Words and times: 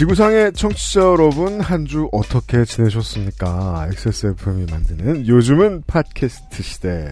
지구상의 0.00 0.54
청취자 0.54 1.00
여러분 1.02 1.60
한 1.60 1.84
주 1.84 2.08
어떻게 2.12 2.64
지내셨습니까? 2.64 3.86
XSFM이 3.92 4.64
만드는 4.70 5.26
요즘은 5.26 5.82
팟캐스트 5.86 6.62
시대 6.62 7.10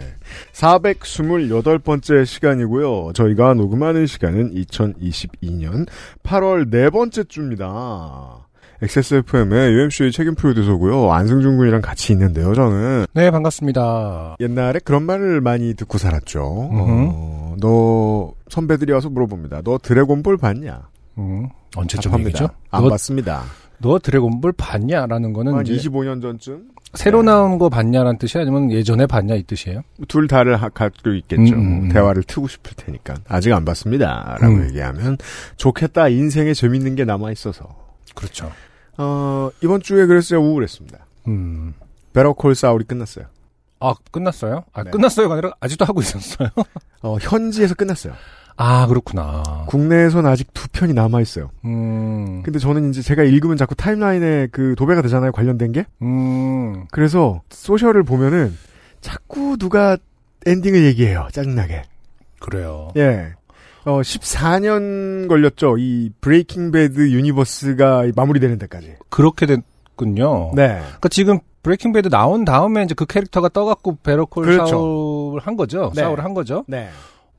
428번째 0.55 2.25
시간이고요. 2.25 3.13
저희가 3.13 3.53
녹음하는 3.53 4.07
시간은 4.07 4.55
2022년 4.55 5.87
8월 6.23 6.71
네 6.71 6.89
번째 6.89 7.25
주입니다. 7.25 8.47
XSFM의 8.81 9.75
UMC의 9.75 10.11
책임 10.13 10.35
프로듀서고요. 10.35 11.13
안승준 11.13 11.59
군이랑 11.59 11.83
같이 11.83 12.15
있는데요. 12.15 12.55
저는 12.55 13.05
네, 13.13 13.31
반갑습니다. 13.31 14.37
옛날에 14.41 14.79
그런 14.83 15.03
말을 15.03 15.43
많이 15.43 15.75
듣고 15.75 15.99
살았죠. 15.99 16.41
어, 16.43 17.55
너 17.61 18.33
선배들이 18.49 18.93
와서 18.93 19.11
물어봅니다. 19.11 19.61
너 19.63 19.77
드래곤볼 19.77 20.39
봤냐? 20.39 20.89
음, 21.19 21.49
언제적 21.77 22.05
답합니다. 22.05 22.29
얘기죠? 22.29 22.49
안 22.71 22.83
너, 22.85 22.89
봤습니다. 22.91 23.45
너 23.79 23.99
드래곤볼 23.99 24.53
봤냐라는 24.53 25.33
거는 25.33 25.55
한 25.55 25.67
이제 25.67 25.75
25년 25.89 26.21
전쯤 26.21 26.69
새로 26.95 27.21
네. 27.23 27.27
나온 27.27 27.59
거 27.59 27.69
봤냐라는 27.69 28.19
뜻이 28.19 28.39
아니면 28.39 28.73
예전에 28.73 29.07
봤냐 29.07 29.35
이 29.35 29.43
뜻이에요? 29.43 29.83
둘 30.09 30.27
다를 30.27 30.57
하- 30.57 30.71
갖고 30.71 31.11
있겠죠. 31.13 31.55
음, 31.55 31.85
음. 31.85 31.89
대화를 31.91 32.23
트고 32.23 32.49
싶을 32.49 32.73
테니까. 32.77 33.15
아직 33.29 33.53
안 33.53 33.65
봤습니다. 33.65 34.37
라고 34.41 34.55
음. 34.55 34.65
얘기하면 34.69 35.19
좋겠다. 35.57 36.09
인생에 36.09 36.55
재밌는 36.55 36.95
게 36.97 37.05
남아 37.05 37.31
있어서. 37.33 37.69
그렇죠. 38.15 38.51
어, 38.97 39.51
이번 39.63 39.83
주에 39.83 40.07
제가 40.21 40.41
우울했습니다. 40.41 40.99
음. 41.29 41.75
베러콜 42.15 42.55
사울이 42.55 42.85
끝났어요. 42.85 43.27
아, 43.81 43.95
끝났어요? 44.11 44.65
아, 44.73 44.83
네. 44.83 44.91
끝났어요가 44.91 45.35
아니라 45.35 45.53
아직도 45.61 45.85
하고 45.85 46.01
있었어요? 46.01 46.49
어, 47.03 47.17
현지에서 47.21 47.75
끝났어요. 47.75 48.15
아, 48.61 48.89
그렇구나. 48.89 49.65
국내에선 49.69 50.27
아직 50.27 50.53
두 50.53 50.69
편이 50.69 50.93
남아 50.93 51.21
있어요. 51.21 51.51
음. 51.65 52.43
근데 52.43 52.59
저는 52.59 52.91
이제 52.91 53.03
제가 53.03 53.23
읽으면 53.23 53.57
자꾸 53.57 53.77
타임라인에 53.77 54.49
그 54.51 54.75
도배가 54.77 55.01
되잖아요. 55.03 55.31
관련된 55.31 55.71
게. 55.71 55.87
음. 56.03 56.85
그래서 56.91 57.41
social을 57.51 58.03
보면은 58.03 58.57
자꾸 59.01 59.57
누가 59.59 59.97
엔딩을 60.45 60.85
얘기해요. 60.87 61.29
짜증나게. 61.33 61.83
그래요. 62.41 62.89
예. 62.97 63.33
어, 63.85 64.01
14년 64.01 65.29
걸렸죠. 65.29 65.77
이 65.79 66.11
Breaking 66.21 66.73
Bad 66.73 67.13
universe가 67.13 68.07
마무리되는 68.17 68.59
데까지. 68.59 68.97
그렇게 69.09 69.47
됐군요. 69.47 70.51
네. 70.57 70.81
그러니까 70.81 71.09
지금 71.11 71.39
Breaking 71.63 71.93
Bad 71.93 72.09
나온 72.09 72.45
다음에 72.45 72.83
이제 72.83 72.95
그 72.97 73.07
캐릭터가 73.07 73.51
떠갖고 73.51 73.99
Better 74.03 74.28
Call 74.28 74.45
그렇죠. 74.45 74.67
Saul을 74.67 75.47
한 75.47 75.57
거죠. 75.57 75.93
네. 75.95 76.03
Saul을 76.03 76.25
한 76.25 76.35
거죠. 76.35 76.65
네. 76.67 76.89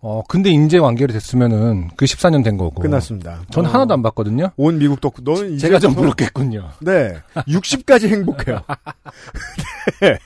어, 0.01 0.23
근데 0.27 0.49
이제 0.49 0.77
완결이 0.77 1.11
됐으면은 1.11 1.89
그 1.97 2.05
14년 2.05 2.43
된 2.43 2.57
거고. 2.57 2.81
끝났습니다. 2.81 3.41
전 3.51 3.65
어, 3.65 3.69
하나도 3.69 3.93
안 3.93 4.01
봤거든요. 4.01 4.51
온 4.55 4.79
미국 4.79 5.01
덕후. 5.01 5.21
너는 5.23 5.53
이제 5.55 5.67
제가 5.67 5.79
좀 5.79 5.93
부럽겠군요. 5.93 6.69
네. 6.79 7.17
60까지 7.35 8.07
행복해요. 8.07 8.61
네. 10.01 10.17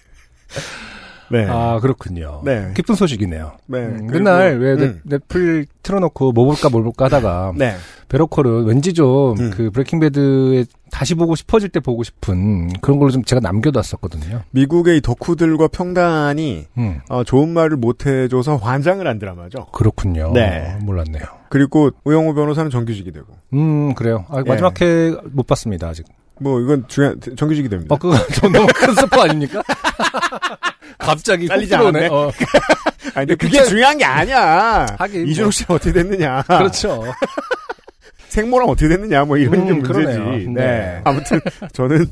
네. 1.34 1.48
아, 1.50 1.80
그렇군요. 1.80 2.42
네. 2.46 2.72
기쁜 2.76 2.94
소식이네요. 2.96 3.54
네. 3.66 3.80
음, 3.80 4.08
맨날 4.12 4.58
왜 4.60 4.76
넷- 4.76 4.82
음. 4.84 5.02
넷플 5.04 5.66
틀어놓고 5.82 6.32
뭐 6.32 6.46
볼까 6.46 6.70
뭘 6.70 6.84
볼까 6.84 7.06
하다가 7.06 7.54
네. 7.58 7.74
Better 8.10 8.36
Call은 8.36 8.66
왠지 8.66 8.94
좀 8.94 9.36
음. 9.40 9.50
그 9.52 9.72
Breaking 9.72 10.00
Bad에 10.00 10.66
다시 10.92 11.16
보고 11.16 11.36
싶어질 11.36 11.70
때 11.70 11.80
보고 11.80 12.04
싶은 12.04 12.70
그런 12.82 13.00
걸로 13.00 13.10
좀 13.10 13.24
제가 13.24 13.40
남겨뒀었거든요. 13.40 14.42
미국의 14.52 14.98
이 14.98 15.02
덕후들과 15.02 15.70
평단이 15.70 16.68
음. 16.78 17.00
어, 17.10 17.24
좋은 17.24 17.50
말을 17.50 17.78
못 17.78 18.06
해줘서 18.06 18.58
환장을 18.58 19.06
한 19.08 19.18
드라마죠. 19.18 19.66
그렇군요. 19.72 20.32
네. 20.34 20.78
몰랐네요. 20.82 21.24
그리고 21.50 21.90
우영우 22.04 22.36
변호사는 22.36 22.70
정규직이 22.70 23.12
되고. 23.12 23.26
음, 23.54 23.96
그래요. 23.96 24.26
아, 24.30 24.40
예. 24.46 24.50
마지막 24.50 24.80
회못 24.80 25.48
봤습니다, 25.48 25.88
아직. 25.88 26.06
뭐 26.44 26.60
이건 26.62 26.86
중요한 26.88 27.20
정규직이 27.36 27.70
됩니다. 27.70 27.96
어, 27.96 27.98
그거 27.98 28.16
좀 28.34 28.52
너무 28.52 28.68
큰 28.76 28.94
스포 28.96 29.22
아닙니까? 29.22 29.64
갑자기 31.00 31.44
훅 31.46 31.50
잘리지. 31.50 31.76
않았네. 31.76 32.08
어, 32.08 32.32
아니, 33.16 33.28
근데 33.28 33.36
그게 33.36 33.64
중요한 33.64 33.98
게 33.98 34.06
아니야. 34.06 34.86
하긴 35.00 35.28
이준호 35.28 35.46
뭐. 35.48 35.52
씨는 35.52 35.76
어떻게 35.76 35.92
됐느냐. 35.94 36.44
그렇죠. 36.44 37.04
생모랑 38.30 38.70
어떻게 38.70 38.88
됐느냐. 38.90 39.26
뭐 39.26 39.38
이런 39.38 39.66
게 39.66 39.72
음, 39.72 39.80
문제지. 39.80 39.94
그러네요. 39.94 40.38
네. 40.52 40.54
네. 40.54 41.02
아무튼 41.04 41.40
저는 41.74 42.06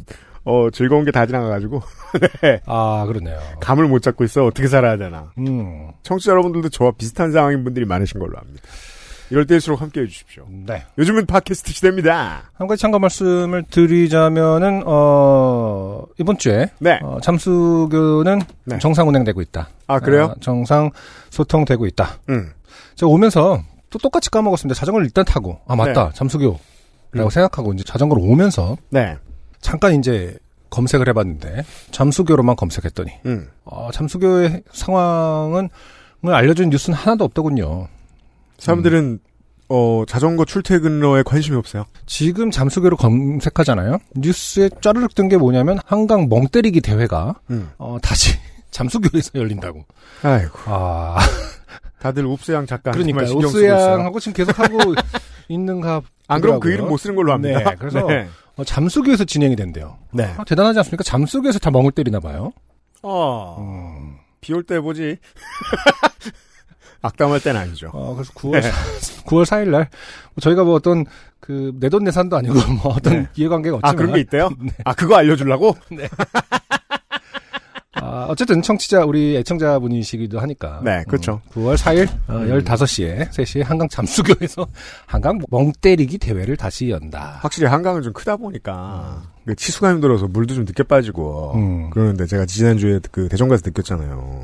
어 0.44 0.70
즐거운 0.72 1.06
게 1.06 1.12
다 1.12 1.26
지나가가지고 1.26 1.82
네. 2.42 2.62
아, 2.66 3.06
그러네요. 3.08 3.40
감을 3.60 3.88
못 3.88 4.02
잡고 4.02 4.24
있어. 4.24 4.46
어떻게 4.46 4.68
살아야 4.68 4.98
되나. 4.98 5.32
음, 5.38 5.92
청취자 6.04 6.32
여러분들도 6.32 6.70
저와 6.70 6.92
비슷한 6.98 7.32
상황인 7.32 7.64
분들이 7.64 7.86
많으신 7.86 8.20
걸로 8.20 8.38
압니다. 8.40 8.62
이럴 9.32 9.48
때일수록 9.48 9.80
함께 9.80 10.02
해 10.02 10.08
주십시오. 10.08 10.46
네. 10.50 10.84
요즘은 10.98 11.26
팟캐스트 11.26 11.72
시대입니다. 11.72 12.52
한 12.54 12.68
가지 12.68 12.82
참고 12.82 13.00
말씀을 13.00 13.64
드리자면은, 13.64 14.84
어, 14.86 16.04
이번 16.20 16.38
주에, 16.38 16.70
네. 16.80 17.00
어, 17.02 17.18
잠수교는 17.22 18.42
네. 18.66 18.78
정상 18.80 19.08
운행되고 19.08 19.42
있다. 19.42 19.70
아 19.88 20.00
그래요? 20.00 20.26
어, 20.26 20.36
정상 20.42 20.92
소통되고 21.30 21.86
있다. 21.86 22.20
응. 22.30 22.52
제가 22.96 23.10
오면서 23.10 23.64
또 23.90 24.00
똑같이 24.00 24.30
까먹었습니다. 24.30 24.78
자전거를 24.78 25.06
일단 25.06 25.24
타고, 25.24 25.60
아, 25.66 25.78
맞다. 25.78 26.12
잠수교라고 26.14 26.60
음. 27.16 27.30
생각하고 27.30 27.72
이제 27.72 27.86
자전거를 27.86 28.22
오면서 28.22 28.76
네. 28.90 29.16
잠깐 29.62 29.96
이제 29.96 30.38
검색을 30.72 31.08
해봤는데, 31.08 31.64
잠수교로만 31.92 32.58
검색했더니, 32.58 33.12
응. 33.28 33.48
어, 33.64 33.92
잠수교의 33.94 34.64
상황은, 34.74 35.70
을 36.24 36.34
알려준 36.36 36.70
뉴스는 36.70 36.96
하나도 36.98 37.24
없더군요. 37.24 37.88
사람들은 38.62 39.20
어 39.70 40.04
자전거 40.08 40.46
출퇴근로에 40.46 41.24
관심이 41.24 41.56
없어요. 41.58 41.86
지금 42.06 42.52
잠수교로 42.52 42.98
검색하잖아요. 42.98 43.98
뉴스에 44.16 44.70
짜르륵 44.82 45.16
뜬 45.16 45.30
게 45.30 45.38
뭐냐면 45.38 45.80
한강 45.86 46.28
멍 46.30 46.48
때리기 46.48 46.82
대회가 46.82 47.36
응. 47.50 47.70
어, 47.78 47.98
다시 48.02 48.38
잠수교에서 48.72 49.32
열린다고. 49.36 49.84
아이고. 50.24 50.60
아, 50.66 51.18
다들 52.00 52.26
옵스양 52.26 52.66
작가 52.68 52.92
그러니까. 52.92 53.24
오스양하고 53.24 54.20
지금 54.20 54.34
계속 54.34 54.60
하고 54.60 54.78
있는가. 55.50 56.02
안 56.28 56.42
그럼 56.42 56.60
그. 56.60 56.70
이름 56.72 56.88
못 56.90 56.98
쓰는 56.98 57.16
걸로 57.16 57.32
합니다. 57.34 57.60
네, 57.72 57.76
그래서 57.80 58.06
네. 58.08 58.28
어, 58.58 58.64
잠수교에서 58.64 59.24
진행이 59.26 59.56
된대요. 59.56 59.98
네. 60.14 60.34
아, 60.38 60.44
대단하지 60.44 60.80
않습니까? 60.80 61.04
잠수교에서 61.04 61.60
다 61.60 61.72
멍을 61.72 61.92
때리나 61.94 62.20
봐요. 62.20 62.52
어. 63.02 63.58
음, 63.60 64.18
비올 64.42 64.64
때 64.64 64.80
보지. 64.82 65.18
악담할 67.02 67.42
땐 67.42 67.56
아니죠. 67.56 67.90
어, 67.94 68.14
그래서 68.16 68.32
9월, 68.34 68.62
네. 68.62 68.72
9월 69.26 69.46
4일 69.46 69.70
날, 69.70 69.90
뭐 70.34 70.42
저희가 70.42 70.64
뭐 70.64 70.76
어떤, 70.76 71.06
그, 71.40 71.74
내돈 71.80 72.04
내산도 72.04 72.38
아니고, 72.38 72.54
뭐 72.84 72.94
어떤 72.94 73.14
네. 73.14 73.28
이해관계가 73.36 73.78
없지만. 73.78 73.94
아 73.94 73.98
그런 73.98 74.14
게 74.14 74.20
있대요? 74.22 74.50
네. 74.62 74.72
아 74.86 74.94
그거 74.94 75.16
알려주려고? 75.16 75.76
아, 77.94 78.26
어쨌든 78.30 78.62
청취자, 78.62 79.06
우리 79.06 79.36
애청자분이시기도 79.38 80.40
하니까. 80.40 80.82
네, 80.84 81.04
그렇죠. 81.08 81.42
음, 81.56 81.62
9월 81.62 81.78
4일, 81.78 82.10
어, 82.28 82.38
음. 82.38 82.50
15시에, 82.64 83.30
3시에 83.30 83.64
한강 83.64 83.88
잠수교에서 83.90 84.66
한강 85.06 85.40
멍 85.50 85.72
때리기 85.82 86.18
대회를 86.18 86.58
다시 86.58 86.90
연다. 86.90 87.40
확실히 87.42 87.68
한강은 87.68 88.02
좀 88.02 88.14
크다 88.14 88.38
보니까 88.38 89.22
그 89.46 89.56
치수가 89.56 89.92
힘들어서 89.92 90.28
물도 90.28 90.56
좀 90.56 90.66
늦게 90.66 90.84
빠지고 90.84 91.54
음. 91.56 91.90
그러는데 91.92 92.26
제가 92.26 92.46
지난주에 92.46 93.00
그 93.12 93.28
대전 93.28 93.50
가서 93.50 93.62
느꼈잖아요. 93.66 94.41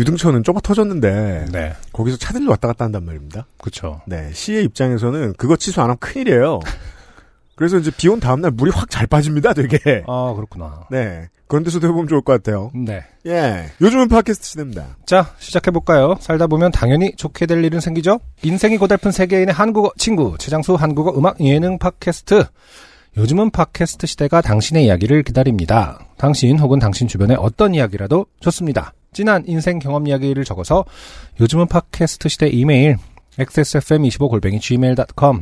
유등천은 0.00 0.42
좁아 0.44 0.60
터졌는데 0.62 1.46
네. 1.52 1.74
거기서 1.92 2.16
차들이 2.16 2.46
왔다 2.46 2.68
갔다 2.68 2.86
한단 2.86 3.04
말입니다. 3.04 3.46
그쵸. 3.62 4.00
네, 4.06 4.30
시의 4.32 4.64
입장에서는 4.64 5.34
그거 5.36 5.56
취소 5.56 5.82
안 5.82 5.84
하면 5.88 5.98
큰일이에요. 5.98 6.60
그래서 7.54 7.76
이제 7.76 7.90
비 7.94 8.08
온 8.08 8.18
다음날 8.20 8.52
물이 8.52 8.70
확 8.74 8.88
잘 8.88 9.06
빠집니다, 9.06 9.52
되게. 9.52 10.02
아, 10.06 10.32
그렇구나. 10.34 10.86
네. 10.90 11.28
그런 11.46 11.62
데서도 11.62 11.86
해보면 11.88 12.08
좋을 12.08 12.22
것 12.22 12.32
같아요. 12.32 12.70
네. 12.74 13.04
예. 13.26 13.66
요즘은 13.82 14.08
팟캐스트 14.08 14.46
시대입니다. 14.48 14.96
자, 15.04 15.34
시작해볼까요? 15.38 16.16
살다 16.20 16.46
보면 16.46 16.70
당연히 16.72 17.14
좋게 17.16 17.44
될 17.44 17.62
일은 17.62 17.80
생기죠? 17.80 18.20
인생이 18.42 18.78
고달픈 18.78 19.10
세계인의 19.12 19.52
한국어 19.52 19.92
친구, 19.98 20.36
최장수 20.38 20.76
한국어 20.76 21.12
음악 21.18 21.38
예능 21.40 21.78
팟캐스트. 21.78 22.44
요즘은 23.18 23.50
팟캐스트 23.50 24.06
시대가 24.06 24.40
당신의 24.40 24.86
이야기를 24.86 25.24
기다립니다. 25.24 25.98
당신 26.16 26.58
혹은 26.58 26.78
당신 26.78 27.08
주변의 27.08 27.36
어떤 27.38 27.74
이야기라도 27.74 28.24
좋습니다. 28.40 28.94
진한 29.12 29.44
인생 29.46 29.78
경험 29.78 30.06
이야기를 30.06 30.44
적어서 30.44 30.84
요즘은 31.40 31.66
팟캐스트 31.66 32.28
시대 32.28 32.48
이메일 32.48 32.96
xsfm25골뱅이 33.38 34.60
gmail.com 34.60 35.40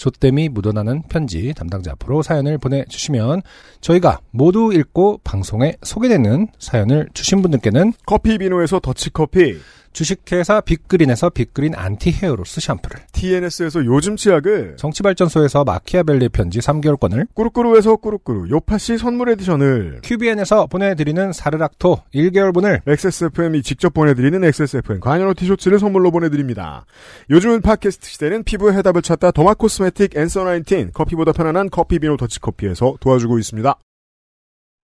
조땜이 0.00 0.48
묻어나는 0.48 1.02
편지 1.08 1.52
담당자 1.54 1.92
앞으로 1.92 2.22
사연을 2.22 2.56
보내주시면 2.56 3.42
저희가 3.82 4.20
모두 4.30 4.72
읽고 4.72 5.20
방송에 5.22 5.74
소개되는 5.82 6.48
사연을 6.58 7.10
주신 7.12 7.42
분들께는 7.42 7.92
커피 8.06 8.38
비노에서 8.38 8.80
더치커피, 8.80 9.58
주식회사 9.92 10.60
빅그린에서 10.60 11.30
빅그린 11.30 11.74
anti 11.74 12.12
hair 12.12 12.36
loss 12.36 12.60
샴푸를 12.60 13.00
TNS에서 13.12 13.84
요즘 13.84 14.16
치약을, 14.16 14.76
정치발전소에서 14.76 15.64
마키아벨리 15.64 16.28
편지 16.28 16.60
3개월권을 16.60 17.26
꾸루꾸루에서 17.34 17.96
꾸루꾸루 17.96 18.50
요파시 18.50 18.98
선물 18.98 19.30
edition을, 19.30 20.00
큐비엔에서 20.04 20.66
보내드리는 20.66 21.32
사르락토 21.32 22.02
1개월분을 22.14 22.82
XSFM이 22.86 23.62
직접 23.62 23.92
보내드리는 23.92 24.42
XSFM 24.44 25.00
관여로 25.00 25.34
티셔츠를 25.34 25.78
선물로 25.78 26.10
보내드립니다. 26.10 26.86
요즘은 27.30 27.62
팟캐스트 27.62 28.08
시대는 28.08 28.44
피부의 28.44 28.76
해답을 28.76 29.02
찾다 29.02 29.32
derma 29.32 29.54
cosmetic 29.54 30.16
Answer 30.16 30.44
19 30.44 30.92
커피보다 30.92 31.32
편안한 31.32 31.70
커피 31.70 31.98
비노 31.98 32.16
더치커피에서 32.16 32.96
도와주고 33.00 33.38
있습니다. 33.38 33.78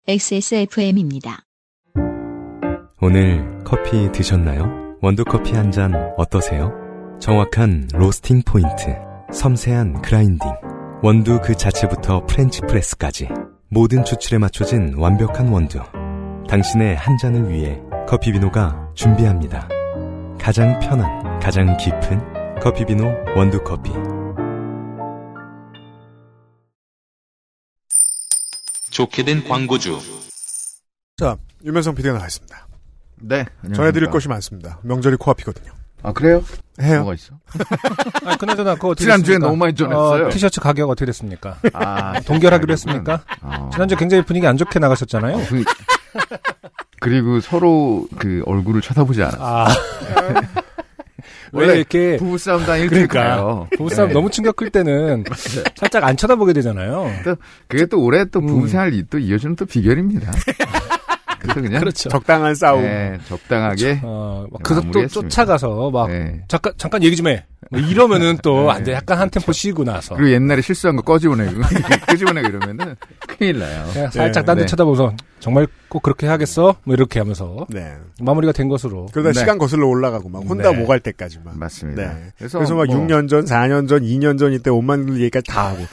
XSFM입니다. 0.06 1.42
오늘 3.00 3.58
커피 3.64 4.10
드셨나요? 4.10 4.87
원두커피 5.00 5.52
한 5.54 5.70
잔 5.70 5.94
어떠세요? 6.16 6.72
정확한 7.20 7.88
roasting 7.92 8.42
point, 8.44 8.96
섬세한 9.32 10.02
grinding, 10.02 10.50
원두 11.02 11.40
그 11.42 11.54
자체부터 11.54 12.26
French 12.26 12.60
press까지 12.62 13.28
모든 13.68 14.04
추출에 14.04 14.38
맞춰진 14.38 14.94
완벽한 14.96 15.48
원두. 15.48 15.78
당신의 16.48 16.96
한 16.96 17.16
잔을 17.18 17.48
위해 17.50 17.80
커피비노가 18.08 18.92
준비합니다. 18.94 19.68
가장 20.40 20.78
편한, 20.80 21.38
가장 21.40 21.76
깊은 21.76 22.58
커피비노 22.60 23.04
원두커피. 23.36 23.92
좋게 28.90 29.22
된 29.24 29.44
광고주. 29.44 29.98
자, 31.18 31.36
유면성 31.64 31.94
PD가 31.94 32.14
나와있습니다. 32.14 32.67
네. 33.20 33.44
전해드릴 33.74 34.10
것이 34.10 34.28
많습니다. 34.28 34.78
명절이 34.82 35.16
코앞이거든요. 35.16 35.72
아, 36.02 36.12
그래요? 36.12 36.44
해요. 36.80 36.98
뭐가 37.00 37.14
있어? 37.14 37.34
아, 38.24 38.36
그나저나 38.36 38.74
그거 38.76 38.88
어떻게 38.90 39.04
지난주에 39.04 39.34
됐습니까? 39.34 39.46
너무 39.46 39.56
많이 39.56 39.74
전했어요. 39.74 40.26
어, 40.26 40.30
티셔츠 40.30 40.60
가격 40.60 40.88
어떻게 40.90 41.06
됐습니까? 41.06 41.56
아, 41.72 42.20
동결하기로 42.20 42.72
했습니까? 42.72 43.22
어. 43.42 43.70
지난주 43.72 43.94
에 43.94 43.98
굉장히 43.98 44.24
분위기 44.24 44.46
안 44.46 44.56
좋게 44.56 44.78
나가셨잖아요. 44.78 45.38
그- 45.48 45.64
그리고 47.00 47.40
서로 47.40 48.06
그 48.18 48.42
얼굴을 48.46 48.80
쳐다보지 48.80 49.22
않아. 49.24 49.36
아. 49.40 49.66
원래 51.52 51.68
원래 51.68 51.78
이렇게 51.78 52.18
한 52.20 52.80
일주일 52.80 53.08
그러니까. 53.08 53.66
부부싸움 53.76 54.08
네. 54.08 54.14
너무 54.14 54.30
충격 54.30 54.54
클 54.56 54.68
때는 54.70 55.24
살짝 55.76 56.04
안 56.04 56.16
쳐다보게 56.16 56.52
되잖아요. 56.52 57.10
그게 57.66 57.86
또 57.86 58.02
올해 58.02 58.26
또 58.26 58.40
음. 58.40 58.46
부부생활이 58.46 59.04
또 59.08 59.18
이어지는 59.18 59.56
또 59.56 59.64
비결입니다. 59.64 60.30
그래서 61.38 61.60
그냥 61.60 61.80
그렇죠. 61.80 62.08
적당한 62.08 62.54
싸움. 62.54 62.82
네, 62.82 63.18
적당하게 63.26 64.00
어, 64.02 64.46
막 64.50 64.62
그것 64.62 64.80
또 64.80 64.86
마무리했습니다. 64.86 65.28
쫓아가서 65.28 65.90
막 65.90 66.08
네. 66.08 66.42
잠깐 66.48 66.72
잠깐 66.76 67.02
얘기 67.02 67.16
좀 67.16 67.28
해. 67.28 67.44
뭐 67.70 67.80
이러면은 67.80 68.38
또 68.42 68.62
네. 68.62 68.70
안 68.70 68.84
돼. 68.84 68.92
약간 68.92 69.18
한 69.18 69.30
템포 69.30 69.52
쉬고 69.52 69.84
나서 69.84 70.14
그리고 70.14 70.30
옛날에 70.32 70.60
실수한 70.62 70.96
거 70.96 71.02
꺼집어내고 71.02 71.60
끄집어내고 72.08 72.48
이러면은 72.48 72.96
큰일 73.26 73.58
나요. 73.58 73.86
살짝 74.10 74.32
네. 74.32 74.42
딴데 74.44 74.62
네. 74.62 74.66
쳐다보면서 74.66 75.14
정말 75.40 75.66
꼭 75.88 76.02
그렇게 76.02 76.26
해야겠어? 76.26 76.76
뭐 76.84 76.94
이렇게 76.94 77.18
하면서 77.18 77.66
네. 77.68 77.94
마무리가 78.20 78.52
된 78.52 78.68
것으로. 78.68 79.06
그러다 79.12 79.32
네. 79.32 79.38
시간 79.38 79.58
거슬러 79.58 79.86
올라가고 79.86 80.28
막 80.28 80.42
혼자 80.48 80.70
네. 80.72 80.78
못갈 80.78 81.00
때까지만. 81.00 81.58
맞습니다. 81.58 82.02
네. 82.02 82.32
그래서, 82.38 82.58
그래서, 82.58 82.74
막 82.74 82.86
뭐 82.86 82.96
6년 82.96 83.28
전, 83.28 83.44
4년 83.44 83.88
전, 83.88 84.02
2년 84.02 84.38
전 84.38 84.52
이때 84.52 84.70
옷 84.70 84.82
만들 84.82 85.20
얘기까지 85.20 85.46
다 85.50 85.68
하고. 85.68 85.84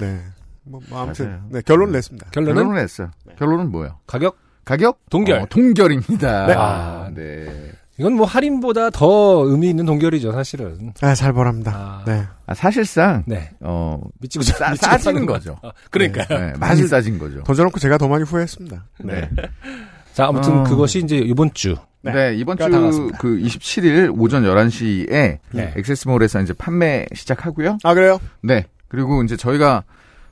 네. 0.00 0.20
뭐, 0.64 0.80
뭐 0.88 1.02
아무튼. 1.02 1.40
네, 1.50 1.60
결론을 1.64 1.92
냈습니다. 1.92 2.28
결론은 2.30 2.54
결론을 2.54 2.80
냈어. 2.80 3.10
결론은 3.38 3.70
뭐예요? 3.70 3.98
가격 4.06 4.36
가격? 4.64 4.98
동결. 5.10 5.40
어, 5.40 5.46
동결입니다. 5.46 6.46
네. 6.46 6.54
아, 6.56 7.10
네. 7.14 7.72
이건 7.98 8.14
뭐 8.14 8.26
할인보다 8.26 8.90
더 8.90 9.42
의미 9.44 9.68
있는 9.68 9.84
동결이죠, 9.84 10.32
사실은. 10.32 10.92
아, 11.02 11.14
잘 11.14 11.32
벌합니다. 11.32 11.72
아, 11.74 12.04
네. 12.06 12.24
아, 12.46 12.54
사실상 12.54 13.22
네. 13.26 13.50
어 13.60 14.00
미치고 14.20 14.42
싸, 14.42 14.70
미치고 14.70 14.86
싸지는 14.86 15.26
거죠. 15.26 15.58
아, 15.62 15.72
그러니까요. 15.90 16.26
네, 16.28 16.52
많이 16.58 16.82
싸진 16.86 17.18
거죠. 17.18 17.42
던져놓고 17.42 17.78
제가 17.78 17.98
더 17.98 18.08
많이 18.08 18.24
후회했습니다. 18.24 18.84
네. 19.04 19.28
자, 20.14 20.26
아무튼 20.26 20.58
어. 20.58 20.64
그것이 20.64 21.00
이제 21.00 21.16
이번 21.16 21.52
주. 21.54 21.76
네. 22.02 22.12
네, 22.12 22.34
이번 22.34 22.56
가 22.56 22.68
주. 22.68 23.10
그 23.18 23.38
27일 23.38 24.18
오전 24.18 24.42
11시에 24.42 25.38
네. 25.52 25.74
엑세스몰에서 25.76 26.40
이제 26.40 26.52
판매 26.52 27.06
시작하고요. 27.14 27.78
아, 27.84 27.94
그래요? 27.94 28.18
네. 28.42 28.64
그리고 28.88 29.22
이제 29.22 29.36
저희가 29.36 29.84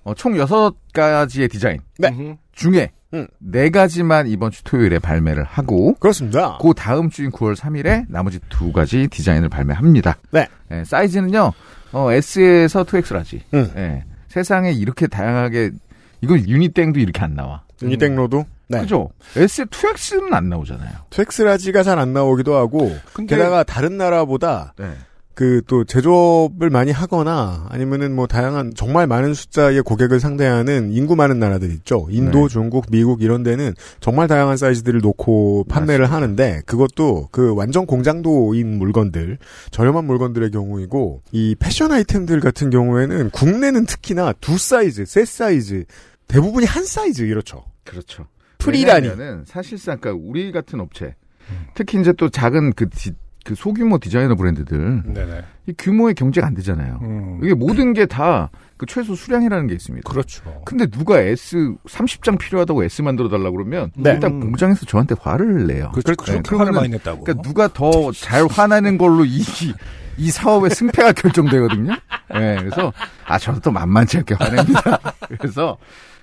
어, 0.03 0.15
총 0.15 0.33
6가지의 0.33 1.51
디자인 1.51 1.81
네. 1.99 2.37
중에 2.53 2.91
음. 3.15 3.27
네 3.39 3.71
가지만 3.71 4.29
이번 4.29 4.51
주 4.51 4.63
토요일에 4.65 4.99
발매를 4.99 5.45
하고 5.45 5.95
그렇습니다. 5.95 6.59
그 6.61 6.73
다음 6.77 7.11
주인 7.11 7.31
9월 7.31 7.57
3일에 7.57 8.05
나머지 8.09 8.39
두 8.49 8.73
가지 8.73 9.09
디자인을 9.09 9.49
발매합니다. 9.49 10.17
네. 10.31 10.47
예, 10.71 10.85
사이즈는요. 10.85 11.53
어, 11.93 12.13
S에서 12.13 12.85
2X 12.85 12.99
large. 12.99 13.41
음. 13.55 13.71
예, 13.77 14.05
세상에 14.29 14.71
이렇게 14.73 15.07
다양하게 15.09 15.73
이걸 16.21 16.47
유니땡도 16.47 17.01
이렇게 17.01 17.21
안 17.21 17.35
나와. 17.35 17.63
유니땡로도. 17.83 18.45
네. 18.69 18.81
그죠? 18.83 19.11
S에 19.35 19.65
2X는 19.65 20.33
안 20.33 20.49
나오잖아요. 20.49 20.91
two 21.11 21.30
X 21.30 21.37
large가 21.37 21.83
잘 21.83 21.99
안 21.99 22.13
나오기도 22.13 22.55
하고, 22.55 22.97
근데 23.13 23.35
게다가 23.35 23.65
다른 23.65 23.97
나라보다 23.99 24.75
네. 24.79 24.93
그 25.41 25.63
또 25.67 25.85
제조업을 25.85 26.69
많이 26.69 26.91
하거나 26.91 27.67
아니면은 27.71 28.15
뭐 28.15 28.27
다양한 28.27 28.73
정말 28.77 29.07
많은 29.07 29.33
숫자의 29.33 29.81
고객을 29.83 30.21
상대하는 30.21 30.93
인구 30.93 31.17
많은 31.17 31.39
나라들 31.39 31.71
있죠. 31.73 32.07
인도, 32.11 32.47
네. 32.47 32.53
중국, 32.53 32.85
미국 32.91 33.23
이런 33.23 33.43
데는 33.43 33.73
정말 34.01 34.29
다양한 34.29 34.59
사이즈들을 34.59 35.01
놓고 35.01 35.65
판매를 35.71 36.03
맞습니다. 36.03 36.17
하는데 36.17 36.61
그것도 36.67 37.29
그 37.33 37.55
완전 37.55 37.87
공장도인 37.87 38.77
물건들, 38.77 39.39
저렴한 39.71 40.05
물건들의 40.05 40.51
경우이고 40.51 41.23
이 41.33 41.57
패션 41.59 41.91
아이템들 41.93 42.41
같은 42.41 42.69
경우에는 42.69 43.31
국내는 43.31 43.87
특히나 43.87 44.35
두 44.43 44.59
사이즈, 44.59 45.07
세 45.07 45.25
사이즈 45.25 45.85
대부분이 46.29 46.67
한 46.67 46.85
사이즈 46.85 47.23
이렇죠. 47.23 47.65
그렇죠. 47.85 48.27
free라니. 48.59 49.09
사실상 49.47 49.99
그러니까 50.01 50.23
우리 50.23 50.53
같은 50.53 50.81
업체, 50.81 51.15
특히 51.75 51.99
이제 51.99 52.13
또 52.13 52.29
작은 52.29 52.75
그, 52.75 52.91
디- 52.91 53.15
그 53.45 53.55
소규모 53.55 53.99
디자이너 53.99 54.35
브랜드들 54.35 55.03
네네. 55.07 55.43
이 55.67 55.75
규모의 55.79 56.15
경제가 56.15 56.47
안 56.47 56.55
되잖아요. 56.55 56.99
음. 57.03 57.41
이게 57.43 57.55
모든 57.55 57.93
게 57.93 58.07
다 58.07 58.49
그 58.81 58.87
최소 58.87 59.15
수량이라는 59.15 59.67
게 59.67 59.75
있습니다. 59.75 60.09
그렇죠. 60.11 60.63
근데 60.65 60.87
누가 60.87 61.21
S 61.21 61.75
30장 61.87 62.39
필요하다고 62.39 62.83
S 62.85 63.03
만들어 63.03 63.29
달라고 63.29 63.59
그러면 63.59 63.91
네. 63.95 64.13
일단 64.13 64.41
공장에서 64.41 64.87
저한테 64.87 65.17
화를 65.21 65.67
내요. 65.67 65.91
그렇죠. 65.91 66.15
그렇게 66.15 66.31
화를 66.33 66.43
그러면은 66.45 66.73
많이 66.73 66.89
냈다고. 66.89 67.25
그러니까 67.25 67.43
누가 67.47 67.69
더 67.69 68.11
잘 68.13 68.47
화내는 68.51 68.97
걸로 68.97 69.27
이, 69.27 69.43
이 70.17 70.31
사업의 70.31 70.71
승패가 70.71 71.13
결정되거든요. 71.13 71.93
네, 72.33 72.57
그래서, 72.57 72.91
아, 73.27 73.39
저도 73.39 73.61
또 73.61 73.71
만만치 73.71 74.17
않게 74.17 74.35
화냅니다. 74.41 74.99
그래서, 75.39 75.77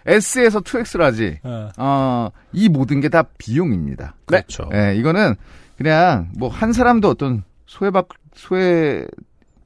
S에서 0.07 0.59
2X라지, 0.61 1.37
어, 1.43 1.69
어, 1.77 2.29
이 2.53 2.69
모든 2.69 3.01
게 3.01 3.09
다 3.09 3.21
비용입니다. 3.37 4.15
그렇죠. 4.25 4.67
네, 4.71 4.95
이거는 4.95 5.35
그냥 5.77 6.29
뭐 6.37 6.49
한 6.49 6.73
사람도 6.73 7.09
어떤 7.09 7.43
소외받, 7.67 8.07
소외, 8.33 9.05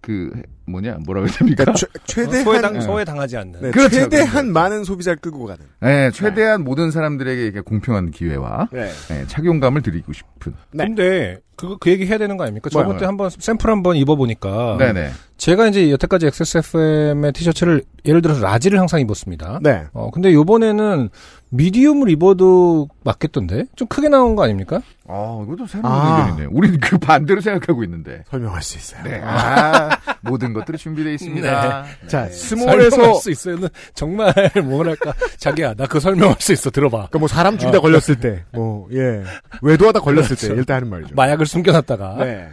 그, 0.02 0.32
뭐냐, 0.66 0.98
뭐라고 1.06 1.28
해야 1.28 1.36
됩니까? 1.38 1.64
그러니까 1.64 1.88
최, 2.06 2.24
최대한 2.24 2.44
소외당, 2.44 2.74
네. 2.74 2.82
소외당하지 2.82 3.38
않는. 3.38 3.62
네, 3.62 3.72
그렇죠, 3.72 3.90
최대한 4.00 4.30
그렇죠. 4.32 4.52
많은 4.52 4.84
소비자를 4.84 5.18
끌고 5.20 5.46
가는. 5.46 5.64
네, 5.82 6.10
최대한 6.12 6.64
모든 6.64 6.90
사람들에게 6.92 7.44
이렇게 7.44 7.62
공평한 7.62 8.10
기회와 8.12 8.70
네. 8.72 8.90
네, 9.10 9.26
착용감을 9.28 9.82
드리고 9.84 10.12
싶은. 10.14 10.54
네. 10.72 10.86
근데 10.86 11.38
그, 11.56 11.78
그 11.80 11.92
얘기 11.92 12.08
해야 12.08 12.18
되는 12.18 12.38
거 12.38 12.44
아닙니까? 12.44 12.70
저번 12.72 12.98
때 12.98 13.06
한번 13.06 13.30
샘플 13.30 13.70
한번 13.70 13.96
입어보니까 13.96 14.78
네네. 14.80 15.12
제가 15.38 15.68
이제 15.68 15.92
여태까지 15.92 16.26
XSFM의 16.28 17.34
티셔츠를 17.34 17.84
예를 18.06 18.24
들어서 18.24 18.42
라지를 18.42 18.80
항상 18.80 19.00
입었습니다. 19.02 19.60
네. 19.62 19.84
어 19.94 20.10
근데 20.12 20.34
요번에는 20.34 21.10
미디움을 21.54 22.10
입어도 22.10 22.88
맞겠던데 23.04 23.66
좀 23.76 23.88
크게 23.88 24.08
나온 24.08 24.36
거 24.36 24.44
아닙니까? 24.44 24.82
아, 25.08 25.42
이것도 25.46 25.68
새로운 25.68 25.92
아. 25.94 26.20
의견이네요. 26.22 26.50
우리는 26.54 26.80
그 26.80 26.98
반대로 26.98 27.42
생각하고 27.42 27.84
있는데. 27.84 28.24
설명할 28.30 28.62
수 28.64 28.78
있어요. 28.78 29.04
네. 29.04 29.22
아, 29.24 29.90
모든 30.22 30.54
것들이 30.54 30.78
준비되어 30.78 31.12
있습니다. 31.14 31.84
네. 31.84 32.08
자, 32.08 32.30
설명할 32.30 32.90
스몰에서 32.92 33.14
수 33.16 33.30
있어요. 33.32 33.58
정말 33.94 34.34
뭐랄까 34.64 35.14
자기야 35.38 35.74
나 35.76 35.86
그 35.92 36.00
설명할 36.00 36.38
수 36.40 36.54
있어 36.54 36.70
들어봐. 36.70 36.98
그러니까 36.98 37.20
뭐 37.20 37.28
사람 37.28 37.58
죽이다 37.58 37.80
어. 37.80 37.82
걸렸을 37.82 38.20
때, 38.22 38.46
뭐, 38.54 38.88
예. 38.94 39.22
외도하다 39.62 40.00
걸렸을 40.00 40.38
때, 40.38 40.48
그렇죠. 40.48 40.54
일단 40.60 40.78
하는 40.78 40.90
말이죠. 40.90 41.16
마약을 41.16 41.46
숨겨놨다가 41.46 42.16
네. 42.20 42.50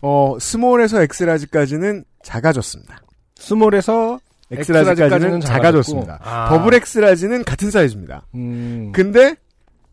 어, 0.00 0.36
small에서 0.40 1.00
X 1.02 1.09
large까지는 1.09 2.02
작아졌습니다. 2.24 2.98
small에서 3.36 4.18
X 4.52 4.57
large까지는. 4.57 5.40
작아졌습니다. 5.40 6.18
아. 6.22 6.48
double 6.48 6.74
X 6.74 6.81
large는 6.81 7.44
같은 7.44 7.70
사이즈입니다. 7.70 8.26
음, 8.34 8.92
근데, 8.92 9.36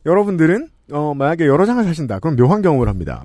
여러분들은 0.05 0.69
어, 0.91 1.13
만약에 1.13 1.45
여러 1.45 1.65
장을 1.65 1.83
사신다. 1.83 2.19
그럼 2.19 2.35
묘한 2.35 2.61
경험을 2.61 2.87
합니다. 2.87 3.23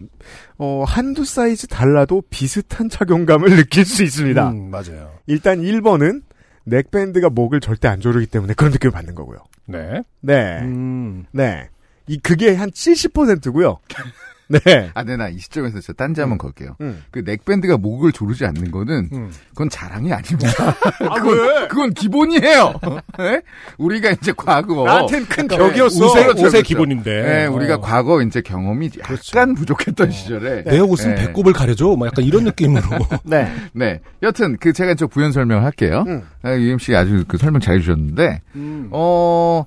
어, 0.59 0.85
한두 0.87 1.25
사이즈 1.25 1.67
달라도 1.67 2.23
비슷한 2.29 2.89
착용감을 2.89 3.49
느낄 3.57 3.85
수 3.85 4.03
있습니다. 4.03 4.51
음, 4.51 4.71
맞아요. 4.71 5.13
일단 5.27 5.63
1번은 5.63 6.23
neckband가 6.65 7.31
목을 7.31 7.61
절대 7.61 7.89
안 7.89 8.01
조르기 8.01 8.27
때문에 8.27 8.55
그런 8.55 8.73
느낌을 8.73 8.93
받는 8.93 9.15
거고요. 9.15 9.39
네. 9.67 10.03
네. 10.21 10.59
음. 10.61 11.25
네. 11.33 11.69
이, 12.07 12.19
그게 12.19 12.55
한 12.55 12.71
70%고요. 12.71 13.79
네. 14.65 14.91
아, 14.95 15.03
네, 15.05 15.17
나 15.17 15.29
이 15.29 15.39
시점에서 15.39 15.81
진짜 15.81 15.93
딴지 15.95 16.21
한번 16.21 16.39
걸게요. 16.39 16.77
음. 16.81 17.03
그 17.11 17.21
넥밴드가 17.25 17.77
목을 17.79 18.13
조르지 18.13 18.45
않는 18.47 18.71
거는 18.71 19.09
음. 19.13 19.31
그건 19.51 19.69
자랑이 19.69 20.13
아닙니다. 20.13 20.51
아, 21.09 21.15
그건, 21.21 21.39
왜? 21.39 21.69
그건 21.69 21.93
기본이에요. 21.95 22.75
네? 23.19 23.41
우리가 23.79 24.11
이제 24.11 24.33
과거 24.37 24.85
나한텐 24.85 25.27
큰 25.27 25.49
네, 25.49 25.57
벽이었어. 25.57 26.05
옷의, 26.07 26.23
그렇죠, 26.25 26.41
옷의 26.41 26.51
그렇죠. 26.51 26.69
기본인데. 26.69 27.23
네, 27.23 27.47
우리가 27.47 27.75
어. 27.77 27.81
과거 27.81 28.23
이제 28.23 28.41
경험이 28.43 28.91
약간 28.99 29.17
그렇죠. 29.17 29.55
부족했던 29.55 30.11
시절에 30.11 30.65
내 30.65 30.79
옷은 30.79 31.15
네. 31.15 31.27
배꼽을 31.27 31.53
가려줘. 31.53 31.97
막 31.99 32.07
약간 32.07 32.25
이런 32.25 32.45
느낌으로. 32.45 32.83
네. 33.25 33.51
네. 33.73 34.01
여튼 34.23 34.57
그 34.61 34.73
제가 34.73 34.95
좀 34.95 35.09
부연 35.09 35.33
설명을 35.33 35.65
할게요. 35.65 36.05
음. 36.07 36.23
아, 36.43 36.53
UMC 36.55 36.95
아주 36.95 37.25
그 37.27 37.39
설명 37.39 37.61
잘 37.61 37.77
해주셨는데 37.77 38.43
음. 38.57 38.89
어 38.93 39.65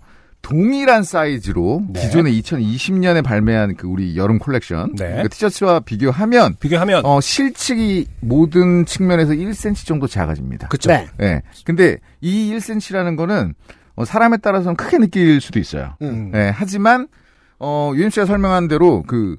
동일한 0.48 1.04
사이즈로 1.04 1.84
네. 1.89 2.00
기존에 2.00 2.32
2020년에 2.32 3.22
발매한 3.22 3.75
그 3.75 3.86
우리 3.86 4.16
여름 4.16 4.39
콜렉션 4.39 4.96
네. 4.96 5.20
그 5.24 5.27
티셔츠와 5.27 5.82
비교하면 5.82 6.56
비교하면. 6.62 7.06
어 7.06 7.20
실측이 7.20 8.08
모든 8.22 8.86
측면에서 8.86 9.34
1cm 9.34 9.86
정도 9.86 10.08
작아집니다. 10.08 10.70
그쵸. 10.70 10.89
네. 10.89 11.06
예. 11.20 11.42
근데 11.66 11.98
이 12.22 12.54
1cm라는 12.56 13.18
거는 13.18 13.56
어, 13.96 14.06
사람에 14.06 14.38
따라서는 14.38 14.77
크게 14.77 15.00
느낄 15.00 15.42
수도 15.42 15.60
있어요. 15.60 15.96
음. 16.01 16.32
예. 16.34 16.50
하지만 16.56 17.10
어 17.60 17.92
UMC가 17.94 18.25
설명한 18.25 18.70
대로 18.70 19.04
그 19.06 19.36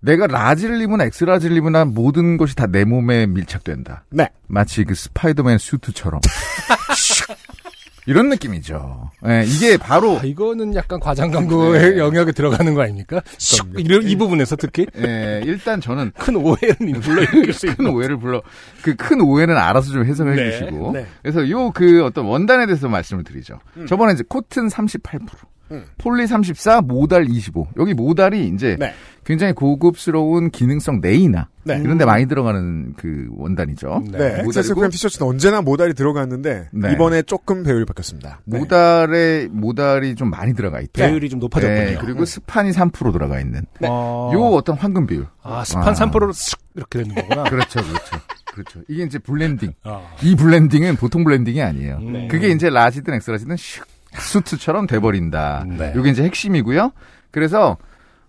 내가 0.00 0.26
large를 0.26 0.80
입으나 0.82 1.04
X 1.04 1.09
large를 1.09 1.56
입으나 1.56 1.84
모든 1.84 2.36
것이 2.36 2.56
다 2.56 2.66
내 2.66 2.84
몸에 2.84 3.26
밀착된다. 3.26 4.06
네. 4.10 4.28
마치 4.48 4.82
그 4.82 4.96
스파이더맨 4.96 5.58
수트처럼. 5.58 6.20
이런 8.08 8.28
느낌이죠. 8.30 9.10
예, 9.26 9.44
이게 9.46 9.76
바로 9.76 10.18
아, 10.18 10.22
이거는 10.24 10.74
약간 10.74 10.98
과장 10.98 11.30
광고의 11.30 11.90
네. 11.92 11.98
영역에 11.98 12.32
들어가는 12.32 12.72
거 12.74 12.82
아닙니까? 12.82 13.20
슉, 13.36 13.78
이런, 13.78 14.08
이 14.08 14.16
부분에서 14.16 14.56
특히 14.56 14.86
예, 14.96 15.42
일단 15.44 15.80
저는 15.80 16.12
큰 16.18 16.36
오해는 16.36 17.00
불러일으킬 17.00 17.52
수큰 17.52 17.74
있는. 17.80 17.94
오해를 17.94 18.16
불러 18.18 18.42
그 18.82 18.94
큰 18.96 19.20
오해는 19.20 19.56
알아서 19.56 19.92
좀 19.92 20.04
해석해 20.04 20.30
네, 20.34 20.50
주시고 20.52 20.92
네. 20.92 21.06
그래서 21.22 21.48
요 21.50 21.70
그 21.74 22.02
어떤 22.04 22.24
원단에 22.24 22.64
대해서 22.66 22.88
말씀을 22.88 23.24
드리죠. 23.24 23.58
저번에 23.88 24.14
이제 24.14 24.24
코튼 24.28 24.68
38%, 24.68 25.20
음. 25.70 25.84
poly 25.98 26.26
34, 26.26 26.80
modal 26.82 27.26
25. 27.28 27.66
여기 27.78 27.94
modal이 27.94 28.48
이제 28.48 28.76
네. 28.78 28.92
굉장히 29.24 29.52
고급스러운 29.52 30.50
기능성 30.50 31.00
내의나 31.02 31.48
네. 31.64 31.78
이런 31.84 31.98
데 31.98 32.06
많이 32.06 32.26
들어가는 32.26 32.94
그 32.96 33.26
원단이죠. 33.36 34.02
네. 34.10 34.18
네. 34.18 34.42
modal이고- 34.42 34.48
XSFM 34.48 34.90
티셔츠는 34.90 35.28
언제나 35.28 35.60
modal이 35.60 35.92
들어갔는데 35.92 36.68
네. 36.72 36.92
이번에 36.92 37.20
조금 37.22 37.62
배율이 37.62 37.84
바뀌었습니다. 37.84 38.40
네. 38.46 38.58
modal에 38.58 39.48
modal이 39.50 40.14
좀 40.14 40.30
많이 40.30 40.54
들어가 40.54 40.80
있죠. 40.80 40.92
배율이 40.94 41.28
좀 41.28 41.40
높아졌군요. 41.40 41.80
네, 41.84 41.98
그리고 42.00 42.24
스판이 42.24 42.70
3% 42.70 43.12
들어가 43.12 43.38
있는 43.40 43.66
어. 43.86 44.30
요 44.32 44.40
어떤 44.54 44.76
황금 44.76 45.06
비율. 45.06 45.26
아, 45.42 45.62
스판 45.64 45.88
아. 45.88 45.92
3%로 45.92 46.32
쓱 46.32 46.58
이렇게 46.76 47.02
되는 47.02 47.14
거구나. 47.14 47.44
그렇죠, 47.50 47.80
그렇죠. 47.82 48.16
그렇죠. 48.54 48.80
이게 48.88 49.02
이제 49.04 49.18
blending. 49.18 49.72
아. 49.84 50.00
이 50.22 50.34
blending은 50.34 50.96
보통 50.96 51.22
blending이 51.24 51.60
아니에요. 51.60 51.98
네. 52.00 52.28
그게 52.28 52.48
이제 52.48 52.70
large든 52.70 53.12
X-large든 53.14 53.54
슉 53.56 53.82
수트처럼 54.18 54.86
돼버린다. 54.86 55.64
네. 55.66 55.92
이게 55.96 56.10
이제 56.10 56.22
핵심이고요. 56.24 56.92
그래서 57.30 57.76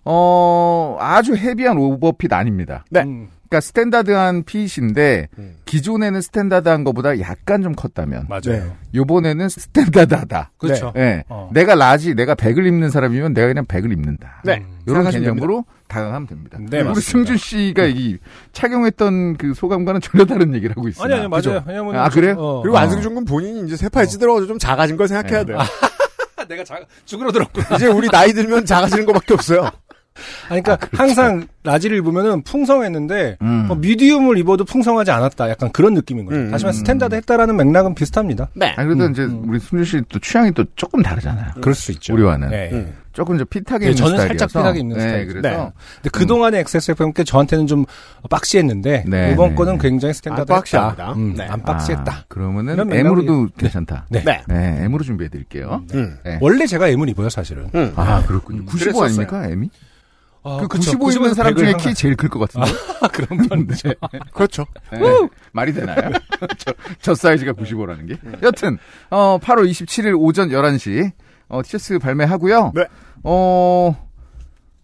어 0.06 0.98
아주 1.00 1.36
헤비한 1.36 1.78
오버핏 1.78 2.34
아닙니다. 2.34 2.84
네. 2.90 3.02
음, 3.02 3.30
그러니까 3.50 3.62
standard한 3.62 4.44
fit인데 4.44 5.28
음. 5.40 5.56
기존에는 5.66 6.22
standard한 6.22 6.84
것보다 6.84 7.20
약간 7.20 7.64
좀 7.64 7.74
컸다면 7.74 8.28
맞아요. 8.30 8.42
네. 8.64 8.72
요번에는 8.94 9.50
standard하다. 9.50 10.52
그렇죠. 10.58 10.94
예. 10.96 11.24
어. 11.30 11.50
내가 11.52 11.74
large, 11.74 12.14
내가 12.14 12.36
백을 12.36 12.68
입는 12.68 12.92
사람이면 12.92 13.34
내가 13.34 13.48
그냥 13.48 13.66
백을 13.66 13.92
입는다. 13.92 14.42
네. 14.46 14.64
이런 14.86 14.98
생각하시면 14.98 15.24
개념으로 15.24 15.66
다가가면 15.88 16.28
됩니다. 16.28 16.60
네, 16.60 16.78
우리 16.82 16.90
맞습니다. 16.90 17.12
승준 17.12 17.38
씨가 17.38 17.86
이 17.88 18.18
착용했던 18.54 19.38
그 19.38 19.56
소감과는 19.56 20.02
전혀 20.02 20.26
다른 20.26 20.54
얘기를 20.54 20.78
하고 20.78 20.88
있어요. 20.88 21.06
아니, 21.06 21.14
아니, 21.16 21.28
맞아요. 21.28 21.64
왜냐면. 21.66 21.96
아, 21.96 22.10
그래요? 22.10 22.36
어. 22.38 22.62
그리고 22.62 22.78
어. 22.78 22.80
안승준 22.80 23.16
군 23.16 23.26
본인이 23.26 23.66
이제 23.66 23.76
세파에 23.76 24.06
찌들어가지고 24.06 24.48
좀 24.48 24.60
작아진 24.60 24.96
걸 24.96 25.08
생각해야 25.08 25.40
네. 25.40 25.46
돼요. 25.48 25.58
내가 26.48 26.64
자, 26.64 26.80
쭈그러들었구나. 27.06 27.76
이제 27.76 27.88
우리 27.88 28.08
나이 28.10 28.32
들면 28.32 28.66
작아지는 28.66 29.06
것밖에 29.08 29.34
없어요. 29.34 29.72
아니, 30.50 30.62
그러니까 30.62 30.88
항상 30.94 31.48
large를 31.64 31.98
입으면은 31.98 32.42
풍성했는데 32.44 33.38
음. 33.42 33.68
어, 33.70 33.76
medium을 33.76 34.38
입어도 34.38 34.64
풍성하지 34.66 35.12
않았다. 35.12 35.50
약간 35.50 35.72
그런 35.72 35.94
느낌인 35.94 36.26
거죠. 36.26 36.38
음. 36.38 36.52
다시 36.52 36.66
말해 36.66 36.78
standard 36.78 37.16
했다라는 37.16 37.56
맥락은 37.58 37.96
비슷합니다. 37.96 38.50
네. 38.54 38.74
아니, 38.78 38.88
그래도 38.88 39.06
음, 39.06 39.12
이제 39.12 39.24
음. 39.24 39.44
우리 39.50 39.60
승준 39.60 39.84
씨또 39.86 40.20
취향이 40.20 40.52
또 40.54 40.64
조금 40.76 41.02
다르잖아요. 41.04 41.52
그럴 41.62 41.76
수 41.76 41.92
있죠. 41.92 42.14
우리와는. 42.14 42.50
네. 42.50 42.70
음. 42.72 42.94
조금 43.12 43.38
좀 43.38 43.46
fit하게 43.48 43.86
네, 43.88 43.92
입는 43.92 43.96
저는 43.98 44.12
스타일이어서. 44.12 44.38
살짝 44.48 44.62
fit하게 44.64 44.80
입는 44.80 44.96
네, 44.96 45.02
스타일이죠. 45.04 45.34
그래서 45.42 45.50
네. 45.58 45.72
근데 45.96 46.10
그동안의 46.12 46.60
XSFM 46.62 47.03
게 47.03 47.24
저한테는 47.26 47.68
좀 47.68 47.86
boxy했는데 48.30 49.04
네, 49.08 49.32
이번 49.34 49.50
네, 49.50 49.56
거는 49.56 49.74
네. 49.74 49.80
굉장히 49.90 50.14
standard 50.14 50.52
안 50.54 50.58
boxy합니다. 50.60 51.14
음, 51.14 51.34
네. 51.36 51.46
안 51.46 51.62
boxy했다. 51.62 52.12
아, 52.12 52.24
그러면은 52.30 52.80
M으로도 52.90 53.48
맥락이- 53.48 53.58
괜찮다. 53.58 54.06
네. 54.10 54.24
네. 54.24 54.42
네, 54.48 54.84
M으로 54.86 55.04
준비해 55.04 55.28
드릴게요. 55.30 55.84
음. 55.96 56.18
네. 56.24 56.38
원래 56.40 56.66
제가 56.66 56.88
M을 56.88 57.10
입어요, 57.10 57.30
사실은. 57.30 57.68
음. 57.76 57.92
아, 57.98 58.24
그렇군요. 58.26 58.62
음, 58.62 58.66
95 58.68 59.00
그랬었어요. 59.00 59.06
아닙니까, 59.06 59.50
M이? 59.52 59.70
아, 60.44 60.58
그 60.62 60.68
그쵸. 60.68 60.98
95 60.98 61.12
있는 61.12 61.32
95에서 61.32 61.36
사람 61.36 61.56
중에 61.56 61.74
100을 61.74 61.78
키 61.78 61.94
제일 61.94 62.16
클 62.16 62.30
것 62.30 62.40
같은데. 62.40 62.72
그런 63.12 63.48
편이죠. 63.48 63.90
그렇죠. 64.34 64.66
네. 64.92 65.00
말이 65.52 65.74
되나요? 65.74 66.12
저, 66.58 66.74
저 67.02 67.16
사이즈가 67.16 67.52
95라는 67.54 68.08
게. 68.08 68.18
여튼, 68.44 68.78
어, 69.10 69.38
8월 69.42 69.70
27일 69.70 70.16
오전 70.18 70.50
11시, 70.50 71.12
어, 71.50 71.62
티셔츠 71.64 72.00
발매하고요. 72.00 72.72
네. 72.76 72.86
어, 73.24 73.96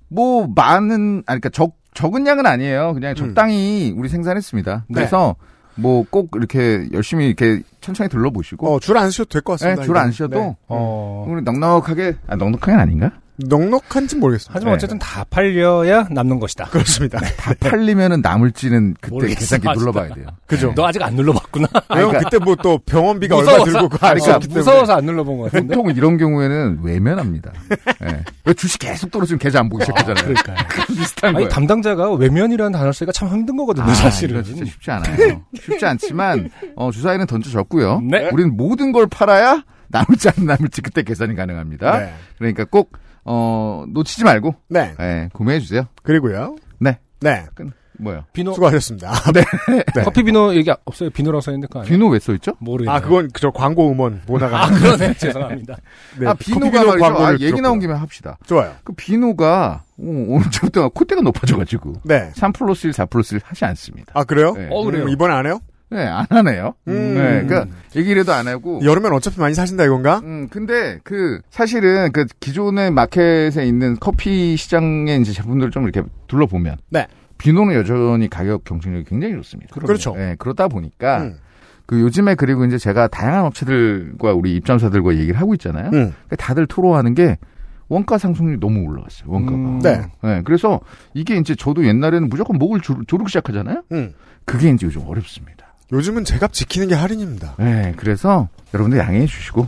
뭐, 0.09 0.47
많은, 0.53 1.23
아니, 1.25 1.39
그니까 1.39 1.49
적, 1.49 1.75
적은 1.93 2.27
양은 2.27 2.45
아니에요. 2.45 2.93
그냥 2.93 3.15
적당히 3.15 3.93
우리 3.95 4.09
생산했습니다. 4.09 4.85
네. 4.89 4.93
그래서, 4.93 5.35
뭐, 5.75 6.05
꼭 6.09 6.31
이렇게 6.35 6.87
열심히 6.93 7.27
이렇게 7.27 7.61
천천히 7.81 8.09
둘러보시고, 8.09 8.75
어, 8.75 8.79
줄 8.79 8.97
안 8.97 9.09
쉬어도 9.09 9.29
될 9.29 9.41
것 9.41 9.53
같습니다. 9.53 9.81
네, 9.81 9.85
줄안 9.85 10.03
이건. 10.05 10.11
쉬어도, 10.11 10.39
네. 10.39 10.55
어. 10.67 11.25
우리 11.29 11.41
넉넉하게, 11.43 12.15
아, 12.27 12.35
넉넉하게 12.35 12.73
아닌가? 12.73 13.11
넉넉한지 13.37 14.15
모르겠습니다. 14.15 14.51
하지만 14.55 14.71
네. 14.71 14.75
어쨌든 14.75 14.97
다 14.99 15.25
팔려야 15.29 16.07
남는 16.09 16.39
것이다. 16.39 16.65
그렇습니다. 16.65 17.19
다 17.19 17.53
팔리면은 17.59 18.21
남을지는 18.21 18.95
그때 19.01 19.13
모르겠어, 19.13 19.39
계산기. 19.57 19.67
눌러봐야 19.79 20.13
돼요. 20.13 20.25
그죠. 20.47 20.73
너 20.75 20.85
아직 20.85 21.01
안 21.01 21.15
눌러봤구나. 21.15 21.67
왜냐면 21.93 22.23
그때 22.23 22.37
뭐 22.37 22.55
또 22.63 22.77
병원비가 22.85 23.35
얼마 23.35 23.51
무서워서. 23.57 23.71
들고 23.79 23.95
아, 24.05 24.13
그러니까. 24.13 24.39
무서워서 24.49 24.93
안 24.95 25.05
눌러본 25.05 25.37
것 25.37 25.43
같은데. 25.51 25.75
보통 25.75 25.91
이런 25.95 26.17
경우에는 26.17 26.79
외면합니다. 26.83 27.51
예. 28.05 28.23
왜 28.45 28.53
주식 28.53 28.79
계속 28.79 29.11
떨어지면 29.11 29.39
계좌 29.39 29.59
안 29.59 29.67
보기 29.69 29.83
시작하잖아요. 29.83 30.23
그러니까요. 30.25 30.55
비슷한 30.87 31.27
아니 31.29 31.33
거예요. 31.35 31.49
담당자가 31.49 32.13
외면이라는 32.13 32.71
단어를 32.71 32.93
쓰기가 32.93 33.11
참 33.11 33.27
힘든 33.29 33.57
거거든요, 33.57 33.85
아, 33.85 33.93
사실은. 33.93 34.43
진짜 34.43 34.63
쉽지 34.65 34.91
않아요. 34.91 35.41
쉽지 35.61 35.85
않지만 35.85 36.49
어, 36.75 36.89
주사위는 36.91 37.27
던져졌고요. 37.27 38.01
네. 38.09 38.29
우리는 38.31 38.55
모든 38.55 38.91
걸 38.93 39.07
팔아야 39.07 39.63
남을지 39.89 40.29
안 40.29 40.45
남을지 40.45 40.81
그때 40.81 41.03
계산이 41.03 41.35
가능합니다. 41.35 41.99
네. 41.99 42.13
그러니까 42.37 42.65
꼭 42.65 42.93
어, 43.25 43.83
놓치지 43.89 44.23
말고 44.23 44.55
네. 44.69 44.93
예, 44.99 45.29
구매해 45.33 45.59
주세요. 45.59 45.87
그리고요. 46.03 46.55
네. 46.79 46.99
네. 47.21 47.45
뭐요? 47.97 48.25
비노 48.33 48.51
수고하셨습니다. 48.53 49.09
네. 49.33 49.41
네. 49.95 50.03
커피 50.03 50.21
비노 50.23 50.53
얘기 50.55 50.69
없어요. 50.83 51.09
비노라고 51.11 51.39
써 51.39 51.51
있는데 51.51 51.67
그거 51.67 51.79
아니에요? 51.79 51.91
비노 51.93 52.09
왜 52.09 52.19
써 52.19 52.33
있죠? 52.33 52.51
모르겠네요. 52.59 52.93
아, 52.93 52.99
그건 52.99 53.29
그저 53.31 53.51
광고 53.51 53.89
음원 53.89 54.21
보다가. 54.27 54.65
아, 54.65 54.69
그러네. 54.69 55.13
죄송합니다. 55.13 55.77
네, 56.19 56.27
아 56.27 56.33
커피 56.33 56.51
비노가 56.51 56.71
비누 56.71 56.85
말이죠. 56.87 57.05
아, 57.05 57.09
광고를 57.09 57.39
얘기 57.39 57.61
나온 57.61 57.79
들었고요. 57.79 57.79
김에 57.79 57.93
합시다. 57.93 58.37
좋아요. 58.45 58.73
그 58.83 58.91
비노가 58.93 59.83
오, 59.97 60.09
오늘부터 60.35 60.89
콧대가 60.89 61.21
높아져가지고 61.21 62.01
네. 62.03 62.31
3 62.35 62.51
플러스 62.51 62.87
1, 62.87 62.91
4 62.93 63.05
플러스 63.05 63.35
1 63.35 63.41
하지 63.45 63.63
않습니다. 63.63 64.11
아, 64.13 64.25
그래요? 64.25 64.51
네. 64.57 64.67
어, 64.69 64.83
그래요? 64.83 65.03
음, 65.05 65.09
이번에 65.09 65.33
안 65.33 65.45
해요? 65.45 65.61
네, 65.89 66.05
안 66.07 66.25
하네요. 66.29 66.73
음. 66.87 67.13
네, 67.13 67.45
그러니까 67.45 67.67
얘기라도 67.95 68.33
안 68.33 68.47
하고. 68.47 68.79
여름엔 68.83 69.13
어차피 69.13 69.39
많이 69.39 69.53
사신다 69.53 69.85
이건가? 69.85 70.19
음, 70.23 70.47
근데 70.49 70.99
그 71.03 71.39
사실은 71.49 72.11
그 72.11 72.25
기존의 72.39 72.91
마켓에 72.91 73.65
있는 73.65 73.97
커피 73.99 74.57
시장의 74.57 75.21
이제 75.21 75.31
제품들을 75.31 75.71
좀 75.71 75.83
이렇게 75.83 76.03
둘러보면 76.27 76.77
네. 76.89 77.07
비노는 77.37 77.75
여전히 77.75 78.29
가격 78.29 78.63
경쟁력이 78.63 79.05
굉장히 79.09 79.35
좋습니다. 79.35 79.75
그렇죠. 79.75 80.15
네, 80.15 80.35
그러다 80.39 80.67
보니까 80.67 81.23
음. 81.23 81.37
그 81.85 81.99
요즘에 82.01 82.35
그리고 82.35 82.65
이제 82.65 82.77
제가 82.77 83.07
다양한 83.07 83.45
업체들과 83.45 84.33
우리 84.33 84.55
입점사들과 84.55 85.15
얘기를 85.15 85.39
하고 85.39 85.53
있잖아요. 85.53 85.87
음. 85.87 85.91
그러니까 86.11 86.35
다들 86.37 86.65
토로하는 86.65 87.13
게 87.13 87.37
원가 87.87 88.17
상승률이 88.17 88.59
너무 88.59 88.81
올라갔어요. 88.87 89.29
원가가. 89.29 89.57
음. 89.57 89.79
네. 89.79 90.01
네, 90.23 90.41
그래서 90.43 90.79
이게 91.13 91.37
이제 91.37 91.53
저도 91.53 91.85
옛날에는 91.85 92.29
무조건 92.29 92.57
목을 92.57 92.81
조르, 92.81 93.01
조르기 93.05 93.29
시작하잖아요. 93.29 93.83
음. 93.91 94.13
그게 94.45 94.69
이제 94.69 94.87
요즘 94.87 95.01
어렵습니다. 95.05 95.64
요즘은 95.91 96.25
제값 96.25 96.51
지키는 96.53 96.87
게 96.87 96.95
할인입니다. 96.95 97.55
네, 97.59 97.93
그래서 97.97 98.49
여러분들 98.73 98.99
양해해 98.99 99.25
주시고 99.27 99.67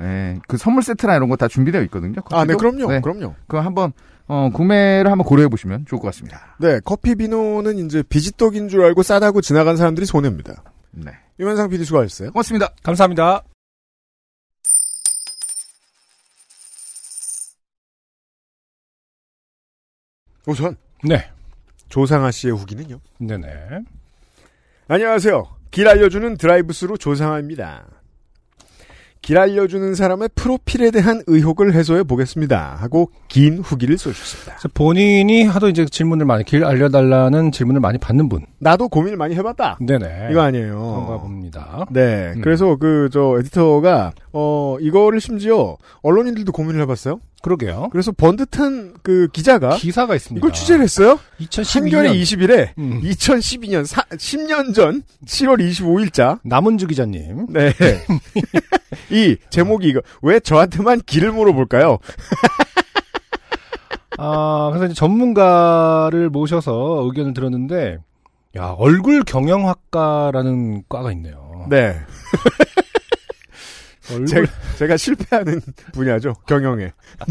예, 0.00 0.38
그 0.48 0.56
선물 0.56 0.82
세트나 0.82 1.14
이런 1.16 1.28
거 1.28 1.36
다 1.36 1.48
준비되어 1.48 1.82
있거든요. 1.84 2.20
아, 2.30 2.44
네, 2.44 2.54
커피도. 2.54 2.58
그럼요. 2.58 2.92
네, 2.92 3.00
그럼요. 3.00 3.34
그거 3.46 3.60
한번 3.60 3.92
어, 4.26 4.50
구매를 4.52 5.10
한번 5.10 5.24
고려해 5.26 5.48
보시면 5.48 5.86
좋을 5.86 6.00
것 6.00 6.06
같습니다. 6.08 6.56
네, 6.58 6.80
커피 6.84 7.14
비노는 7.14 7.78
이제 7.78 8.02
비지떡인 8.02 8.68
줄 8.68 8.84
알고 8.84 9.02
싸다고 9.02 9.40
지나간 9.40 9.76
사람들이 9.76 10.06
손해입니다. 10.06 10.62
네, 10.92 11.12
유면상 11.38 11.68
PD 11.70 11.84
수고하셨어요. 11.84 12.32
고맙습니다. 12.32 12.68
감사합니다. 12.82 13.42
우선 20.46 20.76
네. 21.02 21.30
조상아 21.88 22.30
씨의 22.30 22.54
후기는요. 22.56 23.00
네네. 23.18 23.48
안녕하세요. 24.88 25.53
길 25.74 25.88
알려주는 25.88 26.36
드라이브스루 26.36 26.98
조상아입니다. 26.98 27.86
길 29.20 29.38
알려주는 29.38 29.96
사람의 29.96 30.28
프로필에 30.36 30.92
대한 30.92 31.20
의혹을 31.26 31.74
해소해 31.74 32.04
보겠습니다. 32.04 32.76
하고 32.78 33.10
긴 33.26 33.58
후기를 33.58 33.98
써주셨습니다. 33.98 34.68
본인이 34.72 35.42
하도 35.42 35.68
이제 35.68 35.84
질문을 35.84 36.26
많이, 36.26 36.44
길 36.44 36.64
알려달라는 36.64 37.50
질문을 37.50 37.80
많이 37.80 37.98
받는 37.98 38.28
분. 38.28 38.46
나도 38.60 38.88
고민을 38.88 39.16
많이 39.16 39.34
해봤다. 39.34 39.78
네네. 39.80 40.28
이거 40.30 40.42
아니에요. 40.42 40.78
그런가 40.78 41.18
봅니다. 41.18 41.86
네. 41.90 42.34
음. 42.36 42.40
그래서 42.40 42.76
그, 42.76 43.08
저, 43.12 43.36
에디터가, 43.40 44.12
어, 44.32 44.76
이거를 44.80 45.20
심지어 45.20 45.76
언론인들도 46.02 46.52
고민을 46.52 46.82
해봤어요. 46.82 47.18
그러게요. 47.44 47.90
그래서 47.92 48.10
번듯한 48.10 48.94
그 49.02 49.28
기자가 49.30 49.76
기사가 49.76 50.14
있습니다. 50.14 50.40
이걸 50.40 50.54
취재를 50.54 50.82
했어요. 50.82 51.18
2012년. 51.40 51.82
한겨레 51.82 52.12
20일에 52.14 52.70
음. 52.78 53.02
2012년 53.02 53.84
10년 53.84 54.74
전 54.74 55.02
7월 55.26 55.60
25일자 55.60 56.38
남은주 56.42 56.86
기자님. 56.86 57.48
네. 57.50 57.74
이 59.12 59.36
제목이 59.50 59.88
이거 59.88 60.00
왜 60.22 60.40
저한테만 60.40 61.02
길을 61.04 61.32
물어볼까요? 61.32 61.98
아, 64.16 64.70
그래서 64.70 64.86
이제 64.86 64.94
전문가를 64.94 66.30
모셔서 66.30 67.02
의견을 67.04 67.34
들었는데, 67.34 67.98
야, 68.56 68.74
얼굴 68.78 69.24
경영학과라는 69.24 70.84
과가 70.88 71.12
있네요. 71.12 71.66
네. 71.68 71.96
얼굴, 74.10 74.26
제가, 74.26 74.46
제가 74.78 74.96
실패하는 74.96 75.60
분야죠. 75.94 76.34
경영에. 76.46 76.92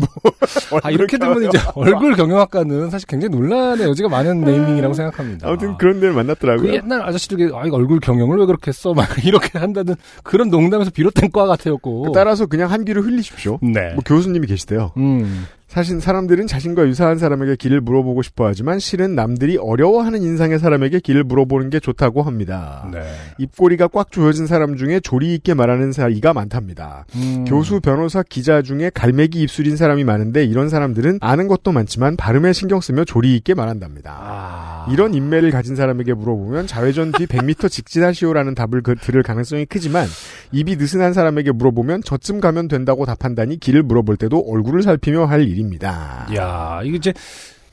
뭐, 0.72 0.80
아, 0.84 0.90
이렇게 0.90 1.18
되면 1.18 1.44
이제 1.44 1.60
얼굴 1.76 2.16
경영학과는 2.16 2.90
사실 2.90 3.08
굉장히 3.08 3.36
논란의 3.36 3.88
여지가 3.88 4.10
많은 4.10 4.42
네이밍이라고 4.42 4.94
생각합니다. 4.94 5.48
아무튼 5.48 5.78
그런 5.78 6.00
데를 6.00 6.14
그 6.14 6.18
만났더라고요. 6.18 6.74
옛날 6.74 7.02
아저씨들, 7.02 7.38
게 7.38 7.44
아, 7.56 7.66
이거 7.66 7.78
얼굴 7.78 8.00
경영을 8.00 8.38
왜 8.40 8.46
그렇게 8.46 8.72
써? 8.72 8.94
막 8.94 9.08
이렇게 9.26 9.58
한다는 9.60 9.96
그런 10.24 10.50
농담에서 10.50 10.92
비롯된 10.92 11.32
과 11.32 11.46
같았고. 11.48 12.12
따라서 12.14 12.46
그냥 12.46 12.72
한 12.72 12.86
귀를 12.86 13.04
흘리십시오. 13.04 13.60
네. 13.62 13.94
뭐 13.94 14.04
교수님이 14.06 14.48
계시대요. 14.48 14.92
음. 14.98 15.46
사실 15.74 16.00
사람들은 16.00 16.46
자신과 16.46 16.86
유사한 16.88 17.18
사람에게 17.18 17.56
길을 17.56 17.82
물어보고 17.82 18.22
싶어 18.22 18.46
하지만 18.46 18.78
실은 18.78 19.16
남들이 19.16 19.58
어려워하는 19.58 20.22
인상의 20.22 20.60
사람에게 20.60 21.00
길을 21.00 21.24
물어보는 21.24 21.72
게 21.72 21.80
좋다고 21.80 22.22
합니다. 22.22 22.88
네. 22.94 23.02
입꼬리가 23.40 23.88
꽉 23.88 24.12
조여진 24.12 24.46
사람 24.46 24.78
중에 24.78 25.00
조리 25.00 25.34
있게 25.34 25.56
말하는 25.56 25.92
사이가 25.92 26.32
많답니다. 26.34 27.06
음. 27.16 27.46
교수, 27.48 27.80
변호사, 27.80 28.22
기자 28.22 28.62
중에 28.62 28.92
갈매기 28.94 29.42
입술인 29.42 29.76
사람이 29.76 30.04
많은데 30.04 30.46
이런 30.46 30.70
사람들은 30.70 31.18
아는 31.22 31.48
것도 31.48 31.72
많지만 31.72 32.18
발음에 32.18 32.54
신경 32.54 32.80
쓰며 32.80 33.04
조리 33.04 33.36
있게 33.38 33.56
말한답니다. 33.56 34.16
아. 34.16 34.88
이런 34.92 35.16
인매를 35.16 35.50
가진 35.50 35.76
사람에게 35.76 36.14
물어보면 36.14 36.68
자회전 36.68 37.14
뒤 37.14 37.26
100m 37.26 37.72
직진하시오라는 37.72 38.54
답을 38.54 38.84
그- 38.84 38.94
들을 38.94 39.24
가능성이 39.24 39.66
크지만 39.66 40.06
입이 40.52 40.76
느슨한 40.76 41.14
사람에게 41.14 41.52
물어보면 41.52 42.04
저쯤 42.04 42.42
가면 42.42 42.68
된다고 42.68 43.08
답한다니 43.08 43.60
길을 43.60 43.82
물어볼 43.82 44.18
때도 44.18 44.38
얼굴을 44.48 44.84
살피며 44.84 45.26
할 45.26 45.42
일 45.44 45.63
입니다. 45.64 46.28
야, 46.36 46.82
이게 46.84 46.98
이제 46.98 47.14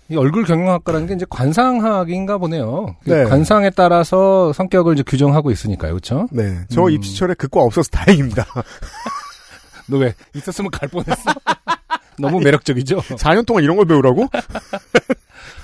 이 0.08 0.16
얼굴 0.16 0.44
경영학과라는 0.44 1.06
게 1.06 1.14
이제 1.14 1.26
관상학인가 1.30 2.38
보네요. 2.38 2.96
그 3.04 3.10
네. 3.10 3.24
관상에 3.24 3.70
따라서 3.70 4.52
성격을 4.52 4.94
이제 4.94 5.02
규정하고 5.06 5.50
있으니까요, 5.50 5.92
그렇죠? 5.92 6.26
네, 6.32 6.60
저 6.68 6.84
음. 6.84 6.90
입시철에 6.90 7.34
그과 7.34 7.60
없어서 7.62 7.88
다행입니다. 7.90 8.44
너 9.88 9.98
왜 9.98 10.14
있었으면 10.34 10.70
갈 10.70 10.88
뻔했어? 10.88 11.30
너무 12.18 12.38
매력적이죠. 12.40 12.98
4년 13.18 13.46
동안 13.46 13.64
이런 13.64 13.76
걸 13.76 13.86
배우라고? 13.86 14.28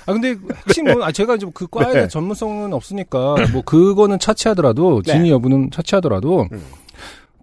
아 0.05 0.13
근데 0.13 0.35
핵심은 0.67 1.03
아 1.03 1.11
제가 1.11 1.35
이제 1.35 1.45
그 1.53 1.67
과에 1.67 1.93
네. 1.93 2.07
전문성은 2.07 2.73
없으니까 2.73 3.35
뭐 3.51 3.61
그거는 3.63 4.19
차치하더라도 4.19 5.01
네. 5.05 5.13
진위 5.13 5.29
여부는 5.31 5.69
차치하더라도 5.71 6.47
음. 6.51 6.63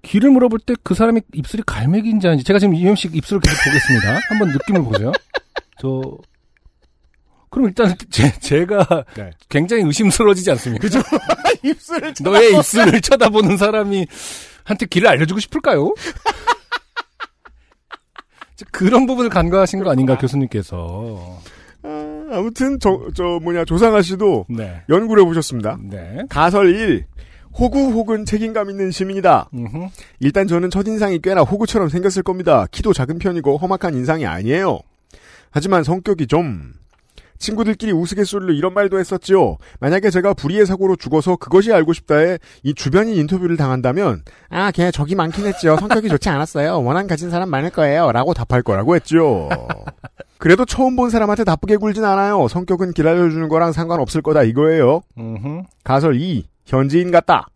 길을 0.05 0.31
물어볼 0.31 0.61
때 0.61 0.75
그 0.85 0.95
사람이 0.95 1.23
입술이 1.33 1.63
갈매기인지 1.67 2.27
아닌지 2.29 2.45
제가 2.45 2.59
지금 2.59 2.75
이현식 2.75 3.17
입술을 3.17 3.41
계속 3.41 3.57
보겠습니다. 3.65 4.21
한번 4.29 4.49
느낌을 4.53 4.85
보세요. 4.85 5.11
저 5.81 6.03
그럼 7.51 7.69
일단 7.69 7.95
제, 8.11 8.33
제가 8.41 9.05
네. 9.17 9.31
굉장히 9.49 9.83
의심스러워지지 9.85 10.51
않습니까? 10.53 10.83
그죠? 10.83 11.01
입술을 11.63 12.15
너의 12.23 12.57
입술을 12.57 13.01
쳐다보는 13.01 13.57
사람이 13.57 14.07
한테 14.65 14.87
길을 14.87 15.09
알려주고 15.09 15.41
싶을까요? 15.41 15.95
그런 18.71 19.07
부분을 19.07 19.31
간과하신 19.31 19.83
거 19.83 19.91
아닌가 19.91 20.17
교수님께서. 20.19 21.41
아, 21.83 22.27
아무튼 22.33 22.79
저, 22.81 23.01
저 23.15 23.39
뭐냐 23.43 23.65
조상아 23.65 24.01
씨도 24.03 24.47
네. 24.49 24.83
연구를 24.89 25.23
해보셨습니다. 25.23 25.79
네. 25.83 26.23
가설 26.29 26.75
1. 26.75 27.07
호구 27.59 27.93
혹은 27.93 28.25
책임감 28.25 28.71
있는 28.71 28.91
시민이다. 28.91 29.49
음흠. 29.55 29.89
일단 30.21 30.47
저는 30.47 30.71
첫인상이 30.71 31.21
꽤나 31.23 31.43
호구처럼 31.43 31.89
생겼을 31.89 32.23
겁니다. 32.23 32.67
키도 32.71 32.93
작은 32.93 33.19
편이고 33.19 33.59
험악한 33.59 33.95
인상이 33.95 34.27
아니에요. 34.27 34.81
하지만 35.51 35.85
성격이 35.85 36.27
좀... 36.27 36.73
친구들끼리 37.37 37.93
우스갯소리로 37.93 38.53
이런 38.53 38.73
말도 38.75 38.99
했었지요. 38.99 39.59
만약에 39.81 40.09
제가 40.11 40.35
불의의 40.35 40.67
사고로 40.67 40.97
죽어서 40.97 41.37
그것이 41.37 41.73
알고 41.73 41.93
싶다에 41.93 42.39
이 42.63 42.75
주변인 42.75 43.17
인터뷰를 43.17 43.57
당한다면 43.57 44.23
아, 44.49 44.71
걔 44.71 44.91
적이 44.91 45.17
많긴 45.17 45.45
했지요. 45.47 45.77
성격이 45.77 46.09
좋지 46.09 46.29
않았어요. 46.29 46.83
원한 46.83 47.07
가진 47.07 47.31
사람 47.31 47.51
많을 47.51 47.71
거예요. 47.71 48.13
라고 48.13 48.35
답할 48.35 48.63
거라고 48.63 48.95
했죠. 48.95 49.49
그래도 50.39 50.65
처음 50.65 50.95
본 50.97 51.11
사람한테 51.11 51.45
나쁘게 51.45 51.77
굴진 51.77 52.05
않아요. 52.05 52.49
성격은 52.49 52.93
길 52.93 53.09
알려주는 53.09 53.49
거랑 53.49 53.73
상관없을 53.73 54.23
거다 54.23 54.45
이거예요. 54.45 55.03
가설 55.83 56.15
2. 56.21 56.47
현지인 56.67 57.11
같다. 57.11 57.49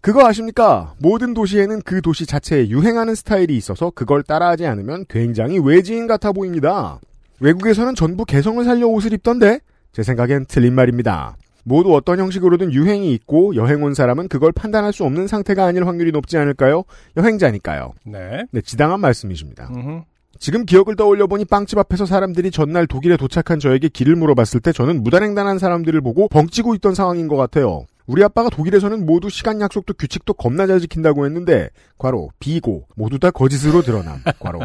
그거 0.00 0.26
아십니까? 0.26 0.94
모든 0.98 1.34
도시에는 1.34 1.82
그 1.82 2.00
도시 2.00 2.24
자체에 2.24 2.68
유행하는 2.68 3.14
스타일이 3.14 3.56
있어서 3.56 3.90
그걸 3.90 4.22
따라하지 4.22 4.66
않으면 4.66 5.04
굉장히 5.08 5.58
외지인 5.58 6.06
같아 6.06 6.32
보입니다. 6.32 7.00
외국에서는 7.40 7.94
전부 7.94 8.24
개성을 8.24 8.62
살려 8.64 8.86
옷을 8.86 9.12
입던데? 9.12 9.60
제 9.92 10.02
생각엔 10.02 10.46
틀린 10.46 10.74
말입니다. 10.74 11.36
모두 11.64 11.94
어떤 11.94 12.18
형식으로든 12.18 12.72
유행이 12.72 13.12
있고 13.14 13.54
여행 13.54 13.82
온 13.82 13.92
사람은 13.94 14.28
그걸 14.28 14.52
판단할 14.52 14.92
수 14.92 15.04
없는 15.04 15.26
상태가 15.26 15.66
아닐 15.66 15.86
확률이 15.86 16.12
높지 16.12 16.38
않을까요? 16.38 16.84
여행자니까요. 17.16 17.92
네. 18.06 18.44
네, 18.50 18.60
지당한 18.62 19.00
말씀이십니다. 19.00 19.68
음흠. 19.74 20.02
지금 20.38 20.64
기억을 20.64 20.94
떠올려 20.94 21.26
보니 21.26 21.44
빵집 21.44 21.76
앞에서 21.78 22.06
사람들이 22.06 22.50
전날 22.52 22.86
독일에 22.86 23.16
도착한 23.16 23.58
저에게 23.58 23.88
길을 23.88 24.14
물어봤을 24.16 24.60
때 24.60 24.72
저는 24.72 25.02
무단횡단한 25.02 25.58
사람들을 25.58 26.00
보고 26.00 26.28
벙찌고 26.28 26.74
있던 26.76 26.94
상황인 26.94 27.26
것 27.28 27.36
같아요. 27.36 27.84
우리 28.08 28.24
아빠가 28.24 28.48
독일에서는 28.48 29.04
모두 29.04 29.28
시간 29.28 29.60
약속도 29.60 29.92
규칙도 29.94 30.32
겁나 30.32 30.66
잘 30.66 30.80
지킨다고 30.80 31.26
했는데 31.26 31.68
과로 31.98 32.30
비고 32.40 32.88
모두 32.96 33.18
다 33.18 33.30
거짓으로 33.30 33.82
드러남. 33.82 34.22
과로 34.40 34.60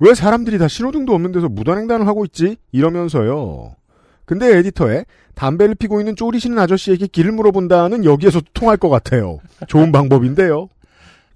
왜 0.00 0.12
사람들이 0.12 0.58
다 0.58 0.66
신호등도 0.66 1.14
없는 1.14 1.30
데서 1.30 1.48
무단횡단을 1.48 2.06
하고 2.08 2.24
있지? 2.24 2.56
이러면서요. 2.72 3.76
근데 4.26 4.56
에디터에 4.58 5.04
담배를 5.34 5.76
피고 5.76 6.00
있는 6.00 6.16
쪼리시는 6.16 6.58
아저씨에게 6.58 7.06
길을 7.06 7.30
물어본다는 7.32 8.04
여기에서 8.04 8.40
통할 8.54 8.76
것 8.76 8.88
같아요. 8.88 9.38
좋은 9.68 9.92
방법인데요. 9.92 10.68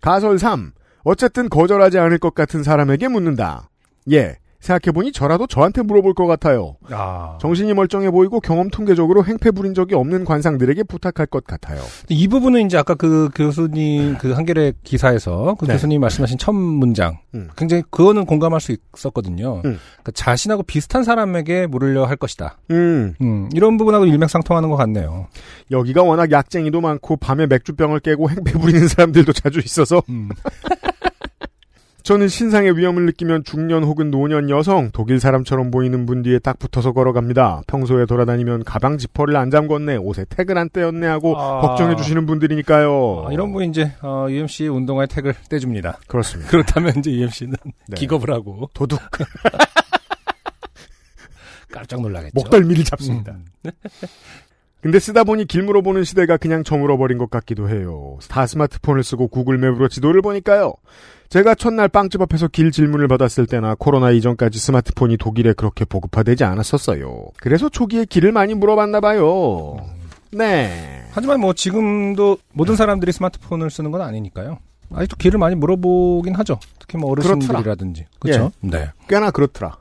가설 0.01 0.41
3. 0.41 0.73
어쨌든 1.05 1.49
거절하지 1.49 1.99
않을 1.99 2.19
것 2.19 2.35
같은 2.35 2.65
사람에게 2.65 3.07
묻는다. 3.07 3.71
예. 4.11 4.39
생각해보니 4.61 5.13
저라도 5.13 5.47
저한테 5.47 5.83
물어볼 5.83 6.15
것 6.15 6.27
같아요. 6.27 6.77
아. 6.91 7.39
정신이 7.41 7.75
멀쩡해 7.75 8.11
보이고 8.11 8.41
경험 8.41 8.69
통계적으로 8.71 9.25
행패 9.25 9.53
부린 9.53 9.73
적이 9.73 9.95
없는 9.95 10.25
관상들에게 10.25 10.83
부탁할 10.85 11.27
것 11.27 11.45
같아요. 11.45 11.81
이 12.09 12.27
부분은 12.29 12.67
이제 12.67 12.77
아까 12.77 12.95
그 12.95 13.29
교수님 13.35 14.19
그 14.19 14.33
한겨레 14.33 14.73
기사에서 14.83 15.57
그 15.59 15.67
네. 15.67 15.75
교수님이 15.75 15.99
말씀하신 16.01 16.39
첫 16.39 16.53
문장 16.53 17.19
음. 17.35 17.49
굉장히 17.57 17.83
그거는 17.91 18.27
공감할 18.27 18.61
수 18.61 18.77
있었거든요. 18.97 19.57
음. 19.59 19.79
그러니까 19.93 20.13
자신하고 20.15 20.65
비슷한 20.65 21.05
사람에게 21.05 21.67
물으려 21.67 22.05
할 22.05 22.17
것이다. 22.17 22.59
음, 22.71 23.15
음, 23.21 23.49
이런 23.55 23.77
부분하고 23.77 24.07
일맥상통하는 24.07 24.69
것 24.71 24.77
같네요. 24.77 25.29
여기가 25.71 26.03
워낙 26.03 26.33
약쟁이도 26.33 26.81
많고 26.81 27.17
밤에 27.17 27.47
맥주병을 27.47 28.01
깨고 28.01 28.31
행패 28.31 28.53
부리는 28.53 28.89
사람들도 28.89 29.33
자주 29.33 29.61
있어서 29.61 30.03
음. 30.09 30.31
저는 32.09 32.29
신상의 32.29 32.79
위험을 32.79 33.05
느끼면 33.05 33.45
중년 33.45 33.85
혹은 33.85 34.11
노년 34.11 34.49
여성, 34.49 34.89
독일 34.95 35.21
사람처럼 35.21 35.71
보이는 35.71 36.07
분 36.07 36.23
뒤에 36.23 36.39
딱 36.39 36.59
붙어서 36.59 36.93
걸어갑니다. 36.93 37.65
평소에 37.67 38.07
돌아다니면 38.07 38.65
가방 38.65 38.97
지퍼를 38.97 39.37
안 39.37 39.51
잠궜네, 39.51 40.03
옷에 40.03 40.25
태그를 40.27 40.59
안 40.59 40.71
떼었네 40.71 41.07
하고 41.07 41.39
아. 41.39 41.61
걱정해 41.61 41.97
주시는 41.97 42.25
분들이니까요. 42.25 43.27
아, 43.29 43.33
이런 43.35 43.53
분이 43.53 43.69
이제 43.69 43.93
어, 44.01 44.27
UMC의 44.31 44.71
운동화에 44.71 45.07
택을 45.07 45.35
떼줍니다. 45.51 45.99
그렇습니다. 46.07 46.51
그렇다면 46.51 46.95
이제 46.97 47.11
UMC는 47.11 47.55
네. 47.89 47.95
기겁을 47.95 48.31
하고 48.31 48.71
도둑 48.73 49.01
깜짝 51.71 52.01
놀라겠죠. 52.01 52.33
목덜미를 52.37 52.85
잡습니다. 52.85 53.37
음. 53.67 53.71
근데 54.81 54.99
쓰다 54.99 55.25
보니 55.25 55.45
길 55.45 55.63
물어보는 55.65 56.05
시대가 56.05 56.39
그냥 56.39 56.65
저물어버린 56.65 57.19
것 57.19 57.29
같기도 57.29 57.69
해요. 57.69 58.17
다 58.31 58.47
스마트폰을 58.47 59.03
쓰고 59.03 59.29
구글맵으로 59.29 59.89
지도를 59.89 60.23
보니까요. 60.23 60.73
제가 61.29 61.55
첫날 61.55 61.89
빵집 61.89 62.23
앞에서 62.23 62.49
길 62.49 62.71
질문을 62.71 63.07
받았을 63.07 63.47
때나 63.47 63.75
코로나 63.79 64.11
이전까지 64.11 64.59
스마트폰이 64.59 65.19
독일에 65.19 65.53
그렇게 65.53 65.85
보급화되지 65.85 66.45
않았었어요. 66.45 67.27
그래서 67.37 67.69
초기에 67.69 68.07
길을 68.07 68.33
많이 68.33 68.55
물어봤나 68.55 69.01
봐요. 69.01 69.77
네. 70.33 71.05
하지만 71.11 71.41
뭐 71.41 71.53
지금도 71.53 72.39
모든 72.53 72.77
사람들이 72.77 73.13
스마트폰을 73.13 73.71
쓰는 73.71 73.91
건 73.91 74.01
아니니까요. 74.01 74.59
아직도 74.95 75.17
길을 75.17 75.39
많이 75.39 75.55
물어보긴 75.55 76.35
하죠. 76.37 76.59
특히 76.79 76.97
뭐 76.97 77.11
어르신들이라든지. 77.11 78.07
그렇죠. 78.19 78.51
네. 78.61 78.89
꽤나 79.07 79.31
그렇더라. 79.31 79.77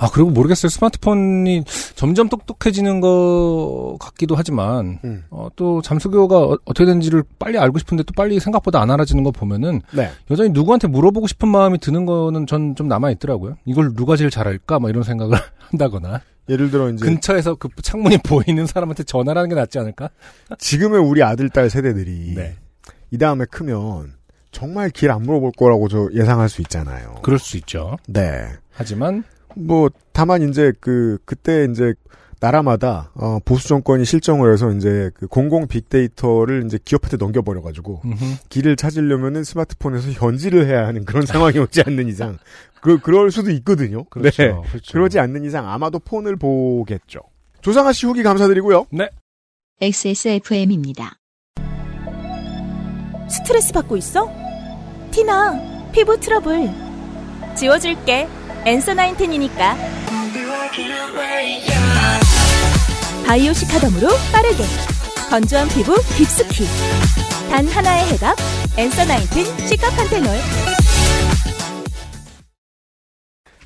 아 0.00 0.08
그리고 0.12 0.30
모르겠어요. 0.30 0.70
스마트폰이 0.70 1.64
점점 1.96 2.28
똑똑해지는 2.28 3.00
것 3.00 3.96
같기도 3.98 4.36
하지만 4.36 5.00
음. 5.04 5.24
어, 5.30 5.48
또 5.56 5.82
잠수교가 5.82 6.38
어, 6.38 6.58
떻게 6.66 6.84
되는지를 6.84 7.24
빨리 7.40 7.58
알고 7.58 7.80
싶은데 7.80 8.04
또 8.04 8.12
빨리 8.14 8.38
생각보다 8.38 8.80
안 8.80 8.92
알아지는 8.92 9.24
거 9.24 9.32
보면은 9.32 9.80
네. 9.92 10.10
여전히 10.30 10.50
누구한테 10.50 10.86
물어보고 10.86 11.26
싶은 11.26 11.48
마음이 11.48 11.78
드는 11.78 12.06
거는 12.06 12.46
전 12.46 12.74
좀 12.76 12.86
남아 12.86 13.10
있더라고요. 13.12 13.56
이걸 13.64 13.94
누가 13.94 14.14
제일 14.14 14.30
잘할까? 14.30 14.78
뭐 14.78 14.88
이런 14.88 15.02
생각을 15.02 15.36
한다거나 15.70 16.20
예를 16.48 16.70
들어 16.70 16.90
이제 16.90 17.04
근처에서 17.04 17.56
그 17.56 17.68
창문이 17.82 18.18
보이는 18.24 18.66
사람한테 18.66 19.02
전화를 19.02 19.38
하는 19.40 19.48
게 19.48 19.54
낫지 19.56 19.78
않을까? 19.80 20.10
지금의 20.58 21.00
우리 21.00 21.22
아들 21.24 21.48
딸 21.48 21.68
세대들이 21.70 22.34
네. 22.36 22.56
이 23.10 23.18
다음에 23.18 23.46
크면 23.50 24.12
정말 24.50 24.90
길 24.90 25.10
안 25.10 25.22
물어볼 25.22 25.52
거라고 25.56 25.88
저 25.88 26.08
예상할 26.14 26.48
수 26.48 26.60
있잖아요. 26.62 27.16
그럴 27.22 27.38
수 27.38 27.56
있죠. 27.58 27.96
네. 28.06 28.46
하지만 28.72 29.24
뭐 29.54 29.88
다만 30.12 30.48
이제 30.48 30.72
그 30.80 31.18
그때 31.24 31.66
이제 31.70 31.94
나라마다 32.40 33.10
어, 33.14 33.38
보수 33.44 33.66
정권이 33.66 34.04
실정을 34.04 34.52
해서 34.52 34.70
이제 34.72 35.10
그 35.14 35.26
공공 35.26 35.66
빅데이터를 35.66 36.62
이제 36.66 36.78
기업한테 36.84 37.16
넘겨버려 37.16 37.62
가지고. 37.62 38.00
길을 38.48 38.76
찾으려면은 38.76 39.42
스마트폰에서 39.42 40.10
현지를 40.12 40.66
해야 40.68 40.86
하는 40.86 41.04
그런 41.04 41.24
상황이 41.26 41.58
오지 41.58 41.82
않는 41.86 42.06
이상 42.08 42.38
그 42.80 42.98
그럴 43.00 43.32
수도 43.32 43.50
있거든요. 43.50 44.04
그렇죠. 44.04 44.42
네. 44.42 44.54
그렇죠. 44.70 44.92
그러지 44.92 45.18
않는 45.18 45.44
이상 45.44 45.68
아마도 45.68 45.98
폰을 45.98 46.36
보겠죠. 46.36 47.20
조상아 47.60 47.92
씨 47.92 48.06
후기 48.06 48.22
감사드리고요. 48.22 48.86
XSFM입니다. 49.80 51.18
스트레스 53.28 53.72
받고 53.72 53.96
있어? 53.98 54.28
티나, 55.10 55.90
피부 55.92 56.18
트러블. 56.18 56.70
지워줄게. 57.56 58.28
엔서 58.64 58.94
나인텐이니까. 58.94 59.76
바이오 63.26 63.52
시카덤으로 63.52 64.08
빠르게. 64.32 64.64
건조한 65.30 65.68
피부 65.68 65.94
깊숙이. 66.16 66.64
단 67.50 67.66
하나의 67.66 68.12
해답. 68.12 68.36
엔서 68.76 69.04
나인텐 69.04 69.44
시카판테놀. 69.66 70.28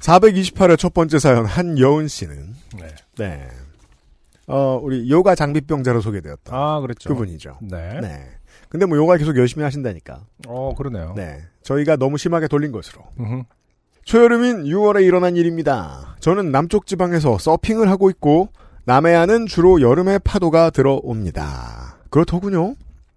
428회 0.00 0.76
첫 0.78 0.92
번째 0.94 1.18
사연 1.20 1.46
한여은 1.46 2.08
씨는 2.08 2.54
네. 2.76 2.88
네. 3.18 3.48
어, 4.48 4.80
우리 4.82 5.08
요가 5.08 5.36
장비병자로 5.36 6.00
소개되었던 6.00 6.52
아 6.52 6.80
그랬죠. 6.80 7.08
그분이죠. 7.08 7.58
네. 7.62 8.00
네. 8.00 8.28
근데 8.72 8.86
뭐 8.86 8.96
요가 8.96 9.18
계속 9.18 9.36
열심히 9.36 9.64
하신다니까. 9.64 10.24
어 10.48 10.74
그러네요. 10.74 11.12
네. 11.14 11.42
저희가 11.62 11.96
너무 11.96 12.16
심하게 12.16 12.48
돌린 12.48 12.72
것으로. 12.72 13.02
초여름인 14.06 14.64
6월에 14.64 15.04
일어난 15.04 15.36
일입니다. 15.36 16.16
저는 16.20 16.50
남쪽 16.50 16.86
지방에서 16.86 17.36
서핑을 17.36 17.90
하고 17.90 18.08
있고 18.08 18.48
남해안은 18.86 19.44
주로 19.44 19.82
여름에 19.82 20.18
파도가 20.20 20.70
들어옵니다. 20.70 21.98
그렇더군요. 22.08 22.74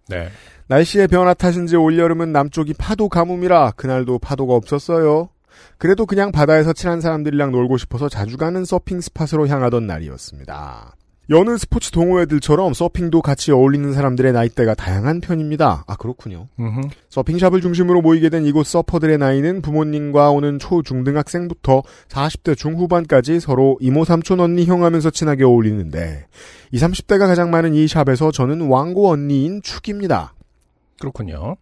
네. 0.09 0.27
날씨의 0.67 1.07
변화 1.07 1.33
탓인지 1.33 1.77
올여름은 1.77 2.33
남쪽이 2.33 2.73
파도 2.73 3.07
가뭄이라 3.07 3.71
그날도 3.77 4.19
파도가 4.19 4.55
없었어요. 4.55 5.29
그래도 5.77 6.05
그냥 6.05 6.33
바다에서 6.33 6.73
친한 6.73 6.99
사람들이랑 6.99 7.53
놀고 7.53 7.77
싶어서 7.77 8.09
자주 8.09 8.35
가는 8.35 8.65
서핑 8.65 8.99
스팟으로 8.99 9.47
향하던 9.47 9.87
날이었습니다. 9.87 10.95
여느 11.29 11.57
스포츠 11.57 11.89
동호회들처럼 11.89 12.73
서핑도 12.73 13.23
같이 13.23 13.51
어울리는 13.51 13.93
사람들의 13.93 14.31
나이대가 14.31 14.75
다양한 14.75 15.21
편입니다. 15.21 15.83
아 15.87 15.95
그렇군요. 15.95 16.47
음흠. 16.59 16.89
서핑샵을 17.09 17.61
중심으로 17.61 18.01
모이게 18.01 18.29
된 18.29 18.45
이곳 18.45 18.67
서퍼들의 18.67 19.17
나이는 19.17 19.63
부모님과 19.63 20.29
오는 20.29 20.59
초, 20.59 20.83
중등학생부터 20.83 21.81
40대 22.09 22.55
중후반까지 22.55 23.39
서로 23.39 23.77
이모, 23.81 24.05
삼촌, 24.05 24.39
언니, 24.39 24.65
형 24.65 24.83
하면서 24.83 25.09
친하게 25.09 25.45
어울리는데 25.45 26.27
20, 26.71 26.89
30대가 26.89 27.19
가장 27.27 27.49
많은 27.49 27.73
이 27.73 27.87
샵에서 27.87 28.31
저는 28.31 28.67
왕고 28.67 29.09
언니인 29.09 29.63
축입니다. 29.63 30.35
그렇군요. 30.99 31.57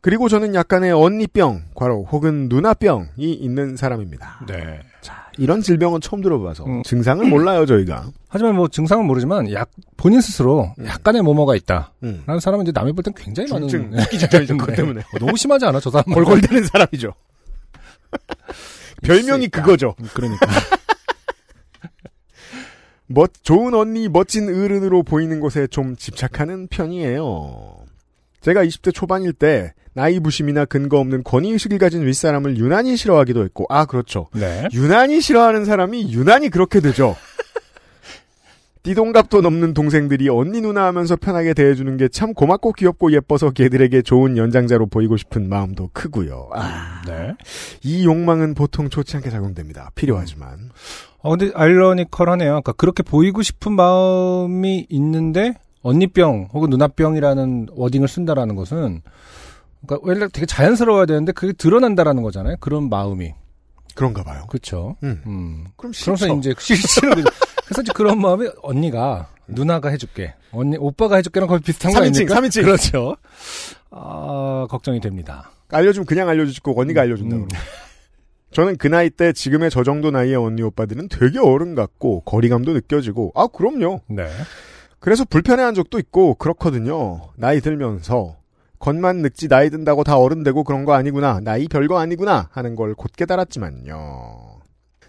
그리고 0.00 0.28
저는 0.28 0.54
약간의 0.54 0.92
언니병, 0.92 1.64
과로 1.74 2.04
혹은 2.10 2.48
누나병이 2.48 3.32
있는 3.32 3.76
사람입니다. 3.76 4.44
네. 4.46 4.80
자, 5.00 5.28
이런 5.38 5.60
질병은 5.60 6.00
처음 6.00 6.22
들어봐서 6.22 6.64
음. 6.66 6.82
증상을 6.84 7.26
몰라요, 7.28 7.66
저희가. 7.66 8.06
하지만 8.28 8.54
뭐 8.54 8.68
증상은 8.68 9.06
모르지만 9.06 9.52
약 9.52 9.70
본인 9.96 10.20
스스로 10.20 10.72
약간의 10.84 11.22
뭐뭐가 11.22 11.56
있다. 11.56 11.92
음. 12.02 12.22
라는 12.26 12.38
사람은 12.40 12.64
이제 12.64 12.72
남이 12.74 12.92
볼 12.92 13.02
땐 13.02 13.12
굉장히 13.16 13.50
많은 13.50 13.66
중증, 13.68 13.98
죽기 14.00 14.18
직전이죠. 14.18 14.56
때문에. 14.76 15.00
어, 15.00 15.18
너무 15.18 15.36
심하지 15.36 15.64
않아 15.66 15.80
저 15.80 15.90
사람 15.90 16.04
골골대는 16.14 16.64
사람이죠. 16.66 17.12
별명이 19.02 19.48
그거죠. 19.48 19.94
그러니까 20.14 20.46
멋, 23.06 23.32
좋은 23.42 23.74
언니, 23.74 24.08
멋진 24.08 24.48
어른으로 24.48 25.02
보이는 25.02 25.40
곳에 25.40 25.66
좀 25.66 25.96
집착하는 25.96 26.68
편이에요. 26.68 27.78
제가 28.42 28.64
20대 28.64 28.94
초반일 28.94 29.32
때 29.32 29.72
나이 29.98 30.20
부심이나 30.20 30.64
근거 30.64 31.00
없는 31.00 31.24
권위의식을 31.24 31.78
가진 31.78 32.06
윗사람을 32.06 32.56
유난히 32.56 32.96
싫어하기도 32.96 33.42
했고, 33.42 33.66
아, 33.68 33.84
그렇죠. 33.84 34.28
네. 34.32 34.68
유난히 34.72 35.20
싫어하는 35.20 35.64
사람이 35.64 36.12
유난히 36.12 36.50
그렇게 36.50 36.78
되죠. 36.78 37.16
띠동갑도 38.84 39.40
넘는 39.40 39.74
동생들이 39.74 40.28
언니 40.28 40.60
누나 40.60 40.84
하면서 40.86 41.16
편하게 41.16 41.52
대해주는 41.52 41.96
게 41.96 42.08
참 42.12 42.32
고맙고 42.32 42.74
귀엽고 42.74 43.12
예뻐서 43.12 43.50
걔들에게 43.50 44.02
좋은 44.02 44.36
연장자로 44.36 44.86
보이고 44.86 45.16
싶은 45.16 45.48
마음도 45.48 45.90
크고요. 45.92 46.48
아, 46.54 47.02
네. 47.04 47.34
이 47.82 48.04
욕망은 48.04 48.54
보통 48.54 48.88
좋지 48.88 49.16
않게 49.16 49.30
작용됩니다. 49.30 49.90
필요하지만. 49.96 50.70
어 51.22 51.36
근데 51.36 51.50
아이러니컬하네요. 51.56 52.50
그러니까 52.50 52.70
그렇게 52.72 53.02
보이고 53.02 53.42
싶은 53.42 53.72
마음이 53.72 54.86
있는데 54.90 55.54
언니병 55.82 56.50
혹은 56.52 56.70
누나병이라는 56.70 57.70
워딩을 57.72 58.06
쓴다라는 58.06 58.54
것은 58.54 59.02
그러니까 59.86 60.06
원래 60.06 60.28
되게 60.32 60.46
자연스러워야 60.46 61.06
되는데 61.06 61.32
그게 61.32 61.52
드러난다라는 61.52 62.22
거잖아요. 62.22 62.56
그런 62.60 62.88
마음이. 62.88 63.34
그런가 63.94 64.22
봐요. 64.22 64.44
그렇죠. 64.48 64.96
음. 65.02 65.22
음. 65.26 65.64
그럼 65.76 65.92
싫죠. 65.92 66.14
그래서 66.14 66.34
이제 66.36 66.54
싫은 66.58 67.14
거죠. 67.14 67.28
그래서 67.66 67.82
이제 67.82 67.92
그런 67.94 68.20
마음이 68.20 68.48
언니가 68.62 69.28
누나가 69.46 69.88
해줄게, 69.88 70.34
언니 70.52 70.76
오빠가 70.78 71.16
해줄게랑 71.16 71.48
거의 71.48 71.60
비슷한 71.60 71.92
거 71.92 72.00
아닙니까? 72.00 72.34
삼인칭. 72.34 72.64
그렇죠. 72.64 73.16
아 73.90 74.66
걱정이 74.70 75.00
됩니다. 75.00 75.50
알려주면 75.70 76.06
그냥 76.06 76.28
알려주고 76.28 76.78
언니가 76.80 77.02
알려준다고. 77.02 77.42
음. 77.42 77.48
저는 78.52 78.76
그 78.78 78.86
나이 78.86 79.10
때 79.10 79.32
지금의 79.32 79.70
저 79.70 79.82
정도 79.82 80.10
나이의 80.10 80.36
언니 80.36 80.62
오빠들은 80.62 81.08
되게 81.08 81.38
어른 81.38 81.74
같고 81.74 82.20
거리감도 82.22 82.72
느껴지고 82.72 83.32
아 83.34 83.46
그럼요. 83.46 84.00
네. 84.08 84.26
그래서 85.00 85.24
불편해한 85.24 85.74
적도 85.74 85.98
있고 85.98 86.34
그렇거든요. 86.34 87.28
나이 87.36 87.60
들면서 87.60 88.36
겉만 88.78 89.18
늙지 89.22 89.48
나이 89.48 89.70
든다고 89.70 90.04
다 90.04 90.16
어른 90.18 90.42
되고 90.44 90.62
그런 90.64 90.84
거 90.84 90.92
아니구나. 90.94 91.40
나이 91.42 91.66
별거 91.68 91.98
아니구나 91.98 92.48
하는 92.52 92.76
걸 92.76 92.94
곧 92.94 93.10
깨달았지만요. 93.16 94.58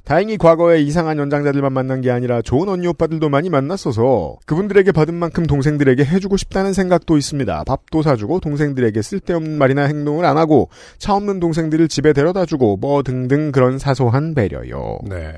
다행히 0.05 0.37
과거에 0.37 0.81
이상한 0.81 1.19
연장자들만 1.19 1.71
만난 1.71 2.01
게 2.01 2.09
아니라 2.09 2.41
좋은 2.41 2.67
언니 2.67 2.87
오빠들도 2.87 3.29
많이 3.29 3.49
만났어서 3.51 4.37
그분들에게 4.47 4.91
받은 4.91 5.13
만큼 5.13 5.45
동생들에게 5.45 6.03
해주고 6.03 6.35
싶다는 6.37 6.73
생각도 6.73 7.15
있습니다. 7.15 7.63
밥도 7.65 8.01
사주고 8.01 8.39
동생들에게 8.39 8.99
쓸데없는 9.01 9.59
말이나 9.59 9.83
행동을 9.83 10.25
안 10.25 10.37
하고 10.39 10.69
차 10.97 11.13
없는 11.13 11.39
동생들을 11.39 11.87
집에 11.89 12.13
데려다주고 12.13 12.77
뭐 12.77 13.03
등등 13.03 13.51
그런 13.51 13.77
사소한 13.77 14.33
배려요. 14.33 14.97
네. 15.07 15.33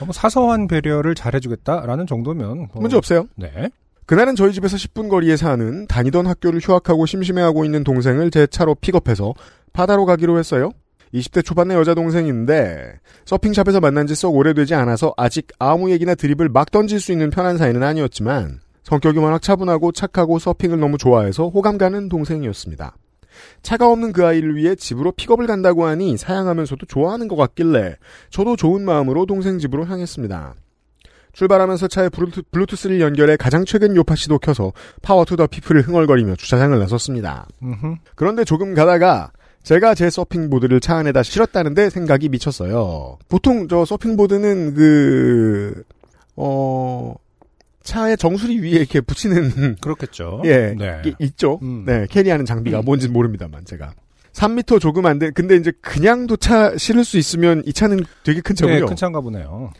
어, 0.00 0.04
뭐 0.04 0.12
사소한 0.12 0.68
배려를 0.68 1.16
잘해주겠다라는 1.16 2.06
정도면 2.06 2.68
뭐- 2.72 2.82
문제 2.82 2.96
없어요. 2.96 3.26
네. 3.36 3.70
그날은 4.10 4.34
저희 4.34 4.52
집에서 4.52 4.76
10분 4.76 5.08
거리에 5.08 5.36
사는 5.36 5.86
다니던 5.86 6.26
학교를 6.26 6.58
휴학하고 6.58 7.06
심심해하고 7.06 7.64
있는 7.64 7.84
동생을 7.84 8.32
제 8.32 8.44
차로 8.44 8.74
픽업해서 8.74 9.34
바다로 9.72 10.04
가기로 10.04 10.36
했어요. 10.36 10.72
20대 11.14 11.44
초반의 11.44 11.76
여자 11.76 11.94
동생인데 11.94 12.98
서핑샵에서 13.24 13.78
만난 13.78 14.08
지 14.08 14.16
썩 14.16 14.34
오래되지 14.34 14.74
않아서 14.74 15.14
아직 15.16 15.46
아무 15.60 15.92
얘기나 15.92 16.16
드립을 16.16 16.48
막 16.48 16.72
던질 16.72 16.98
수 16.98 17.12
있는 17.12 17.30
편한 17.30 17.56
사이는 17.56 17.84
아니었지만 17.84 18.58
성격이 18.82 19.20
워낙 19.20 19.42
차분하고 19.42 19.92
착하고 19.92 20.40
서핑을 20.40 20.80
너무 20.80 20.98
좋아해서 20.98 21.46
호감 21.46 21.78
가는 21.78 22.08
동생이었습니다. 22.08 22.96
차가 23.62 23.88
없는 23.92 24.12
그 24.12 24.26
아이를 24.26 24.56
위해 24.56 24.74
집으로 24.74 25.12
픽업을 25.12 25.46
간다고 25.46 25.84
하니 25.84 26.16
사양하면서도 26.16 26.86
좋아하는 26.86 27.28
것 27.28 27.36
같길래 27.36 27.94
저도 28.30 28.56
좋은 28.56 28.84
마음으로 28.84 29.26
동생 29.26 29.60
집으로 29.60 29.86
향했습니다. 29.86 30.56
출발하면서 31.32 31.88
차에 31.88 32.08
블루투, 32.08 32.42
블루투스를 32.50 33.00
연결해 33.00 33.36
가장 33.36 33.64
최근 33.64 33.94
요팟시도 33.96 34.38
켜서 34.40 34.72
Power 35.02 35.24
to 35.24 35.36
the 35.36 35.46
People을 35.46 35.82
흥얼거리며 35.82 36.36
주차장을 36.36 36.78
나섰습니다. 36.78 37.46
음흠. 37.62 37.94
그런데 38.14 38.44
조금 38.44 38.74
가다가 38.74 39.30
제가 39.62 39.94
제 39.94 40.08
서핑보드를 40.10 40.80
차 40.80 40.96
안에다 40.96 41.22
실었다는데 41.22 41.90
생각이 41.90 42.28
미쳤어요. 42.30 43.18
보통 43.28 43.68
저 43.68 43.84
서핑보드는 43.84 44.74
그, 44.74 45.82
어, 46.36 47.14
차의 47.82 48.16
정수리 48.16 48.58
위에 48.60 48.70
이렇게 48.70 49.00
붙이는, 49.00 49.76
그렇겠죠. 49.80 50.42
예, 50.44 50.74
네. 50.78 51.00
게 51.02 51.14
있죠. 51.20 51.58
음. 51.62 51.84
네, 51.86 52.06
carry하는 52.10 52.44
장비가 52.46 52.82
뭔지 52.82 53.08
모릅니다만, 53.08 53.64
제가. 53.64 53.92
3미터 54.32 54.80
조금 54.80 55.06
안 55.06 55.18
돼. 55.18 55.30
근데 55.30 55.56
이제 55.56 55.72
그냥 55.80 56.26
도 56.26 56.36
차 56.36 56.76
실을 56.76 57.04
수 57.04 57.18
있으면 57.18 57.62
이 57.66 57.72
차는 57.72 58.04
되게 58.22 58.40
큰 58.40 58.54
차고요. 58.54 58.74
네, 58.80 58.80
큰 58.86 58.96
차인가 58.96 59.20
보네요. 59.20 59.72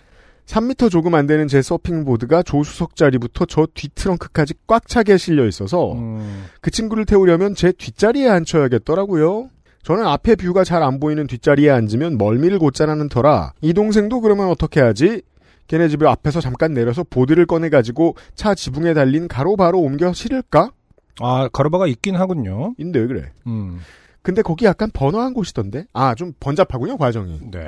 3미터 0.51 0.91
조금 0.91 1.15
안 1.15 1.27
되는 1.27 1.47
제 1.47 1.63
서핑보드가 1.63 2.43
조수석 2.43 2.97
자리부터 2.97 3.45
저 3.47 3.69
뒷트렁크까지 3.73 4.55
꽉 4.67 4.89
차게 4.89 5.17
실려 5.17 5.47
있어서 5.47 5.93
음, 5.93 6.45
그 6.61 6.73
친구를 6.73 7.05
태우려면 7.05 7.55
제 7.55 7.71
뒷자리에 7.71 8.29
앉혀야겠더라고요. 8.29 9.49
저는 9.85 10.05
앞에 10.07 10.35
뷰가 10.35 10.65
잘 10.65 10.83
안 10.83 10.99
보이는 10.99 11.27
뒷자리에 11.27 11.71
앉으면 11.71 12.19
멀미를 12.19 12.59
곧잘하는 12.59 13.09
터라 13.09 13.53
이 13.61 13.73
동생도 13.73 14.21
그러면 14.21 14.49
어떻게 14.49 14.81
하지? 14.81 15.23
걔네 15.69 15.87
집을 15.89 16.09
앞에서 16.09 16.41
잠깐 16.41 16.75
내려서 16.75 17.05
보드를 17.09 17.47
꺼내가지고 17.47 18.17
차 18.35 18.55
지붕에 18.57 18.93
달린 18.93 19.29
가로바로 19.29 19.79
옮겨 19.79 20.13
실을까? 20.13 20.73
아, 21.21 21.49
가로바가 21.53 21.87
있긴 21.87 22.17
하군요. 22.17 22.75
인데 22.77 22.99
왜 22.99 23.07
그래? 23.07 23.31
음, 23.47 23.79
근데 24.23 24.43
거기 24.43 24.65
약간 24.65 24.91
번화한 24.93 25.33
곳이던데? 25.33 25.85
아, 25.93 26.15
좀 26.17 26.33
번잡하군요, 26.41 26.97
과정이. 26.99 27.39
네. 27.53 27.61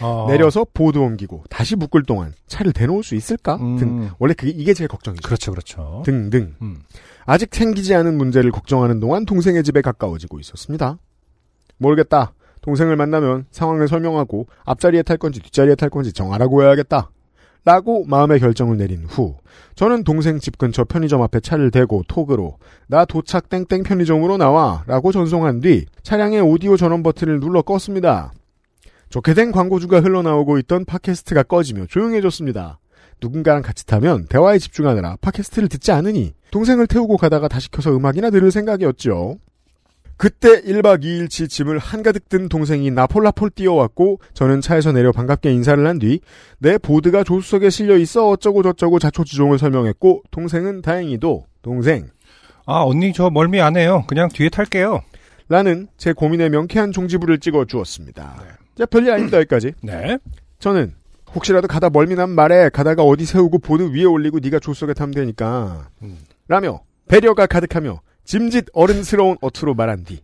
아, 0.00 0.26
내려서 0.28 0.66
보드 0.72 0.98
옮기고 0.98 1.44
다시 1.50 1.76
묶을 1.76 2.04
동안 2.04 2.32
차를 2.46 2.72
대놓을 2.72 3.02
수 3.02 3.14
있을까? 3.14 3.56
음. 3.56 3.76
등. 3.76 4.10
원래 4.18 4.34
그게, 4.34 4.50
이게 4.50 4.74
제일 4.74 4.88
걱정이죠. 4.88 5.26
그렇죠, 5.26 5.50
그렇죠. 5.50 6.02
등등. 6.04 6.54
음. 6.62 6.80
아직 7.26 7.54
생기지 7.54 7.94
않은 7.94 8.16
문제를 8.16 8.50
걱정하는 8.50 9.00
동안 9.00 9.24
동생의 9.24 9.62
집에 9.62 9.80
가까워지고 9.82 10.40
있었습니다. 10.40 10.98
모르겠다. 11.78 12.32
동생을 12.62 12.96
만나면 12.96 13.46
상황을 13.50 13.88
설명하고 13.88 14.46
앞자리에 14.64 15.02
탈 15.02 15.16
건지 15.16 15.40
뒷자리에 15.40 15.74
탈 15.76 15.88
건지 15.90 16.12
정하라고 16.12 16.62
해야겠다. 16.62 17.10
라고 17.64 18.04
마음의 18.06 18.40
결정을 18.40 18.78
내린 18.78 19.04
후 19.04 19.36
저는 19.74 20.02
동생 20.04 20.38
집 20.38 20.56
근처 20.56 20.84
편의점 20.84 21.20
앞에 21.20 21.40
차를 21.40 21.70
대고 21.70 22.04
톡으로 22.08 22.56
나 22.86 23.04
도착 23.04 23.50
땡땡 23.50 23.82
편의점으로 23.82 24.38
나와 24.38 24.82
라고 24.86 25.12
전송한 25.12 25.60
뒤 25.60 25.84
차량의 26.02 26.40
오디오 26.40 26.78
전원 26.78 27.02
버튼을 27.02 27.38
눌러 27.38 27.60
껐습니다. 27.60 28.30
좋게 29.10 29.34
된 29.34 29.52
광고주가 29.52 30.00
흘러나오고 30.00 30.58
있던 30.60 30.84
팟캐스트가 30.84 31.42
꺼지며 31.44 31.86
조용해졌습니다. 31.86 32.78
누군가랑 33.20 33.62
같이 33.62 33.84
타면 33.86 34.26
대화에 34.28 34.58
집중하느라 34.58 35.16
팟캐스트를 35.20 35.68
듣지 35.68 35.92
않으니 35.92 36.32
동생을 36.52 36.86
태우고 36.86 37.16
가다가 37.16 37.48
다시 37.48 37.70
켜서 37.70 37.94
음악이나 37.94 38.30
들을 38.30 38.50
생각이었죠. 38.50 39.36
그때 40.16 40.60
1박 40.62 41.02
2일치 41.02 41.48
짐을 41.48 41.78
한가득 41.78 42.28
든 42.28 42.48
동생이 42.48 42.90
나폴라폴 42.90 43.50
뛰어왔고 43.50 44.20
저는 44.34 44.60
차에서 44.60 44.92
내려 44.92 45.12
반갑게 45.12 45.50
인사를 45.50 45.84
한 45.86 45.98
뒤 45.98 46.20
내 46.58 46.76
보드가 46.78 47.24
조수석에 47.24 47.70
실려 47.70 47.96
있어 47.96 48.28
어쩌고 48.28 48.62
저쩌고 48.62 48.98
자초지종을 48.98 49.58
설명했고 49.58 50.22
동생은 50.30 50.82
다행히도 50.82 51.46
동생 51.62 52.08
아, 52.66 52.82
언니 52.84 53.12
저 53.12 53.30
멀미 53.30 53.60
안 53.60 53.76
해요. 53.76 54.04
그냥 54.06 54.28
뒤에 54.28 54.50
탈게요. 54.50 55.00
라는 55.48 55.88
제 55.96 56.12
고민에 56.12 56.48
명쾌한 56.50 56.92
종지부를 56.92 57.40
찍어 57.40 57.64
주었습니다. 57.64 58.59
자, 58.80 58.86
별일 58.86 59.12
아닙니다 59.12 59.36
여기까지. 59.36 59.74
네. 59.84 60.18
저는 60.58 60.94
혹시라도 61.34 61.68
가다 61.68 61.90
멀미난 61.90 62.30
말에 62.30 62.70
가다가 62.70 63.02
어디 63.02 63.26
세우고 63.26 63.58
보드 63.58 63.94
위에 63.94 64.04
올리고 64.04 64.38
네가 64.38 64.58
조수석에 64.58 64.94
타면 64.94 65.14
되니까 65.14 65.90
음. 66.02 66.18
라며 66.48 66.80
배려가 67.06 67.46
가득하며 67.46 68.00
짐짓 68.24 68.68
어른스러운 68.72 69.36
어투로 69.42 69.74
말한 69.74 70.04
뒤 70.04 70.22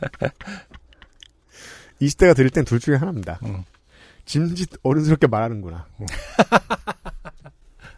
20대가 2.02 2.34
들을 2.34 2.50
땐 2.50 2.64
둘 2.64 2.80
중에 2.80 2.96
하나입니다. 2.96 3.38
음. 3.44 3.62
짐짓 4.26 4.70
어른스럽게 4.82 5.28
말하는구나. 5.28 5.86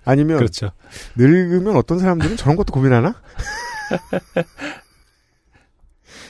아니면 0.04 0.37
그렇죠. 0.37 0.70
늙으면 1.16 1.74
어떤 1.74 1.98
사람들은 1.98 2.37
저런 2.37 2.57
것도 2.57 2.72
고민하나? 2.72 3.20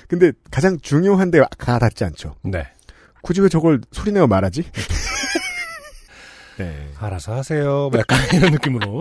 근데 0.09 0.33
가장 0.51 0.79
중요한데 0.81 1.41
가닿지 1.59 2.05
않죠. 2.05 2.35
네. 2.43 2.67
굳이 3.23 3.41
왜 3.43 3.49
저걸 3.49 3.83
소리내어 3.93 4.27
말하지? 4.27 4.65
네. 6.59 6.91
알아서 6.99 7.35
하세요. 7.35 7.91
뭐 7.93 7.99
약간 7.99 8.19
이런 8.35 8.53
느낌으로. 8.53 9.01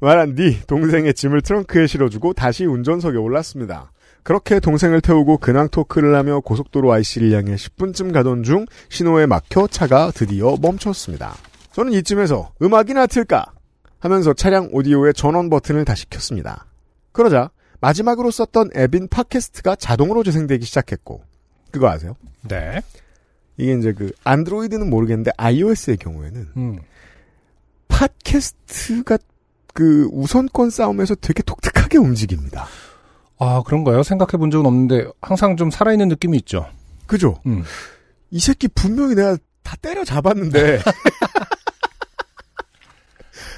말한 0.00 0.34
뒤 0.34 0.60
동생의 0.66 1.14
짐을 1.14 1.42
트렁크에 1.42 1.86
실어주고 1.86 2.32
다시 2.32 2.64
운전석에 2.64 3.16
올랐습니다. 3.18 3.92
그렇게 4.24 4.58
동생을 4.58 5.00
태우고 5.00 5.38
근황 5.38 5.68
토크를 5.68 6.14
하며 6.16 6.40
고속도로 6.40 6.92
IC를 6.92 7.32
향해 7.32 7.54
10분쯤 7.54 8.12
가던 8.12 8.42
중 8.42 8.66
신호에 8.88 9.26
막혀 9.26 9.68
차가 9.68 10.10
드디어 10.12 10.56
멈췄습니다. 10.60 11.34
저는 11.72 11.92
이쯤에서 11.92 12.52
음악이나 12.62 13.06
틀까 13.06 13.46
하면서 14.00 14.32
차량 14.32 14.68
오디오의 14.72 15.14
전원 15.14 15.50
버튼을 15.50 15.84
다시 15.84 16.08
켰습니다. 16.08 16.66
그러자 17.12 17.50
마지막으로 17.82 18.30
썼던 18.30 18.70
앱인 18.76 19.08
팟캐스트가 19.08 19.76
자동으로 19.76 20.22
재생되기 20.22 20.64
시작했고 20.64 21.20
그거 21.70 21.88
아세요? 21.90 22.16
네. 22.48 22.80
이게 23.56 23.74
이제 23.74 23.92
그 23.92 24.12
안드로이드는 24.24 24.88
모르겠는데 24.88 25.32
iOS의 25.36 25.96
경우에는 25.98 26.48
음. 26.56 26.78
팟캐스트가 27.88 29.18
그 29.74 30.08
우선권 30.12 30.70
싸움에서 30.70 31.14
되게 31.16 31.42
독특하게 31.42 31.98
움직입니다. 31.98 32.66
아, 33.38 33.62
그런가요? 33.66 34.02
생각해 34.02 34.38
본 34.38 34.50
적은 34.50 34.64
없는데 34.64 35.06
항상 35.20 35.56
좀 35.56 35.70
살아있는 35.70 36.08
느낌이 36.08 36.36
있죠. 36.38 36.66
그죠? 37.06 37.40
음. 37.46 37.64
이 38.30 38.38
새끼 38.38 38.68
분명히 38.68 39.14
내가 39.16 39.36
다 39.62 39.76
때려 39.82 40.04
잡았는데 40.04 40.80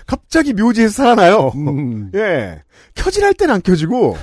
갑자기 0.07 0.53
묘지에서 0.53 1.03
살아나요. 1.03 1.53
음. 1.55 2.11
예. 2.17 2.63
켜질 2.95 3.25
할땐안 3.25 3.63
켜지고 3.63 4.17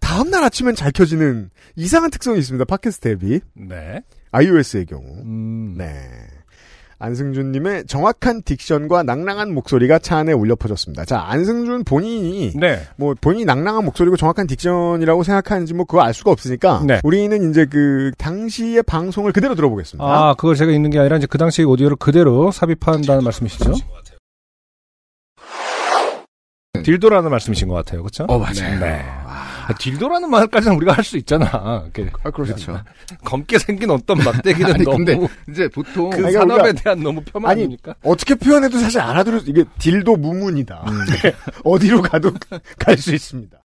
다음날 0.00 0.44
아침엔 0.44 0.74
잘 0.74 0.92
켜지는 0.92 1.50
이상한 1.76 2.10
특성이 2.10 2.38
있습니다. 2.38 2.64
팟캐스트 2.64 3.08
앱이 3.08 3.40
네. 3.54 4.02
iOS의 4.32 4.86
경우. 4.86 5.04
음. 5.24 5.74
네. 5.78 5.86
안승준님의 6.98 7.86
정확한 7.86 8.42
딕션과 8.42 9.04
낭랑한 9.04 9.52
목소리가 9.52 9.98
차 9.98 10.16
안에 10.18 10.32
울려 10.32 10.54
퍼졌습니다. 10.54 11.04
자, 11.04 11.22
안승준 11.26 11.84
본인이 11.84 12.52
네. 12.54 12.80
뭐 12.96 13.14
본인이 13.20 13.44
낭랑한 13.44 13.84
목소리고 13.84 14.16
정확한 14.16 14.46
딕션이라고 14.46 15.24
생각하는지 15.24 15.74
뭐 15.74 15.84
그거 15.84 16.02
알 16.02 16.14
수가 16.14 16.30
없으니까 16.30 16.82
네. 16.86 17.00
우리는 17.02 17.50
이제 17.50 17.66
그 17.66 18.12
당시의 18.16 18.82
방송을 18.84 19.32
그대로 19.32 19.54
들어보겠습니다. 19.54 20.04
아, 20.04 20.34
그걸 20.34 20.54
제가 20.54 20.72
있는 20.72 20.90
게 20.90 20.98
아니라 20.98 21.16
이제 21.18 21.26
그 21.28 21.36
당시 21.36 21.62
오디오를 21.62 21.96
그대로 21.96 22.50
삽입한다는 22.50 23.24
말씀이시죠? 23.24 23.72
딜도라는 26.84 27.30
말씀이신 27.30 27.68
것 27.68 27.74
같아요. 27.74 28.02
그렇죠? 28.02 28.24
어, 28.28 28.38
맞아요. 28.38 28.78
네. 28.80 29.02
아, 29.66 29.74
딜도라는 29.78 30.30
말까지는 30.30 30.76
우리가 30.76 30.92
할 30.92 31.04
수 31.04 31.16
있잖아. 31.16 31.82
이렇게 31.94 32.10
아, 32.22 32.30
그렇죠. 32.30 32.80
검게 33.24 33.58
생긴 33.58 33.90
어떤 33.90 34.18
막대기는 34.18 34.74
아니, 34.74 34.84
너무 34.84 35.04
근데 35.04 35.18
이제 35.50 35.68
보통 35.68 36.10
그 36.10 36.24
아니, 36.24 36.32
산업에 36.32 36.70
우리가- 36.72 36.82
대한 36.82 37.02
너무 37.02 37.22
폄하 37.22 37.50
아니, 37.50 37.62
아닙니까? 37.62 37.94
어떻게 38.02 38.34
표현해도 38.34 38.78
사실 38.78 39.00
알아들을 39.00 39.40
수, 39.40 39.50
이게 39.50 39.64
딜도 39.78 40.16
무문이다. 40.16 40.84
음. 40.86 40.98
어디로 41.64 42.02
가도 42.02 42.32
갈 42.78 42.96
수 42.98 43.14
있습니다. 43.14 43.58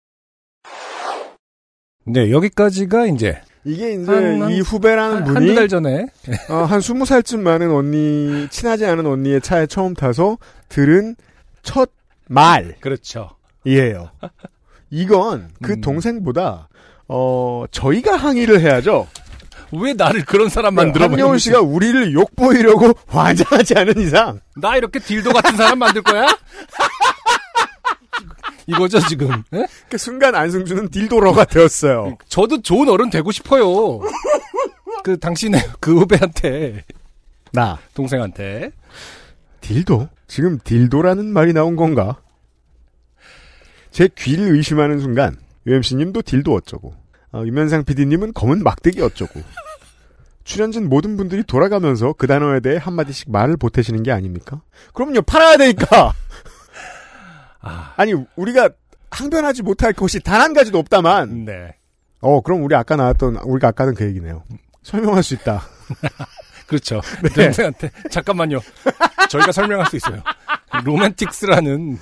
네, 2.05 2.31
여기까지가 2.31 3.05
이제 3.07 3.41
이게 3.65 3.93
이제 3.93 4.11
한- 4.11 4.41
한- 4.41 4.51
이 4.51 4.61
후배라는 4.61 5.15
한, 5.17 5.23
분이 5.25 5.35
한두 5.35 5.55
달 5.55 5.67
전에 5.67 6.05
어, 6.49 6.63
한 6.63 6.81
스무 6.81 7.05
살쯤 7.05 7.43
많은 7.43 7.69
언니, 7.71 8.47
친하지 8.49 8.85
않은 8.85 9.05
언니의 9.05 9.41
차에 9.41 9.67
처음 9.67 9.93
타서 9.93 10.37
들은 10.69 11.15
첫 11.61 11.91
말이에요. 12.29 12.75
그렇죠. 12.79 13.31
이건 14.89 15.49
그 15.61 15.73
음. 15.73 15.81
동생보다 15.81 16.69
어 17.07 17.65
저희가 17.71 18.15
항의를 18.15 18.61
해야죠. 18.61 19.07
왜 19.71 19.93
나를 19.93 20.25
그런 20.25 20.49
사람 20.49 20.75
만 20.75 20.91
들어 20.93 21.05
한여운 21.05 21.37
씨가 21.37 21.61
우리를 21.61 22.13
욕보이려고 22.13 22.93
환장하지 23.07 23.75
않은 23.77 23.99
이상 23.99 24.39
나 24.55 24.77
이렇게 24.77 24.99
딜도 24.99 25.31
같은 25.31 25.55
사람 25.57 25.79
만들 25.79 26.01
거야? 26.01 26.27
이거죠 28.65 28.99
지금. 29.07 29.43
예? 29.53 29.67
그 29.89 29.97
순간 29.97 30.35
안승준은 30.35 30.89
딜도러가 30.89 31.45
되었어요. 31.45 32.17
저도 32.27 32.61
좋은 32.61 32.87
어른 32.89 33.09
되고 33.09 33.31
싶어요. 33.31 33.99
그 35.03 35.19
당신의 35.19 35.61
그 35.79 35.97
후배한테 35.99 36.83
나 37.51 37.79
동생한테 37.93 38.71
딜도? 39.61 40.09
지금 40.27 40.59
딜도라는 40.63 41.25
말이 41.31 41.53
나온 41.53 41.75
건가? 41.75 42.21
제 43.91 44.07
귀를 44.17 44.55
의심하는 44.55 44.99
순간 44.99 45.37
UMC님도 45.65 46.21
딜도 46.21 46.53
어쩌고 46.53 46.93
아, 47.31 47.41
유면상 47.43 47.83
PD님은 47.85 48.33
검은 48.33 48.63
막대기 48.63 49.01
어쩌고 49.01 49.41
출연진 50.43 50.89
모든 50.89 51.17
분들이 51.17 51.43
돌아가면서 51.43 52.13
그 52.13 52.25
단어에 52.27 52.59
대해 52.59 52.77
한마디씩 52.77 53.31
말을 53.31 53.57
보태시는 53.57 54.03
게 54.03 54.11
아닙니까? 54.11 54.61
그럼요 54.93 55.21
팔아야 55.21 55.57
되니까 55.57 56.13
아, 57.61 57.93
아니 57.97 58.13
우리가 58.35 58.69
항변하지 59.11 59.63
못할 59.63 59.93
것이 59.93 60.19
단 60.19 60.41
한 60.41 60.53
가지도 60.53 60.77
없다만 60.79 61.45
네. 61.45 61.75
어 62.21 62.41
그럼 62.41 62.63
우리 62.63 62.75
아까 62.75 62.95
나왔던 62.95 63.37
우리가 63.37 63.69
아까 63.69 63.83
하던 63.83 63.95
그 63.95 64.05
얘기네요 64.05 64.43
설명할 64.83 65.23
수 65.23 65.33
있다 65.33 65.61
그렇죠. 66.69 67.01
네. 67.23 67.29
동생한테 67.45 67.91
잠깐만요. 68.11 68.59
저희가 69.29 69.51
설명할 69.51 69.87
수 69.87 69.97
있어요. 69.97 70.21
로맨틱스라는 70.85 71.97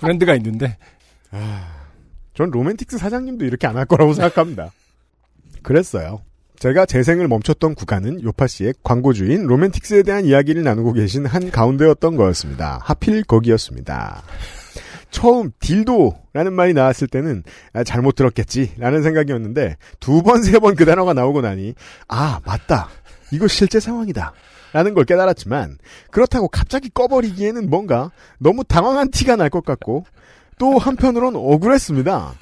브랜드가 0.00 0.34
있는데 0.36 0.76
전 2.34 2.50
로맨틱스 2.50 2.98
사장님도 2.98 3.44
이렇게 3.44 3.66
안 3.66 3.76
할 3.76 3.84
거라고 3.86 4.14
생각합니다. 4.14 4.70
그랬어요. 5.62 6.22
제가 6.58 6.86
재생을 6.86 7.28
멈췄던 7.28 7.74
구간은 7.74 8.22
요팟시의 8.22 8.74
광고주인 8.82 9.42
로맨틱스에 9.46 10.02
대한 10.04 10.24
이야기를 10.24 10.62
나누고 10.62 10.94
계신 10.94 11.26
한 11.26 11.50
가운데였던 11.50 12.16
거였습니다. 12.16 12.80
하필 12.82 13.24
거기였습니다. 13.24 14.22
처음 15.10 15.50
딜도라는 15.60 16.52
말이 16.52 16.72
나왔을 16.74 17.08
때는 17.08 17.42
아, 17.72 17.84
잘못 17.84 18.14
들었겠지라는 18.16 19.02
생각이었는데 19.02 19.76
두 20.00 20.22
번 20.22 20.42
세 20.42 20.58
번 20.58 20.74
그 20.76 20.84
단어가 20.84 21.12
나오고 21.14 21.40
나니 21.42 21.74
아 22.08 22.40
맞다 22.44 22.88
이거 23.32 23.48
실제 23.48 23.80
상황이다 23.80 24.32
라는 24.72 24.94
걸 24.94 25.04
깨달았지만 25.04 25.78
그렇다고 26.10 26.48
갑자기 26.48 26.88
꺼버리기에는 26.90 27.68
뭔가 27.70 28.10
너무 28.38 28.62
당황한 28.64 29.10
티가 29.10 29.36
날 29.36 29.48
것 29.48 29.64
같고 29.64 30.04
또 30.58 30.78
한편으론 30.78 31.36
억울했습니다. 31.36 32.34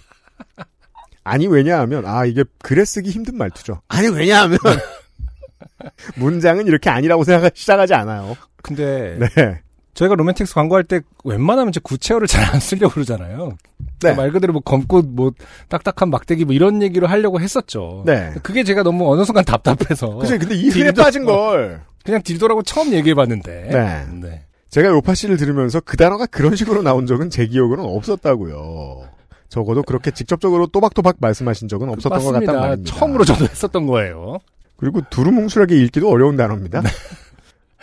아니 1.24 1.46
왜냐하면 1.46 2.06
아 2.06 2.24
이게 2.26 2.44
글에 2.62 2.84
쓰기 2.84 3.10
힘든 3.10 3.36
말투죠. 3.38 3.80
아니 3.88 4.08
왜냐하면 4.08 4.58
문장은 6.16 6.66
이렇게 6.66 6.90
아니라고 6.90 7.24
생각 7.24 7.56
시작하지 7.56 7.94
않아요. 7.94 8.36
근데 8.62 9.18
네. 9.18 9.60
저희가 9.94 10.14
로맨틱스 10.16 10.54
광고할 10.54 10.84
때 10.84 11.00
웬만하면 11.24 11.70
이제 11.70 11.80
구체어를 11.82 12.26
잘 12.26 12.44
안 12.44 12.60
쓰려고 12.60 12.94
그러잖아요. 12.94 13.56
네. 14.02 14.12
말 14.14 14.30
그대로 14.30 14.52
뭐 14.52 14.60
검고 14.62 15.02
뭐 15.02 15.32
딱딱한 15.68 16.10
막대기 16.10 16.44
뭐 16.44 16.54
이런 16.54 16.82
얘기로 16.82 17.06
하려고 17.06 17.40
했었죠. 17.40 18.02
네. 18.06 18.34
그게 18.42 18.62
제가 18.64 18.82
너무 18.82 19.10
어느 19.12 19.24
순간 19.24 19.44
답답해서 19.44 20.14
그죠. 20.16 20.38
근데 20.38 20.54
이 20.54 20.68
흔에 20.68 20.92
빠진 20.92 21.24
걸 21.24 21.80
그냥 22.04 22.22
딜도라고 22.22 22.62
처음 22.62 22.92
얘기해봤는데. 22.92 23.68
네. 23.72 24.06
네. 24.20 24.42
제가 24.68 24.88
요파 24.88 25.14
씨를 25.14 25.36
들으면서 25.36 25.80
그 25.80 25.96
단어가 25.96 26.26
그런 26.26 26.54
식으로 26.56 26.82
나온 26.82 27.06
적은 27.06 27.30
제 27.30 27.46
기억으로는 27.46 27.88
없었다고요. 27.90 29.08
적어도 29.48 29.82
그렇게 29.84 30.10
직접적으로 30.10 30.66
또박또박 30.66 31.16
말씀하신 31.20 31.68
적은 31.68 31.88
없었던 31.90 32.18
것 32.18 32.32
같단. 32.32 32.56
말입니다. 32.56 32.92
처음으로 32.92 33.24
저도 33.24 33.44
했었던 33.46 33.86
거예요. 33.86 34.38
그리고 34.76 35.00
두루뭉술하게 35.10 35.76
읽기도 35.76 36.10
어려운 36.10 36.36
단어입니다. 36.36 36.82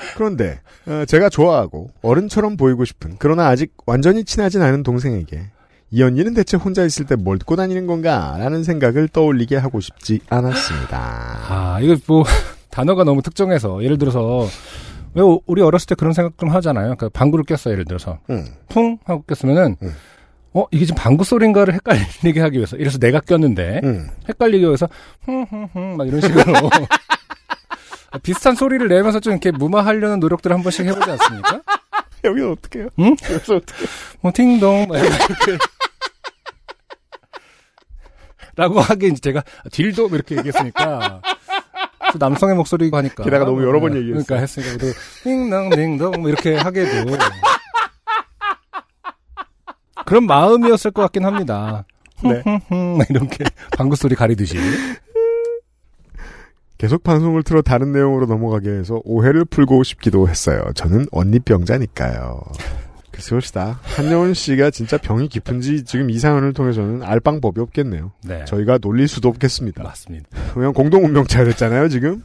네. 0.01 0.07
그런데 0.15 0.59
어, 0.87 1.05
제가 1.05 1.29
좋아하고 1.29 1.89
어른처럼 2.01 2.57
보이고 2.57 2.83
싶은 2.85 3.15
그러나 3.19 3.47
아직 3.47 3.73
완전히 3.85 4.23
친하진 4.25 4.61
않은 4.61 4.83
동생에게 4.83 5.43
이 5.91 6.03
언니는 6.03 6.33
대체 6.33 6.57
혼자 6.57 6.83
있을 6.85 7.05
때 7.05 7.15
뭘 7.15 7.37
듣고 7.39 7.55
다니는 7.55 7.85
건가 7.85 8.35
라는 8.39 8.63
생각을 8.63 9.07
떠올리게 9.09 9.57
하고 9.57 9.79
싶지 9.81 10.21
않았습니다. 10.29 10.97
아, 11.49 11.79
이거 11.81 11.97
뭐, 12.07 12.23
단어가 12.71 13.03
너무 13.03 13.21
특정해서, 13.21 13.83
예를 13.83 13.97
들어서, 13.97 14.47
왜 15.13 15.21
우- 15.21 15.41
우리 15.45 15.61
어렸을 15.61 15.87
때 15.87 15.95
그런 15.95 16.13
생각 16.13 16.37
좀 16.37 16.47
하잖아요. 16.49 16.95
그러니까 16.95 17.09
방구를 17.09 17.43
꼈어요, 17.43 17.73
예를 17.73 17.83
들어서. 17.83 18.19
음. 18.29 18.45
풍! 18.69 18.97
하고 19.03 19.23
꼈으면은, 19.27 19.75
음. 19.83 19.93
어, 20.53 20.63
이게 20.71 20.85
지금 20.85 20.95
방구 21.01 21.25
소리인가를 21.25 21.73
헷갈리게 21.73 22.39
하기 22.39 22.55
위해서. 22.57 22.77
이래서 22.77 22.97
내가 22.97 23.19
꼈는데, 23.19 23.81
음. 23.83 24.07
헷갈리기 24.29 24.63
위해서, 24.65 24.87
흥흥흥, 25.25 25.97
막 25.97 26.07
이런 26.07 26.21
식으로. 26.21 26.43
비슷한 28.19 28.55
소리를 28.55 28.87
내면서 28.87 29.19
좀 29.19 29.33
이렇게 29.33 29.51
무마하려는 29.51 30.19
노력들을 30.19 30.55
한 30.55 30.63
번씩 30.63 30.85
해보지 30.85 31.09
않습니까? 31.11 31.61
여기는 32.23 32.51
어떻게 32.51 32.79
해요? 32.79 32.89
응? 32.99 33.15
여기서 33.31 33.55
어떻게 33.55 33.85
뭐, 34.21 34.31
팅동, 34.31 34.87
막 34.87 34.97
이렇게. 34.97 35.57
라고 38.55 38.81
이제 38.81 39.15
제가 39.15 39.43
딜도 39.71 40.09
뭐 40.09 40.15
이렇게 40.17 40.35
얘기했으니까 40.37 41.21
또 42.11 42.17
남성의 42.19 42.55
목소리고 42.55 42.97
하니까 42.97 43.23
게다가 43.23 43.45
너무 43.45 43.63
여러 43.63 43.79
번 43.79 43.93
네, 43.93 43.99
얘기했어요. 43.99 44.25
그러니까 44.25 44.41
했으니까 44.41 44.77
또 44.77 44.91
띵동 45.23 45.69
띵동 45.69 46.21
뭐 46.21 46.29
이렇게 46.29 46.57
하게도 46.57 47.17
그런 50.05 50.25
마음이었을 50.25 50.91
것 50.91 51.01
같긴 51.03 51.25
합니다. 51.25 51.85
네. 52.23 52.43
이렇게 53.09 53.45
방구 53.77 53.95
소리 53.95 54.15
가리듯이 54.15 54.57
계속 56.81 57.03
방송을 57.03 57.43
틀어 57.43 57.61
다른 57.61 57.91
내용으로 57.91 58.25
넘어가게 58.25 58.71
해서 58.71 59.01
오해를 59.05 59.45
풀고 59.45 59.83
싶기도 59.83 60.27
했어요. 60.27 60.63
저는 60.73 61.05
언니병자니까요. 61.11 62.41
글쎄요시다. 63.11 63.79
한여운 63.83 64.33
씨가 64.33 64.71
진짜 64.71 64.97
병이 64.97 65.27
깊은지 65.27 65.83
지금 65.83 66.09
이 66.09 66.17
사연을 66.17 66.53
통해서는 66.53 67.03
알 67.03 67.19
방법이 67.19 67.61
없겠네요. 67.61 68.13
네 68.23 68.45
저희가 68.45 68.79
놀릴 68.81 69.07
수도 69.07 69.29
없겠습니다. 69.29 69.83
맞습니다. 69.83 70.27
그냥 70.55 70.73
공동 70.73 71.05
운명체가 71.05 71.43
됐잖아요, 71.43 71.87
지금. 71.89 72.23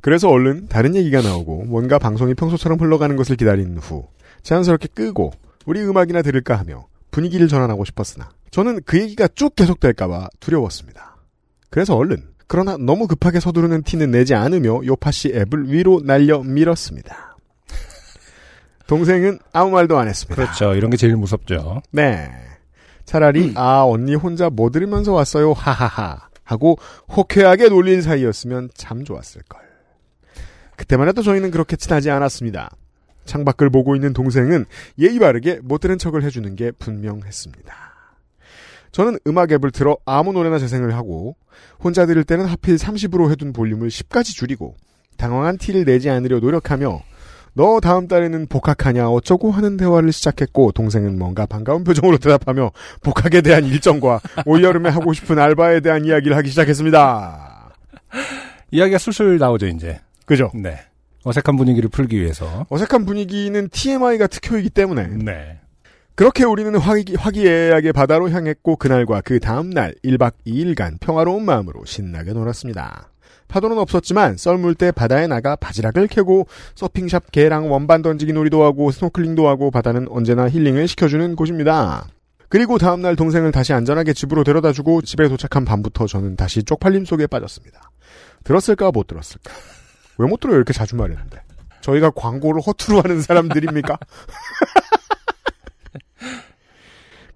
그래서 0.00 0.28
얼른 0.28 0.68
다른 0.68 0.94
얘기가 0.94 1.20
나오고 1.20 1.64
뭔가 1.64 1.98
방송이 1.98 2.34
평소처럼 2.34 2.78
흘러가는 2.78 3.16
것을 3.16 3.34
기다린 3.34 3.76
후 3.78 4.06
자연스럽게 4.44 4.86
끄고 4.94 5.32
우리 5.66 5.82
음악이나 5.82 6.22
들을까 6.22 6.54
하며 6.54 6.86
분위기를 7.10 7.48
전환하고 7.48 7.84
싶었으나 7.84 8.30
저는 8.52 8.82
그 8.84 9.00
얘기가 9.00 9.26
쭉 9.34 9.56
계속될까봐 9.56 10.28
두려웠습니다. 10.38 11.16
그래서 11.70 11.96
얼른 11.96 12.30
그러나 12.50 12.76
너무 12.76 13.06
급하게 13.06 13.38
서두르는 13.38 13.84
티는 13.84 14.10
내지 14.10 14.34
않으며 14.34 14.80
요파씨 14.84 15.28
앱을 15.28 15.72
위로 15.72 16.00
날려 16.04 16.42
밀었습니다. 16.42 17.36
동생은 18.88 19.38
아무 19.52 19.70
말도 19.70 19.96
안 19.96 20.08
했습니다. 20.08 20.34
그렇죠. 20.34 20.74
이런 20.74 20.90
게 20.90 20.96
제일 20.96 21.14
무섭죠. 21.14 21.80
네. 21.92 22.28
차라리 23.04 23.52
아 23.54 23.84
언니 23.84 24.16
혼자 24.16 24.50
뭐 24.50 24.68
들으면서 24.70 25.12
왔어요 25.12 25.52
하하하 25.52 26.28
하고 26.42 26.76
호쾌하게 27.16 27.68
놀릴 27.68 28.02
사이였으면 28.02 28.70
참 28.74 29.04
좋았을 29.04 29.42
걸. 29.48 29.60
그때만 30.74 31.06
해도 31.06 31.22
저희는 31.22 31.52
그렇게 31.52 31.76
친하지 31.76 32.10
않았습니다. 32.10 32.70
창밖을 33.26 33.70
보고 33.70 33.94
있는 33.94 34.12
동생은 34.12 34.64
예의 34.98 35.20
바르게 35.20 35.60
못 35.62 35.78
들은 35.78 35.98
척을 35.98 36.24
해주는 36.24 36.56
게 36.56 36.72
분명했습니다. 36.72 37.89
저는 38.92 39.18
음악 39.26 39.52
앱을 39.52 39.70
틀어 39.70 39.96
아무 40.04 40.32
노래나 40.32 40.58
재생을 40.58 40.94
하고 40.94 41.36
혼자 41.82 42.06
들을 42.06 42.24
때는 42.24 42.46
하필 42.46 42.76
30으로 42.76 43.30
해둔 43.30 43.52
볼륨을 43.52 43.88
10까지 43.88 44.34
줄이고 44.34 44.76
당황한 45.16 45.58
티를 45.58 45.84
내지 45.84 46.10
않으려 46.10 46.40
노력하며 46.40 47.02
너 47.52 47.80
다음 47.80 48.08
달에는 48.08 48.46
복학하냐 48.46 49.08
어쩌고 49.08 49.50
하는 49.50 49.76
대화를 49.76 50.12
시작했고 50.12 50.72
동생은 50.72 51.18
뭔가 51.18 51.46
반가운 51.46 51.84
표정으로 51.84 52.18
대답하며 52.18 52.70
복학에 53.02 53.40
대한 53.40 53.64
일정과 53.64 54.20
올여름에 54.46 54.88
하고 54.88 55.12
싶은 55.12 55.38
알바에 55.38 55.80
대한 55.80 56.04
이야기를 56.04 56.36
하기 56.36 56.48
시작했습니다. 56.48 57.74
이야기가 58.70 58.98
술술 58.98 59.38
나오죠 59.38 59.66
이제. 59.66 60.00
그죠? 60.26 60.50
네. 60.54 60.78
어색한 61.24 61.56
분위기를 61.56 61.90
풀기 61.90 62.20
위해서. 62.20 62.66
어색한 62.70 63.04
분위기는 63.04 63.68
TMI가 63.68 64.26
특효이기 64.28 64.70
때문에 64.70 65.08
네. 65.08 65.59
그렇게 66.20 66.44
우리는 66.44 66.76
화기, 66.76 67.14
화기애애하게 67.14 67.92
바다로 67.92 68.28
향했고 68.28 68.76
그날과 68.76 69.22
그 69.22 69.40
다음날 69.40 69.94
1박 70.04 70.34
2일간 70.46 71.00
평화로운 71.00 71.46
마음으로 71.46 71.86
신나게 71.86 72.34
놀았습니다. 72.34 73.08
파도는 73.48 73.78
없었지만 73.78 74.36
썰물 74.36 74.74
때 74.74 74.92
바다에 74.92 75.26
나가 75.26 75.56
바지락을 75.56 76.08
캐고 76.08 76.46
서핑샵 76.74 77.32
개랑 77.32 77.72
원반 77.72 78.02
던지기 78.02 78.34
놀이도 78.34 78.62
하고 78.62 78.90
스노클링도 78.90 79.48
하고 79.48 79.70
바다는 79.70 80.08
언제나 80.10 80.46
힐링을 80.46 80.88
시켜주는 80.88 81.36
곳입니다. 81.36 82.06
그리고 82.50 82.76
다음날 82.76 83.16
동생을 83.16 83.50
다시 83.50 83.72
안전하게 83.72 84.12
집으로 84.12 84.44
데려다주고 84.44 85.00
집에 85.00 85.26
도착한 85.26 85.64
밤부터 85.64 86.06
저는 86.06 86.36
다시 86.36 86.62
쪽팔림 86.64 87.06
속에 87.06 87.28
빠졌습니다. 87.28 87.92
들었을까 88.44 88.90
못 88.90 89.06
들었을까? 89.06 89.54
왜 90.18 90.28
못 90.28 90.38
들어요 90.38 90.56
이렇게 90.56 90.74
자주 90.74 90.96
말했는데 90.96 91.40
저희가 91.80 92.10
광고를 92.10 92.60
허투루 92.60 92.98
하는 92.98 93.22
사람들입니까? 93.22 93.96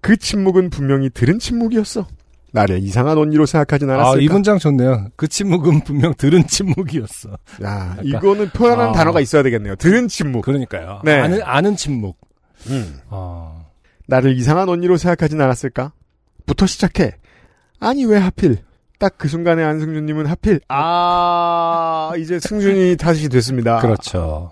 그 0.05 0.15
침묵은 0.17 0.69
분명히 0.69 1.09
들은 1.09 1.39
침묵이었어. 1.39 2.05
나를 2.51 2.77
이상한 2.83 3.17
언니로 3.17 3.47
생각하진 3.47 3.89
아, 3.89 3.95
않았을까? 3.95 4.21
이 4.21 4.27
문장 4.27 4.59
좋네요. 4.59 5.07
그 5.15 5.27
침묵은 5.27 5.83
분명 5.83 6.13
들은 6.13 6.45
침묵이었어. 6.45 7.31
야, 7.63 7.97
이거는 8.03 8.49
표현하는 8.49 8.91
아. 8.91 8.93
단어가 8.93 9.19
있어야 9.19 9.41
되겠네요. 9.41 9.75
들은 9.77 10.07
침묵. 10.07 10.43
그러니까요. 10.45 11.01
네. 11.03 11.19
아는, 11.19 11.41
아는 11.43 11.75
침묵. 11.75 12.19
음. 12.67 12.99
어, 13.09 13.65
나를 14.07 14.37
이상한 14.37 14.69
언니로 14.69 14.97
생각하진 14.97 15.41
않았을까? 15.41 15.91
부터 16.45 16.67
시작해. 16.67 17.15
아니 17.79 18.05
왜 18.05 18.19
하필? 18.19 18.59
딱 18.99 19.15
그 19.17 19.27
순간에 19.27 19.63
안승준님은 19.63 20.27
하필 20.27 20.61
아 20.69 22.11
이제 22.17 22.39
승준이 22.39 22.95
탓이 22.97 23.27
됐습니다. 23.29 23.79
그렇죠. 23.79 24.51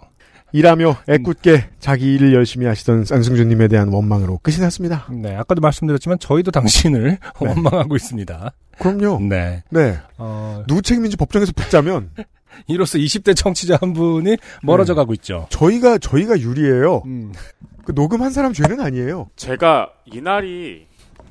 일하며 0.53 0.97
애꿎게 1.09 1.69
자기 1.79 2.13
일을 2.13 2.33
열심히 2.33 2.65
하시던 2.67 3.05
안승준님에 3.11 3.67
대한 3.67 3.89
원망으로 3.89 4.39
끝이 4.41 4.59
났습니다. 4.59 5.07
네, 5.11 5.35
아까도 5.35 5.61
말씀드렸지만 5.61 6.19
저희도 6.19 6.51
당신을 6.51 7.17
원망하고 7.41 7.95
있습니다. 7.95 8.53
그럼요. 8.77 9.19
네. 9.27 9.63
네. 9.69 9.97
어, 10.17 10.63
누구 10.67 10.81
책임인지 10.81 11.17
법정에서 11.17 11.51
붙자면 11.55 12.11
이로써 12.67 12.97
20대 12.99 13.35
청취자 13.35 13.77
한 13.81 13.93
분이 13.93 14.37
멀어져 14.61 14.93
가고 14.93 15.13
있죠. 15.15 15.47
저희가 15.49 15.97
저희가 15.97 16.39
유리해요. 16.39 17.01
음. 17.05 17.33
그 17.83 17.91
녹음한 17.91 18.31
사람 18.31 18.53
죄는 18.53 18.79
아니에요. 18.79 19.29
제가 19.35 19.89
이날이 20.05 20.85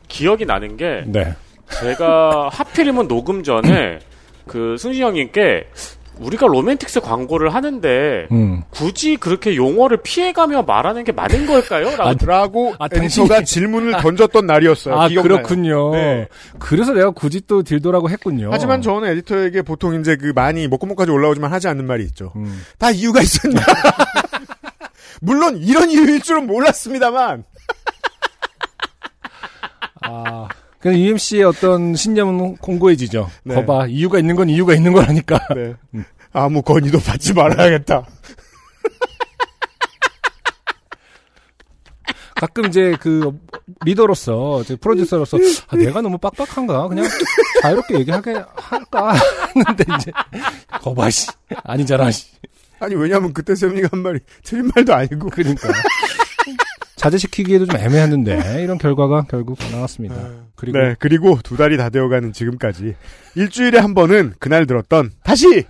기억이 0.08 0.44
나는 0.44 0.76
게 0.76 1.04
네. 1.06 1.32
제가 1.80 2.48
하필이면 2.50 3.08
녹음 3.08 3.42
전에 3.42 4.00
그 4.46 4.76
승진 4.78 5.02
형님께 5.04 5.68
우리가 6.22 6.46
로맨틱스 6.46 7.00
광고를 7.00 7.52
하는데 7.54 8.26
음. 8.30 8.62
굳이 8.70 9.16
그렇게 9.16 9.56
용어를 9.56 9.98
피해가며 10.02 10.62
말하는 10.62 11.04
게 11.04 11.12
맞는 11.12 11.46
걸까요? 11.46 11.94
라고 11.96 12.26
라고 12.26 12.74
아, 12.78 12.86
에디터가 12.92 13.40
당신이- 13.40 13.46
질문을 13.46 13.92
던졌던 14.00 14.46
날이었어요. 14.46 14.94
아, 14.94 15.08
기억나요. 15.08 15.36
그렇군요. 15.36 15.92
네. 15.92 16.28
그래서 16.58 16.92
내가 16.92 17.10
굳이 17.10 17.40
또 17.46 17.62
딜도라고 17.62 18.08
했군요. 18.10 18.48
하지만 18.52 18.82
저는 18.82 19.08
에디터에게 19.10 19.62
보통 19.62 19.98
이제 20.00 20.16
그 20.16 20.32
많이 20.34 20.68
목구멍까지 20.68 21.10
올라오지만 21.10 21.52
하지 21.52 21.68
않는 21.68 21.86
말이 21.86 22.04
있죠. 22.04 22.32
음. 22.36 22.62
다 22.78 22.90
이유가 22.90 23.20
있습니다. 23.20 23.62
물론 25.20 25.56
이런 25.58 25.90
이유일 25.90 26.20
줄은 26.22 26.46
몰랐습니다만. 26.46 27.44
아. 30.02 30.48
그 30.82 30.92
UMC의 30.92 31.44
어떤 31.44 31.94
신념은 31.94 32.56
공고해지죠. 32.56 33.30
네. 33.44 33.54
거봐, 33.54 33.86
이유가 33.86 34.18
있는 34.18 34.34
건 34.34 34.48
이유가 34.48 34.74
있는 34.74 34.92
거라니까. 34.92 35.38
네. 35.54 35.74
아무 36.32 36.60
건의도 36.60 36.98
받지 36.98 37.32
말아야겠다. 37.32 38.04
가끔 42.34 42.66
이제 42.66 42.96
그 42.98 43.38
리더로서, 43.84 44.64
프로듀서로서, 44.80 45.38
아, 45.68 45.76
내가 45.76 46.02
너무 46.02 46.18
빡빡한가? 46.18 46.88
그냥 46.88 47.04
자유롭게 47.62 48.00
얘기하게 48.00 48.42
할까? 48.56 49.14
하는데 49.54 49.84
이제, 50.00 50.10
거봐, 50.80 51.10
씨. 51.10 51.28
아니잖아, 51.62 52.10
씨. 52.10 52.26
아니 52.80 52.96
왜냐하면 52.96 53.32
그때 53.32 53.54
세민이가 53.54 53.90
한 53.92 54.02
말이 54.02 54.18
틀린 54.42 54.68
말도 54.74 54.92
아니고. 54.92 55.30
그러니까. 55.30 55.68
자제시키기에도 57.02 57.66
좀 57.66 57.78
애매했는데, 57.78 58.62
이런 58.62 58.78
결과가 58.78 59.26
결국 59.28 59.58
나왔습니다. 59.70 60.14
그리고, 60.54 60.78
네 60.78 60.94
그리고 60.98 61.38
두 61.42 61.56
달이 61.56 61.76
다 61.76 61.90
되어가는 61.90 62.32
지금까지 62.32 62.94
일주일에 63.34 63.78
한 63.78 63.94
번은 63.94 64.34
그날 64.38 64.66
들었던 64.66 65.10
다시 65.24 65.64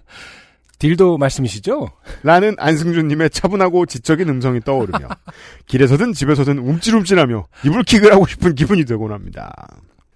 딜도 0.78 1.16
말씀이시죠? 1.16 1.88
라는 2.24 2.56
안승준님의 2.58 3.30
차분하고 3.30 3.86
지적인 3.86 4.28
음성이 4.28 4.60
떠오르며 4.60 5.08
길에서든 5.66 6.12
집에서든 6.12 6.58
움찔움찔하며 6.58 7.46
이불킥을 7.64 8.12
하고 8.12 8.26
싶은 8.26 8.54
기분이 8.56 8.84
되곤 8.84 9.12
합니다. 9.12 9.54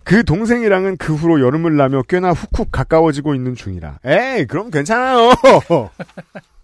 그 0.03 0.25
동생이랑은 0.25 0.97
그 0.99 1.14
후로 1.14 1.41
여름을 1.41 1.77
나며 1.77 2.03
꽤나 2.03 2.33
훅훅 2.33 2.71
가까워지고 2.73 3.35
있는 3.35 3.55
중이라 3.55 4.01
에이 4.05 4.47
그럼 4.47 4.71
괜찮아요. 4.71 5.31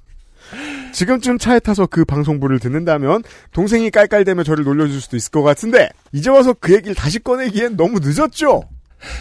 지금쯤 0.93 1.39
차에 1.39 1.59
타서 1.61 1.87
그 1.87 2.05
방송부를 2.05 2.59
듣는다면 2.59 3.23
동생이 3.53 3.91
깔깔대며 3.91 4.43
저를 4.45 4.65
놀려줄 4.65 5.01
수도 5.01 5.17
있을 5.17 5.31
것 5.31 5.43
같은데 5.43 5.89
이제 6.13 6.31
와서 6.31 6.55
그 6.59 6.73
얘기를 6.75 6.95
다시 6.95 7.19
꺼내기엔 7.19 7.77
너무 7.77 7.99
늦었죠. 8.03 8.63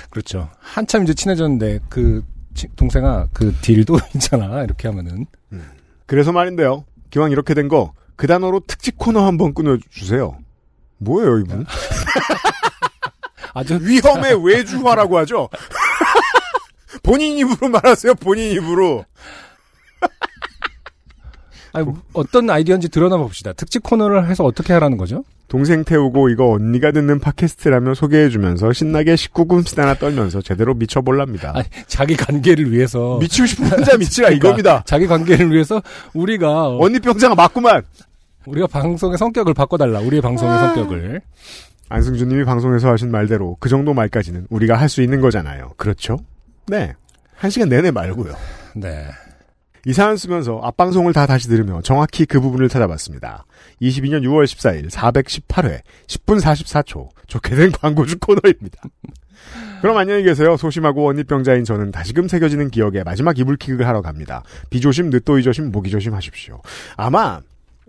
그렇죠. 0.10 0.50
한참 0.60 1.04
이제 1.04 1.14
친해졌는데, 1.14 1.80
그, 1.90 2.24
치- 2.54 2.68
동생아, 2.76 3.28
그 3.34 3.54
딜도 3.62 3.98
있잖아. 4.16 4.64
이렇게 4.64 4.88
하면은. 4.90 5.26
그래서 6.06 6.32
말인데요. 6.32 6.86
기왕 7.10 7.32
이렇게 7.32 7.54
된 7.54 7.68
거 7.68 7.94
그 8.18 8.28
단어로 8.28 8.60
특집 8.68 9.00
코너 9.00 9.26
한번 9.26 9.56
끊어주세요. 9.56 10.38
뭐예요 11.00 11.40
이분? 11.40 11.66
아주 13.56 13.80
위험의 13.82 14.46
외주화라고 14.46 15.18
하죠. 15.20 15.50
본인 17.04 17.38
입으로 17.38 17.70
말하세요. 17.70 18.14
본인 18.16 18.52
입으로. 18.52 19.06
아니, 21.74 21.88
어떤 22.14 22.50
아이디어인지 22.50 22.90
드러나 22.90 23.18
봅시다. 23.18 23.54
특집 23.54 23.84
코너를 23.84 24.28
해서 24.30 24.44
어떻게 24.44 24.74
하라는 24.74 24.98
거죠? 24.98 25.24
동생 25.48 25.84
태우고 25.84 26.30
이거 26.30 26.50
언니가 26.52 26.92
듣는 26.92 27.20
팟캐스트라며 27.20 27.94
소개해주면서 27.94 28.72
신나게 28.74 29.16
19금 29.16 29.68
시다나 29.68 29.94
떨면서 29.96 30.42
제대로 30.42 30.74
미쳐볼랍니다. 30.74 31.52
아니, 31.56 31.66
자기 31.88 32.16
관계를 32.16 32.72
위해서. 32.72 33.18
미치고 33.20 33.46
싶은 33.48 33.68
혼자 33.68 33.98
미치라 33.98 34.28
그러니까 34.30 34.48
이겁니다. 34.48 34.84
자기 34.86 35.08
관계를 35.08 35.52
위해서 35.52 35.82
우리가, 36.14 36.68
어, 36.70 36.84
언니 36.84 37.00
병자가 37.00 37.36
맞구만. 37.36 37.84
우리가 38.46 38.68
방송의 38.68 39.18
성격을 39.18 39.54
바꿔달라. 39.54 40.00
우리의 40.00 40.22
방송의 40.22 40.54
아. 40.56 40.60
성격을. 40.74 41.22
안승준님이 41.90 42.46
방송에서 42.46 42.90
하신 42.90 43.12
말대로 43.12 43.58
그 43.60 43.68
정도 43.68 43.94
말까지는 43.94 44.48
우리가 44.50 44.76
할 44.78 44.88
수 44.88 45.02
있는 45.02 45.20
거잖아요. 45.22 45.74
그렇죠? 45.78 46.18
네. 46.68 46.94
한 47.36 47.50
시간 47.52 47.68
내내 47.70 47.92
말고요. 47.92 48.34
네. 48.76 49.06
이 49.86 49.94
사연 49.94 50.16
쓰면서 50.16 50.60
앞방송을 50.64 51.14
다 51.14 51.26
다시 51.26 51.48
들으며 51.48 51.82
정확히 51.82 52.26
그 52.26 52.40
부분을 52.40 52.70
찾아봤습니다. 52.70 53.46
22년 53.82 54.22
6월 54.24 54.46
14일 54.46 54.90
418회 54.90 55.82
10분 56.08 56.40
44초 56.40 57.10
좋게 57.28 57.56
된 57.56 57.72
광고주 57.72 58.20
코너입니다. 58.20 58.82
그럼 59.82 59.98
안녕히 59.98 60.24
계세요. 60.24 60.56
소심하고 60.56 61.10
언니병자인 61.10 61.64
저는 61.64 61.92
다시금 61.92 62.28
새겨지는 62.28 62.70
기억에 62.70 63.04
마지막 63.04 63.40
이불킥을 63.40 63.88
하러 63.88 64.04
갑니다. 64.04 64.44
비조심, 64.70 65.10
늦도이 65.10 65.42
조심, 65.42 65.72
모기 65.72 65.90
조심 65.90 66.14
하십시오. 66.14 66.62
아마 66.96 67.42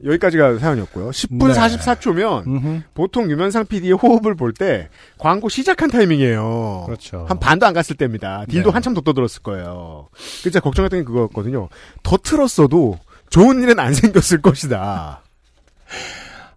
여기까지가 0.04 0.58
사연이었고요. 0.58 1.10
10분 1.10 1.48
네. 1.48 1.54
44초면 1.54 2.46
음흠. 2.46 2.80
보통 2.94 3.30
유면상 3.30 3.66
PD의 3.66 3.92
호흡을 3.92 4.34
볼 4.34 4.52
때 4.52 4.88
광고 5.18 5.48
시작한 5.48 5.90
타이밍이에요. 5.90 6.82
그렇죠. 6.86 7.24
한 7.28 7.38
반도 7.38 7.66
안 7.66 7.72
갔을 7.72 7.96
때입니다. 7.96 8.44
딜도 8.48 8.70
네. 8.70 8.72
한참 8.74 8.94
더 8.94 9.00
떠들었을 9.00 9.42
거예요. 9.42 10.08
그 10.42 10.50
제가 10.50 10.62
걱정했던 10.62 11.00
게 11.00 11.04
그거였거든요. 11.04 11.68
더 12.02 12.16
틀었어도 12.16 12.98
좋은 13.30 13.62
일은 13.62 13.78
안 13.78 13.94
생겼을 13.94 14.42
것이다. 14.42 15.22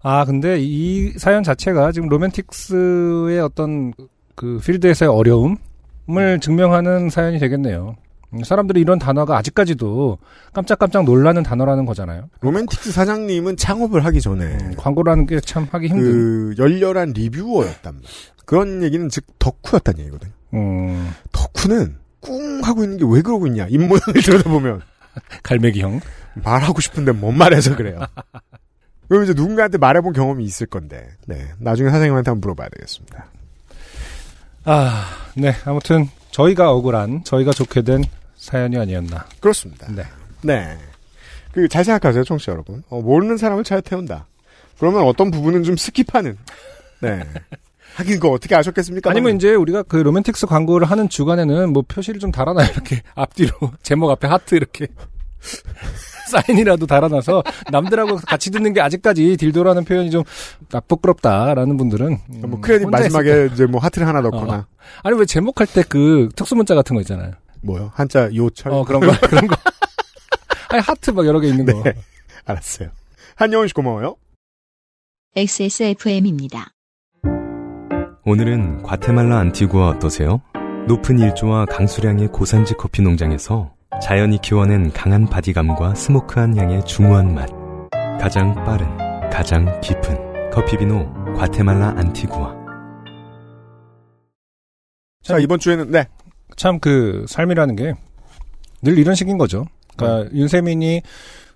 아, 0.04 0.26
근데 0.26 0.58
이 0.60 1.12
사연 1.18 1.42
자체가 1.44 1.92
지금 1.92 2.10
로맨틱스의 2.10 3.40
어떤 3.40 3.94
그 4.36 4.60
필드에서의 4.64 5.10
어려움을 5.10 6.40
증명하는 6.42 7.10
사연이 7.10 7.40
되겠네요. 7.40 7.96
음, 8.36 8.44
사람들이 8.44 8.82
이런 8.82 9.00
단어가 9.00 9.38
아직까지도 9.38 10.18
깜짝깜짝 10.54 11.06
놀라는 11.06 11.44
단어라는 11.44 11.86
거잖아요. 11.86 12.30
로맨틱스 12.42 12.92
사장님은 12.92 13.58
창업을 13.58 14.04
하기 14.06 14.22
전에 14.22 14.46
음, 14.46 14.74
광고라는 14.78 15.26
게 15.26 15.40
참 15.42 15.68
하기 15.72 15.88
힘든. 15.88 16.04
그 16.06 16.56
열렬한 16.58 17.12
리뷰어였단 17.14 17.94
말이에요. 17.96 18.10
그런 18.46 18.84
얘기는 18.84 19.08
즉 19.10 19.26
덕후였다는 19.40 20.00
얘기거든요. 20.02 20.32
음, 20.54 21.12
덕후는 21.32 21.98
꿍 22.22 22.62
하고 22.64 22.84
있는 22.84 22.98
게 22.98 23.06
왜 23.06 23.22
그러고 23.22 23.48
있냐 23.48 23.68
입 23.70 23.78
모양을 23.80 24.00
들여다보면 24.24 24.82
갈매기형. 25.44 26.02
말하고 26.44 26.82
싶은데 26.82 27.12
못 27.14 27.32
말해서 27.32 27.76
그래요. 27.76 28.00
그럼 29.08 29.24
이제 29.24 29.34
누군가한테 29.34 29.78
말해본 29.78 30.14
경험이 30.14 30.44
있을 30.46 30.66
건데, 30.68 31.08
네 31.28 31.48
나중에 31.60 31.90
사장님한테 31.92 32.32
한번 32.32 32.42
물어봐야 32.42 32.70
되겠습니다. 32.70 33.28
아, 34.66 35.06
네. 35.36 35.54
아무튼 35.66 36.10
저희가 36.32 36.72
억울한, 36.72 37.24
저희가 37.24 37.52
좋게 37.52 37.84
된 37.84 38.04
사연이 38.46 38.78
아니었나. 38.78 39.26
그렇습니다. 39.40 39.88
네. 39.92 40.04
네. 40.44 40.78
그, 41.52 41.68
잘 41.68 41.84
생각하세요, 41.84 42.24
청취자 42.24 42.52
여러분. 42.52 42.84
어, 42.90 43.02
모르는 43.02 43.38
사람을 43.38 43.64
차에 43.64 43.82
태운다. 43.82 44.28
그러면 44.78 45.04
어떤 45.04 45.32
부분은 45.32 45.64
좀 45.64 45.74
skip하는. 45.76 46.36
네. 47.02 47.24
하긴 47.96 48.16
그거 48.20 48.30
어떻게 48.32 48.54
아셨겠습니까? 48.56 49.10
아니면 49.10 49.38
이제 49.38 49.56
우리가 49.56 49.82
그 49.84 49.96
로맨틱스 49.98 50.46
광고를 50.48 50.86
하는 50.92 51.08
주간에는 51.10 51.72
뭐 51.74 51.84
표시를 51.88 52.20
좀 52.20 52.32
달아놔요. 52.32 52.70
이렇게 52.72 53.02
앞뒤로 53.16 53.52
제목 53.82 54.12
앞에 54.12 54.28
하트 54.28 54.54
이렇게 54.56 54.88
사인이라도 56.30 56.86
달아놔서 56.88 57.44
남들하고 57.72 58.18
같이 58.18 58.52
듣는 58.52 58.74
게 58.74 58.82
아직까지 58.82 59.38
딜도라는 59.38 59.86
표현이 59.86 60.12
좀 60.12 60.24
아, 60.74 60.82
부끄럽다라는 60.82 61.78
분들은 61.78 62.08
음, 62.30 62.42
뭐 62.50 62.60
크레딧. 62.60 62.90
마지막에 62.90 63.50
이제 63.54 63.66
뭐 63.66 63.80
하트를 63.80 64.06
하나 64.08 64.20
넣거나. 64.22 64.54
어. 64.56 64.66
아니 65.04 65.18
왜 65.18 65.26
제목할 65.26 65.66
때 65.68 65.82
그 65.88 66.30
특수 66.36 66.56
문자 66.56 66.76
같은 66.76 66.96
거 66.96 67.02
있잖아요. 67.02 67.32
뭐요? 67.66 67.92
한자 67.94 68.30
요철? 68.34 68.72
어 68.72 68.84
그런 68.84 69.02
거 69.02 69.08
그런 69.28 69.48
거. 69.48 69.56
아니 70.70 70.82
하트 70.82 71.12
막 71.12 71.26
여러 71.26 71.40
개 71.40 71.48
있는 71.48 71.66
거. 71.66 71.84
네. 71.84 71.94
알았어요. 72.46 72.90
한영훈 73.36 73.68
씨 73.68 73.74
고마워요. 73.74 74.16
XSFM입니다. 75.36 76.72
오늘은 78.26 78.84
과테말라 78.84 79.38
안티구아 79.40 79.90
어떠세요? 79.90 80.42
높은 80.88 81.20
일조와 81.20 81.66
강수량의 81.66 82.30
고산지 82.30 82.76
커피 82.76 83.02
농장에서 83.02 83.74
자연이 84.02 84.40
키워낸 84.42 84.92
강한 84.92 85.26
바디감과 85.28 85.96
스모크한 85.96 86.58
향의 86.58 86.86
중후한 86.86 87.34
맛. 87.34 87.50
가장 88.20 88.54
빠른, 88.66 88.88
가장 89.30 89.80
깊은 89.82 90.52
커피 90.52 90.78
비노 90.78 91.34
과테말라 91.36 91.96
안티구아. 91.98 92.56
자, 95.22 95.40
이번 95.40 95.60
주에는, 95.60 95.92
네. 95.92 96.08
참 96.56 96.80
그 96.80 97.26
삶이라는 97.28 97.76
게 97.76 97.94
늘 98.82 99.00
이런 99.00 99.16
식인 99.16 99.38
거죠. 99.40 99.66
그러니까 99.98 100.32
윤세민이 100.36 101.02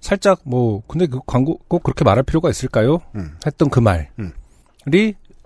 살짝 0.02 0.40
뭐 0.46 0.82
근데 0.88 1.06
그 1.06 1.20
광고 1.28 1.60
꼭 1.68 1.84
그렇게 1.84 2.04
말할 2.04 2.24
필요가 2.24 2.50
있을까요? 2.50 3.00
음. 3.16 3.36
했던 3.46 3.70
그 3.70 3.80
말이 3.80 4.06
음. 4.18 4.32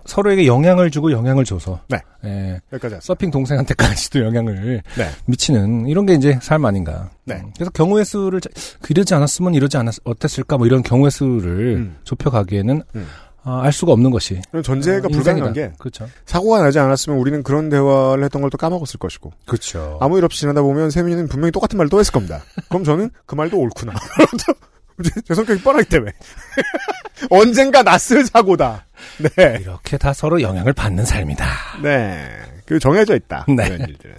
서로에게 0.05 0.45
영향을 0.47 0.91
주고 0.91 1.11
영향을 1.11 1.43
줘서 1.45 1.79
네. 1.89 1.97
예, 2.25 2.59
여기까지. 2.73 2.97
서핑 3.01 3.31
동생한테까지도 3.31 4.19
영향을 4.25 4.81
네. 4.97 5.09
미치는 5.25 5.87
이런 5.87 6.05
게 6.05 6.13
이제 6.13 6.37
삶 6.41 6.65
아닌가. 6.65 7.09
네. 7.25 7.35
음, 7.35 7.51
그래서 7.55 7.71
경우의 7.71 8.03
수를 8.05 8.39
자- 8.41 8.49
그 8.81 8.87
이러지 8.91 9.13
않았으면 9.13 9.53
이러지 9.55 9.77
않았 9.77 9.95
어땠을까 10.03 10.57
뭐 10.57 10.67
이런 10.67 10.83
경우의 10.83 11.09
수를 11.11 11.75
음. 11.77 11.97
좁혀가기에는 12.03 12.81
음. 12.95 13.07
아, 13.45 13.61
알 13.63 13.73
수가 13.73 13.91
없는 13.91 14.09
것이 14.11 14.41
그럼 14.51 14.63
전제가 14.63 15.07
어, 15.07 15.09
불가능한 15.09 15.49
인생이다. 15.49 15.71
게 15.71 15.75
그렇죠. 15.77 16.07
사고가 16.25 16.61
나지 16.61 16.79
않았으면 16.79 17.17
우리는 17.19 17.43
그런 17.43 17.69
대화를 17.69 18.23
했던 18.23 18.41
걸 18.41 18.49
또 18.49 18.57
까먹었을 18.57 18.97
것이고 18.99 19.31
그렇죠. 19.45 19.97
아무 20.01 20.17
일 20.17 20.25
없이 20.25 20.39
지나다 20.41 20.61
보면 20.61 20.91
세민이는 20.91 21.27
분명히 21.27 21.51
똑같은 21.51 21.77
말을 21.77 21.89
또 21.89 21.99
했을 21.99 22.11
겁니다. 22.13 22.41
그럼 22.69 22.83
저는 22.83 23.09
그 23.25 23.35
말도 23.35 23.57
옳구나. 23.57 23.93
제- 25.03 25.21
제 25.25 25.33
성격이 25.33 25.61
뻔하기 25.63 25.89
때문에 25.89 26.11
언젠가 27.29 27.83
났을 27.83 28.25
사고다. 28.25 28.85
네, 29.35 29.57
이렇게 29.61 29.97
다 29.97 30.13
서로 30.13 30.41
영향을 30.41 30.73
받는 30.73 31.03
삶이다. 31.05 31.45
네, 31.81 32.29
그 32.65 32.79
정해져 32.79 33.15
있다. 33.15 33.45
네. 33.47 33.67
이런 33.67 33.79
일들은. 33.89 34.15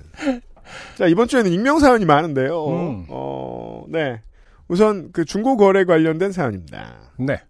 자 0.98 1.06
이번 1.06 1.28
주에는 1.28 1.50
익명 1.52 1.78
사연이 1.78 2.04
많은데요. 2.04 2.66
음. 2.66 3.06
어, 3.08 3.84
네. 3.88 4.20
우선 4.66 5.10
그 5.12 5.24
중고 5.24 5.56
거래 5.56 5.84
관련된 5.84 6.32
사연입니다. 6.32 6.94
네. 7.18 7.40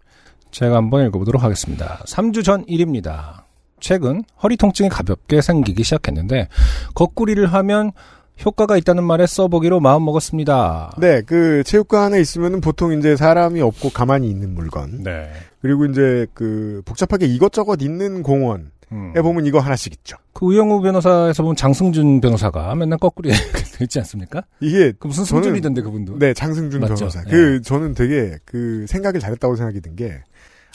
제가 0.55 0.76
한번 0.76 1.05
읽어보도록 1.07 1.42
하겠습니다. 1.42 2.00
3주 2.07 2.44
전 2.44 2.64
일입니다. 2.68 3.44
최근 3.80 4.22
허리 4.40 4.57
통증이 4.57 4.88
가볍게 4.88 5.40
생기기 5.42 5.82
시작했는데 5.82 6.48
거꾸리를 6.94 7.44
하면 7.52 7.90
효과가 8.44 8.76
있다는 8.76 9.02
말에 9.02 9.26
써보기로 9.26 9.80
마음먹었습니다. 9.80 10.92
네, 10.98 11.22
그 11.22 11.62
체육관에 11.64 12.20
있으면은 12.20 12.61
보통 12.61 12.96
이제 12.96 13.16
사람이 13.16 13.61
없고 13.61 13.90
가만히 13.90 14.30
있는 14.30 14.55
물건. 14.55 15.02
네. 15.02 15.28
그리고 15.61 15.86
이제 15.86 16.26
그 16.34 16.82
복잡하게 16.84 17.26
이것저것 17.26 17.78
있는 17.82 18.22
공원에 18.22 18.64
음. 18.92 19.12
보면 19.12 19.46
이거 19.46 19.59
하나씩 19.59 19.92
있죠. 19.94 20.16
그 20.32 20.46
우영우 20.46 20.82
변호사에서 20.82 21.42
보면 21.42 21.57
장승준 21.57 22.20
변호사가 22.20 22.74
맨날 22.76 22.98
거꾸리 22.98 23.30
있지 23.82 23.98
않습니까? 23.98 24.42
이게 24.61 24.92
그 24.98 25.09
무슨 25.09 25.24
승준이던데 25.24 25.82
그분도. 25.82 26.18
네 26.18 26.32
장승준 26.32 26.80
맞죠? 26.80 26.94
변호사. 26.94 27.20
예. 27.26 27.30
그 27.30 27.61
저는 27.62 27.94
되게 27.94 28.36
그 28.44 28.86
생각을 28.88 29.18
잘했다고 29.20 29.57
생각이 29.57 29.80
든 29.80 29.96
게 29.96 30.22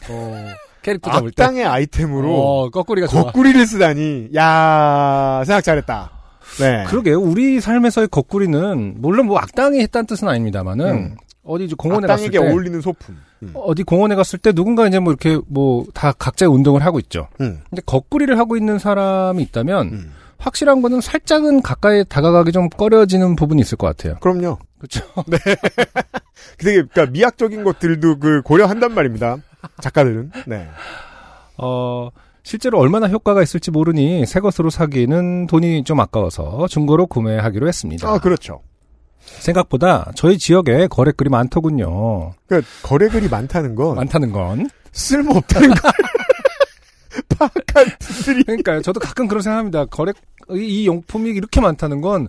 어, 0.09 0.45
캐릭터 0.81 1.11
잡을 1.11 1.31
때. 1.31 1.43
악당의 1.43 1.65
아이템으로 1.65 2.33
어, 2.35 2.69
거꾸리가 2.69 3.07
좋아. 3.07 3.23
거꾸리를 3.23 3.65
쓰다니 3.65 4.29
야 4.35 5.43
생각 5.45 5.61
잘했다. 5.61 6.11
네. 6.59 6.83
그러게요. 6.87 7.19
우리 7.19 7.59
삶에서의 7.59 8.07
거꾸리는 8.09 8.95
물론 8.97 9.27
뭐 9.27 9.37
악당이 9.37 9.79
했다는 9.81 10.07
뜻은 10.07 10.27
아닙니다만은 10.27 10.85
음. 10.87 11.15
어디 11.43 11.65
이제 11.65 11.75
공원에 11.77 12.07
갔을 12.07 12.25
악당에게 12.27 12.39
때 12.39 12.51
어울리는 12.51 12.81
소품. 12.81 13.17
음. 13.43 13.51
어디 13.53 13.83
공원에 13.83 14.15
갔을 14.15 14.39
때 14.39 14.51
누군가 14.51 14.87
이제 14.87 14.99
뭐 14.99 15.11
이렇게 15.13 15.39
뭐 15.47 15.85
다 15.93 16.11
각자의 16.11 16.49
운동을 16.51 16.83
하고 16.83 16.99
있죠. 16.99 17.27
음. 17.41 17.59
근데 17.69 17.81
거꾸리를 17.85 18.37
하고 18.37 18.55
있는 18.57 18.79
사람이 18.79 19.41
있다면 19.43 19.87
음. 19.87 20.11
확실한 20.37 20.81
거는 20.81 21.01
살짝은 21.01 21.61
가까이 21.61 22.03
다가가기 22.05 22.51
좀 22.53 22.69
꺼려지는 22.69 23.35
부분이 23.35 23.61
있을 23.61 23.77
것 23.77 23.87
같아요. 23.87 24.15
그럼요. 24.21 24.57
그렇죠. 24.77 25.01
되게 26.57 26.83
그러니까 26.83 27.05
미학적인 27.07 27.63
것들도 27.63 28.19
그 28.19 28.41
고려한단 28.43 28.93
말입니다. 28.93 29.37
작가들은. 29.81 30.31
네. 30.47 30.67
어, 31.57 32.09
실제로 32.43 32.79
얼마나 32.79 33.07
효과가 33.07 33.43
있을지 33.43 33.71
모르니 33.71 34.25
새 34.25 34.39
것으로 34.39 34.69
사기는 34.69 35.47
돈이 35.47 35.83
좀 35.83 35.99
아까워서 35.99 36.67
중고로 36.67 37.07
구매하기로 37.07 37.67
했습니다. 37.67 38.09
아 38.09 38.17
그렇죠. 38.17 38.61
생각보다 39.19 40.11
저희 40.15 40.37
지역에 40.37 40.87
거래글이 40.87 41.29
많더군요. 41.29 42.31
그러니까 42.47 42.69
거래글이 42.83 43.29
많다는 43.29 43.75
건 43.75 43.95
많다는 43.95 44.31
건. 44.31 44.69
쓸모 44.91 45.35
없다는 45.35 45.69
거. 45.69 45.91
파악한 47.37 47.85
분들이 47.99 48.43
그러니까요. 48.43 48.81
저도 48.81 48.99
가끔 48.99 49.27
그런 49.27 49.41
생각합니다. 49.41 49.85
거래, 49.85 50.13
이, 50.51 50.83
이 50.83 50.87
용품이 50.87 51.29
이렇게 51.31 51.61
많다는 51.61 52.01
건 52.01 52.27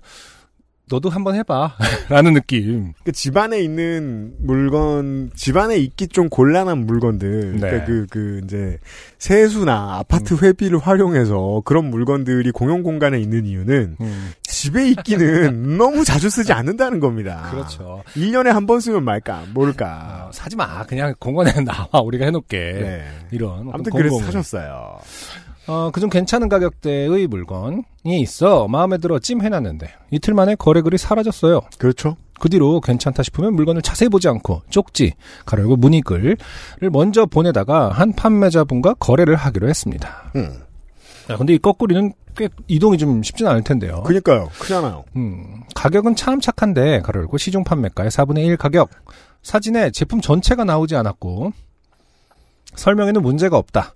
너도 0.91 1.09
한번 1.09 1.35
해봐. 1.37 1.77
라는 2.11 2.35
느낌. 2.35 2.93
그 3.05 3.13
집안에 3.13 3.61
있는 3.61 4.35
물건, 4.41 5.31
집안에 5.37 5.77
있기 5.77 6.09
좀 6.09 6.29
곤란한 6.29 6.85
물건들, 6.87 7.53
네. 7.53 7.59
그러니까 7.61 7.85
그, 7.87 8.07
그, 8.11 8.41
이제, 8.45 8.79
세수나 9.19 9.99
아파트 9.99 10.35
회비를 10.35 10.79
활용해서 10.79 11.63
그런 11.65 11.87
물건들이 11.91 12.51
공용 12.51 12.83
공간에 12.83 13.21
있는 13.21 13.47
이유는 13.47 13.97
집에 14.43 14.89
있기는 14.91 15.77
너무 15.79 16.05
자주 16.05 16.29
쓰지 16.29 16.53
않는다는 16.53 16.99
겁니다. 17.01 17.49
그렇죠. 17.51 18.03
1년에 18.15 18.47
한 18.49 18.67
번 18.67 18.81
쓰면 18.81 19.05
말까, 19.05 19.45
모를까. 19.55 20.27
어, 20.29 20.33
사지 20.33 20.55
마. 20.57 20.85
그냥 20.87 21.15
공원에 21.19 21.53
나와. 21.65 21.89
우리가 22.05 22.25
해놓게. 22.27 22.57
네. 22.59 23.05
이런. 23.31 23.69
아무튼 23.73 23.93
그래서 23.93 24.11
공공. 24.15 24.23
사셨어요. 24.27 24.99
어, 25.71 25.93
그중 25.93 26.11
괜찮은 26.11 26.49
가격대의 26.49 27.29
물건이 27.29 27.85
있어 28.05 28.67
마음에 28.67 28.99
들어 28.99 29.21
찜해놨는데 29.21 29.89
이틀 30.11 30.35
만에 30.35 30.57
거래글이 30.57 30.99
사라졌어요. 30.99 31.61
그렇죠. 31.79 32.17
그 32.41 32.49
뒤로 32.49 32.81
괜찮다 32.81 33.23
싶으면 33.23 33.55
물건을 33.55 33.81
자세히 33.81 34.09
보지 34.09 34.27
않고 34.29 34.63
쪽지, 34.69 35.13
가로고 35.47 35.77
문의글을 35.77 36.39
먼저 36.91 37.25
보내다가 37.25 37.91
한 37.91 38.13
판매자분과 38.15 38.95
거래를 38.95 39.37
하기로 39.37 39.69
했습니다. 39.69 40.33
음. 40.35 40.59
야, 41.31 41.37
근데 41.37 41.55
이 41.55 41.59
거꾸리는 41.59 42.15
꽤 42.37 42.49
이동이 42.67 42.99
좀 42.99 43.23
쉽진 43.23 43.47
않을 43.47 43.63
텐데요. 43.63 44.03
그니까요. 44.03 44.49
크잖아요. 44.59 45.05
음, 45.15 45.63
가격은 45.77 46.17
참 46.17 46.41
착한데 46.41 47.03
가로고 47.03 47.39
시중 47.39 47.63
판매가의 47.63 48.11
4분의 48.11 48.45
1 48.47 48.57
가격. 48.57 48.91
사진에 49.43 49.93
제품 49.93 50.21
전체가 50.21 50.65
나오지 50.65 50.97
않았고 50.97 51.53
설명에는 52.75 53.23
문제가 53.23 53.57
없다. 53.57 53.95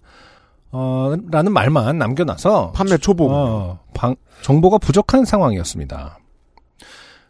어, 0.77 1.15
라는 1.31 1.53
말만 1.53 1.99
남겨놔서 1.99 2.73
판매 2.73 2.99
초보. 2.99 3.29
어, 3.31 3.79
방- 3.95 4.17
정보가 4.43 4.79
부족한 4.79 5.25
상황이었습니다. 5.25 6.19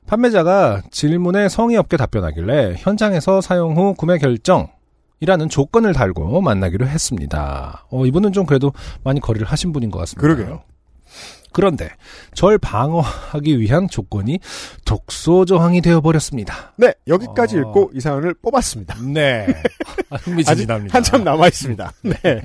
판매자가 0.06 0.82
질문에 0.90 1.48
성의 1.50 1.76
없게 1.76 1.96
답변하길래 1.98 2.76
현장에서 2.78 3.40
사용 3.42 3.76
후 3.76 3.94
구매 3.94 4.16
결정이라는 4.18 5.48
조건을 5.50 5.92
달고 5.92 6.40
만나기로 6.40 6.86
했습니다. 6.86 7.84
어, 7.90 8.06
이분은 8.06 8.32
좀 8.32 8.46
그래도 8.46 8.72
많이 9.02 9.20
거래를 9.20 9.46
하신 9.46 9.72
분인 9.72 9.90
것 9.90 9.98
같습니다. 10.00 10.20
그러게요. 10.22 10.62
그런데 11.52 11.88
절 12.34 12.58
방어하기 12.58 13.60
위한 13.60 13.88
조건이 13.88 14.40
독소 14.84 15.44
조항이 15.44 15.80
되어버렸습니다. 15.82 16.72
네, 16.78 16.92
여기까지 17.06 17.58
어. 17.58 17.60
읽고 17.60 17.90
이 17.94 18.00
사연을 18.00 18.34
뽑았습니다. 18.42 18.96
네. 19.12 19.46
아, 20.10 20.16
아직. 20.48 20.68
한참 20.92 21.22
남아 21.22 21.46
있습니다. 21.46 21.92
네. 22.02 22.42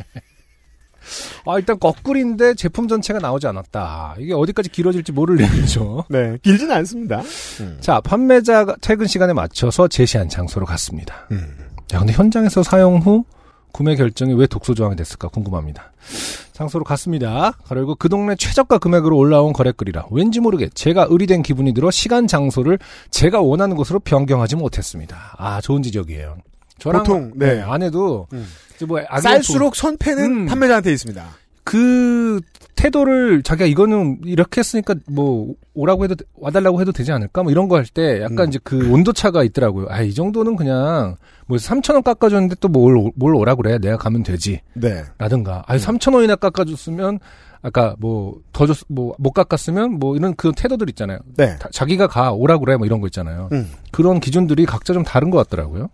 아, 1.45 1.57
일단 1.57 1.79
거꾸리인데 1.79 2.55
제품 2.55 2.87
전체가 2.87 3.19
나오지 3.19 3.47
않았다. 3.47 4.15
이게 4.19 4.33
어디까지 4.33 4.69
길어질지 4.69 5.11
모를 5.11 5.39
일이죠. 5.39 6.05
네. 6.09 6.37
길지는 6.41 6.75
않습니다. 6.77 7.21
음. 7.61 7.77
자, 7.81 7.99
판매자가 8.01 8.77
퇴근 8.81 9.07
시간에 9.07 9.33
맞춰서 9.33 9.87
제시한 9.87 10.29
장소로 10.29 10.65
갔습니다. 10.65 11.27
음. 11.31 11.55
야, 11.93 11.99
근데 11.99 12.13
현장에서 12.13 12.63
사용 12.63 12.97
후 12.99 13.23
구매 13.71 13.95
결정이 13.95 14.33
왜 14.33 14.47
독소 14.47 14.73
조항이 14.73 14.95
됐을까 14.95 15.27
궁금합니다. 15.27 15.91
장소로 16.53 16.83
갔습니다. 16.83 17.53
그리고 17.67 17.95
그 17.95 18.09
동네 18.09 18.35
최저가 18.35 18.79
금액으로 18.79 19.15
올라온 19.15 19.53
거래글이라 19.53 20.07
왠지 20.11 20.39
모르게 20.39 20.69
제가 20.73 21.07
의리된 21.09 21.41
기분이 21.41 21.73
들어 21.73 21.89
시간 21.91 22.27
장소를 22.27 22.79
제가 23.11 23.41
원하는 23.41 23.75
곳으로 23.75 23.99
변경하지 23.99 24.55
못했습니다. 24.57 25.35
아, 25.37 25.61
좋은 25.61 25.81
지적이에요. 25.83 26.37
저랑 26.79 27.03
보통, 27.03 27.31
네. 27.35 27.61
아내도 27.61 28.27
음. 28.33 28.45
뭐 28.87 28.99
쌀수록 29.21 29.75
선패는 29.75 30.23
음. 30.23 30.45
판매자한테 30.45 30.91
있습니다. 30.91 31.23
그 31.63 32.39
태도를 32.75 33.43
자기가 33.43 33.65
이거는 33.67 34.19
이렇게 34.25 34.59
했으니까 34.59 34.95
뭐 35.07 35.53
오라고 35.73 36.05
해도 36.05 36.15
와달라고 36.35 36.79
해도 36.81 36.91
되지 36.91 37.11
않을까 37.11 37.43
뭐 37.43 37.51
이런 37.51 37.67
거 37.67 37.75
할 37.75 37.85
때 37.85 38.21
약간 38.21 38.39
음. 38.39 38.47
이제 38.49 38.59
그 38.63 38.89
온도 38.91 39.11
차가 39.13 39.43
있더라고요. 39.43 39.87
아 39.89 40.01
이 40.01 40.13
정도는 40.13 40.55
그냥 40.55 41.15
뭐 41.45 41.57
3천 41.57 41.93
원 41.93 42.03
깎아줬는데 42.03 42.55
또 42.61 42.69
뭘뭘 42.69 43.35
오라 43.35 43.55
그래 43.55 43.77
내가 43.79 43.97
가면 43.97 44.23
되지 44.23 44.61
네. 44.73 45.03
라든가 45.17 45.63
아 45.67 45.77
3천 45.77 46.13
원이나 46.15 46.35
깎아줬으면 46.37 47.19
아까 47.61 47.95
뭐 47.99 48.39
더 48.53 48.65
줬 48.65 48.85
뭐 48.87 49.13
못 49.19 49.31
깎았으면 49.33 49.99
뭐 49.99 50.15
이런 50.15 50.33
그 50.35 50.53
태도들 50.55 50.89
있잖아요. 50.89 51.19
네. 51.35 51.57
다- 51.57 51.67
자기가 51.71 52.07
가 52.07 52.31
오라 52.31 52.57
그래 52.59 52.77
뭐 52.77 52.85
이런 52.87 53.01
거 53.01 53.07
있잖아요. 53.07 53.49
음. 53.51 53.69
그런 53.91 54.19
기준들이 54.21 54.65
각자 54.65 54.93
좀 54.93 55.03
다른 55.03 55.29
것 55.29 55.37
같더라고요. 55.39 55.89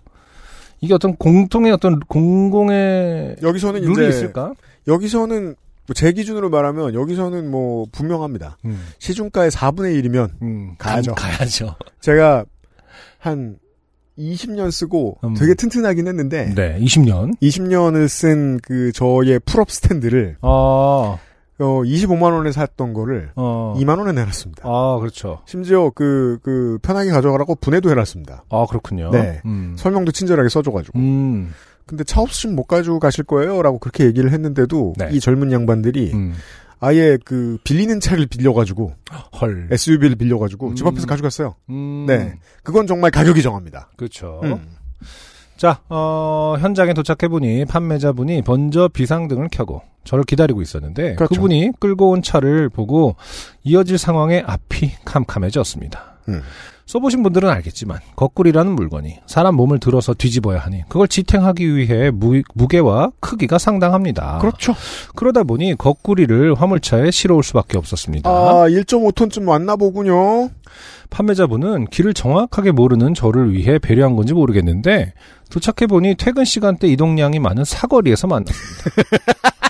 이게 0.82 0.94
어떤 0.94 1.16
공통의 1.16 1.72
어떤 1.72 2.00
공공의 2.02 3.38
여기서는 3.42 3.82
룰이 3.82 4.10
있을까? 4.10 4.54
여기서는 4.88 5.56
뭐제 5.88 6.12
기준으로 6.14 6.50
말하면 6.50 6.94
여기서는 6.94 7.50
뭐 7.50 7.86
분명합니다. 7.92 8.58
음. 8.66 8.80
시중가의 9.00 9.52
4분의 9.52 10.04
1이면 10.04 10.30
음, 10.42 10.76
가야죠. 10.78 11.14
가- 11.16 11.30
가야죠. 11.30 11.76
제가 12.02 12.46
한 13.20 13.58
20년 14.18 14.72
쓰고 14.72 15.18
음. 15.24 15.34
되게 15.34 15.54
튼튼하긴 15.54 16.08
했는데 16.08 16.54
네, 16.56 16.78
20년. 16.80 17.38
20년을 17.42 18.08
쓴 18.08 18.60
그 18.64 18.92
저의 18.94 19.40
pull-up 19.46 19.70
스탠드를 19.70 20.38
아, 20.42 21.18
어 21.58 21.82
25만 21.84 22.34
원에 22.34 22.52
샀던 22.52 22.94
거를 22.94 23.32
어. 23.36 23.76
2만 23.78 23.98
원에 23.98 24.12
내놨습니다. 24.12 24.64
아, 24.68 24.98
그렇죠. 25.00 25.42
심지어 25.46 25.90
그, 25.96 26.38
그, 26.44 26.78
편하게 26.82 27.12
가져가라고 27.12 27.56
분해도 27.56 27.90
해놨습니다. 27.90 28.44
아, 28.50 28.66
그렇군요. 28.68 29.10
네. 29.12 29.42
음. 29.46 29.76
설명도 29.78 30.12
친절하게 30.12 30.50
써줘가지고. 30.50 31.00
음. 31.00 31.54
근데 31.86 32.04
차 32.04 32.20
없으시면 32.22 32.56
못 32.56 32.64
가지고 32.64 33.00
가실 33.00 33.24
거예요? 33.24 33.62
라고 33.62 33.78
그렇게 33.78 34.06
얘기를 34.06 34.32
했는데도, 34.32 34.96
네. 34.98 35.10
이 35.12 35.20
젊은 35.20 35.52
양반들이, 35.52 36.12
음. 36.14 36.34
아예 36.80 37.18
그, 37.24 37.58
빌리는 37.64 38.00
차를 38.00 38.26
빌려가지고, 38.26 38.94
헐. 39.40 39.70
SUV를 39.72 40.16
빌려가지고, 40.16 40.74
집 40.76 40.86
음. 40.86 40.88
앞에서 40.90 41.06
가져갔어요. 41.08 41.56
음. 41.70 42.06
네. 42.08 42.34
그건 42.64 42.88
정말 42.88 43.12
가격이 43.12 43.42
정합니다. 43.42 43.90
그렇죠. 43.96 44.42
음. 45.56 45.58
자, 45.58 45.80
어, 45.90 46.56
현장에 46.60 46.94
도착해보니 46.94 47.66
판매자분이 47.66 48.44
먼저 48.46 48.88
비상등을 48.88 49.50
켜고 49.52 49.82
저를 50.04 50.24
기다리고 50.24 50.62
있었는데 50.62 51.12
그 51.16 51.26
그렇죠. 51.26 51.42
분이 51.42 51.72
끌고 51.80 52.12
온 52.12 52.22
차를 52.22 52.70
보고 52.70 53.16
이어질 53.64 53.98
상황에 53.98 54.44
앞이 54.46 54.92
캄캄해졌습니다. 55.06 56.18
음. 56.30 56.42
써보신 56.86 57.24
분들은 57.24 57.50
알겠지만 57.50 58.00
거꾸리라는 58.16 58.74
물건이 58.74 59.20
사람 59.26 59.56
몸을 59.56 59.80
들어서 59.80 60.14
뒤집어야 60.14 60.60
하니 60.60 60.84
그걸 60.88 61.08
지탱하기 61.08 61.76
위해 61.76 62.12
무, 62.12 62.42
무게와 62.54 63.12
크기가 63.20 63.58
상당합니다. 63.58 64.38
그렇죠. 64.40 64.76
그러다 65.16 65.44
보니 65.44 65.76
거꾸리를 65.76 66.54
화물차에 66.54 67.10
실어올 67.12 67.44
수밖에 67.44 67.78
없었습니다. 67.78 68.30
아, 68.30 68.68
1.5톤쯤 68.68 69.48
왔나 69.48 69.76
보군요. 69.76 70.50
판매자분은 71.10 71.88
길을 71.88 72.14
정확하게 72.14 72.72
모르는 72.72 73.14
저를 73.14 73.54
위해 73.54 73.80
배려한 73.80 74.16
건지 74.16 74.34
모르겠는데 74.34 75.14
도착해 75.50 75.88
보니 75.88 76.16
퇴근 76.16 76.46
시간대 76.46 76.88
이동량이 76.88 77.40
많은 77.40 77.64
사거리에서 77.64 78.28
만났습니다. 78.28 78.90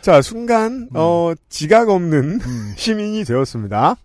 자, 0.00 0.22
순간, 0.22 0.88
어, 0.94 1.34
지각 1.50 1.90
없는 1.90 2.40
음. 2.42 2.72
시민이 2.76 3.24
되었습니다. 3.24 3.96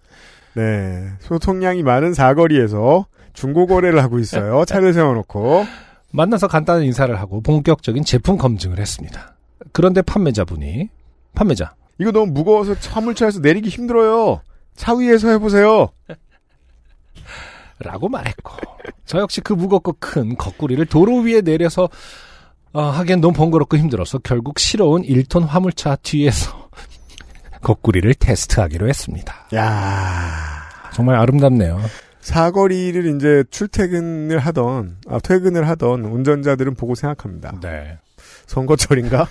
네. 0.56 1.10
소통량이 1.20 1.84
많은 1.84 2.14
사거리에서 2.14 3.06
중고 3.34 3.68
거래를 3.68 4.02
하고 4.02 4.20
있어요. 4.20 4.64
차를 4.68 4.94
세워놓고. 4.94 5.66
만나서 6.12 6.48
간단한 6.48 6.84
인사를 6.84 7.14
하고 7.20 7.42
본격적인 7.42 8.06
제품 8.06 8.38
검증을 8.38 8.80
했습니다. 8.80 9.36
그런데 9.74 10.02
판매자분이 10.02 10.90
판매자 11.34 11.76
이거 12.00 12.12
너무 12.12 12.32
무거워서 12.32 12.74
화물차에서 12.74 13.42
내리기 13.42 13.70
힘들어요. 13.70 14.42
차 14.76 14.94
위에서 14.94 15.30
해보세요. 15.30 15.90
라고 17.80 18.08
말했고 18.08 18.54
저 19.06 19.20
역시 19.20 19.42
그 19.42 19.52
무겁고 19.52 19.98
큰 20.00 20.38
거꾸리를 20.38 20.86
도로 20.86 21.18
위에 21.20 21.42
내려서 21.42 21.90
어, 22.72 22.82
하기엔 22.82 23.20
너무 23.22 23.34
번거롭고 23.34 23.78
힘들어서 23.78 24.18
결국 24.20 24.60
실어온 24.60 25.04
1톤 25.04 25.46
화물차 25.46 25.98
뒤에서 25.98 26.65
거꾸리를 27.66 28.14
테스트하기로 28.14 28.88
했습니다. 28.88 29.48
야 29.56 30.70
정말 30.94 31.16
아름답네요. 31.16 31.82
사거리를 32.22 33.16
이제 33.16 33.44
출퇴근을 33.50 34.38
하던, 34.38 34.98
아, 35.08 35.20
퇴근을 35.20 35.68
하던 35.70 36.06
운전자들은 36.06 36.76
보고 36.76 36.94
생각합니다. 36.94 37.60
네. 37.62 37.98
선거철인가? 38.46 39.28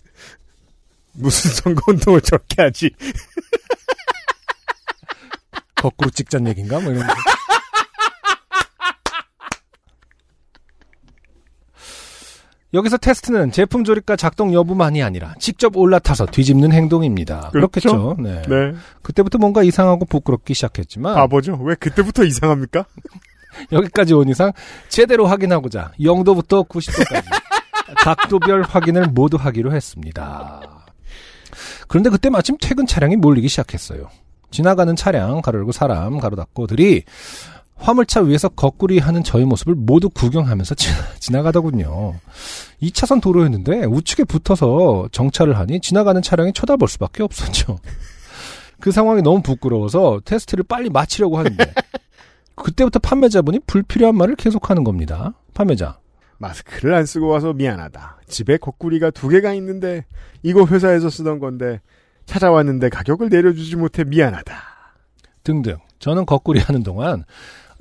무슨 1.12 1.50
선거운동을 1.50 2.22
저렇게 2.22 2.62
하지? 2.62 2.90
거꾸로 5.76 6.08
찍자는 6.08 6.48
얘기인가? 6.48 6.80
뭐 6.80 6.90
이런 6.90 7.06
여기서 12.76 12.98
테스트는 12.98 13.52
제품 13.52 13.84
조립과 13.84 14.16
작동 14.16 14.52
여부만이 14.52 15.02
아니라 15.02 15.34
직접 15.38 15.74
올라타서 15.76 16.26
뒤집는 16.26 16.72
행동입니다. 16.72 17.48
그렇겠죠 17.50 18.16
네. 18.18 18.42
네. 18.42 18.74
그때부터 19.00 19.38
뭔가 19.38 19.62
이상하고 19.62 20.04
부끄럽기 20.04 20.52
시작했지만 20.52 21.14
바보죠? 21.14 21.58
왜 21.62 21.74
그때부터 21.74 22.24
이상합니까? 22.24 22.84
여기까지 23.72 24.12
온 24.12 24.28
이상 24.28 24.52
제대로 24.90 25.26
확인하고자 25.26 25.92
0도부터 25.98 26.68
90도까지 26.68 27.24
각도별 28.04 28.62
확인을 28.62 29.06
모두 29.06 29.38
하기로 29.38 29.72
했습니다. 29.72 30.60
그런데 31.88 32.10
그때 32.10 32.28
마침 32.28 32.58
퇴근 32.60 32.86
차량이 32.86 33.16
몰리기 33.16 33.48
시작했어요. 33.48 34.10
지나가는 34.50 34.94
차량 34.96 35.40
가로열고 35.40 35.72
사람 35.72 36.18
가로 36.18 36.36
닫고들이 36.36 37.04
화물차 37.76 38.22
위에서 38.22 38.48
거꾸리 38.48 38.98
하는 38.98 39.22
저의 39.22 39.44
모습을 39.44 39.74
모두 39.74 40.08
구경하면서 40.10 40.74
지나, 41.20 41.42
가더군요 41.42 42.14
2차선 42.82 43.20
도로였는데 43.20 43.84
우측에 43.84 44.24
붙어서 44.24 45.08
정차를 45.12 45.58
하니 45.58 45.80
지나가는 45.80 46.20
차량이 46.20 46.52
쳐다볼 46.52 46.88
수밖에 46.88 47.22
없었죠. 47.22 47.78
그 48.80 48.90
상황이 48.90 49.22
너무 49.22 49.42
부끄러워서 49.42 50.20
테스트를 50.24 50.64
빨리 50.64 50.90
마치려고 50.90 51.38
하는데 51.38 51.64
그때부터 52.56 52.98
판매자분이 52.98 53.60
불필요한 53.66 54.16
말을 54.16 54.36
계속하는 54.36 54.84
겁니다. 54.84 55.34
판매자. 55.54 55.98
마스크를 56.38 56.94
안 56.94 57.06
쓰고 57.06 57.28
와서 57.28 57.52
미안하다. 57.52 58.18
집에 58.28 58.56
거꾸리가 58.58 59.10
두 59.10 59.28
개가 59.28 59.54
있는데 59.54 60.04
이거 60.42 60.66
회사에서 60.66 61.08
쓰던 61.08 61.38
건데 61.38 61.80
찾아왔는데 62.26 62.88
가격을 62.90 63.28
내려주지 63.28 63.76
못해 63.76 64.04
미안하다. 64.04 64.54
등등. 65.44 65.76
저는 65.98 66.26
거꾸리 66.26 66.60
하는 66.60 66.82
동안 66.82 67.24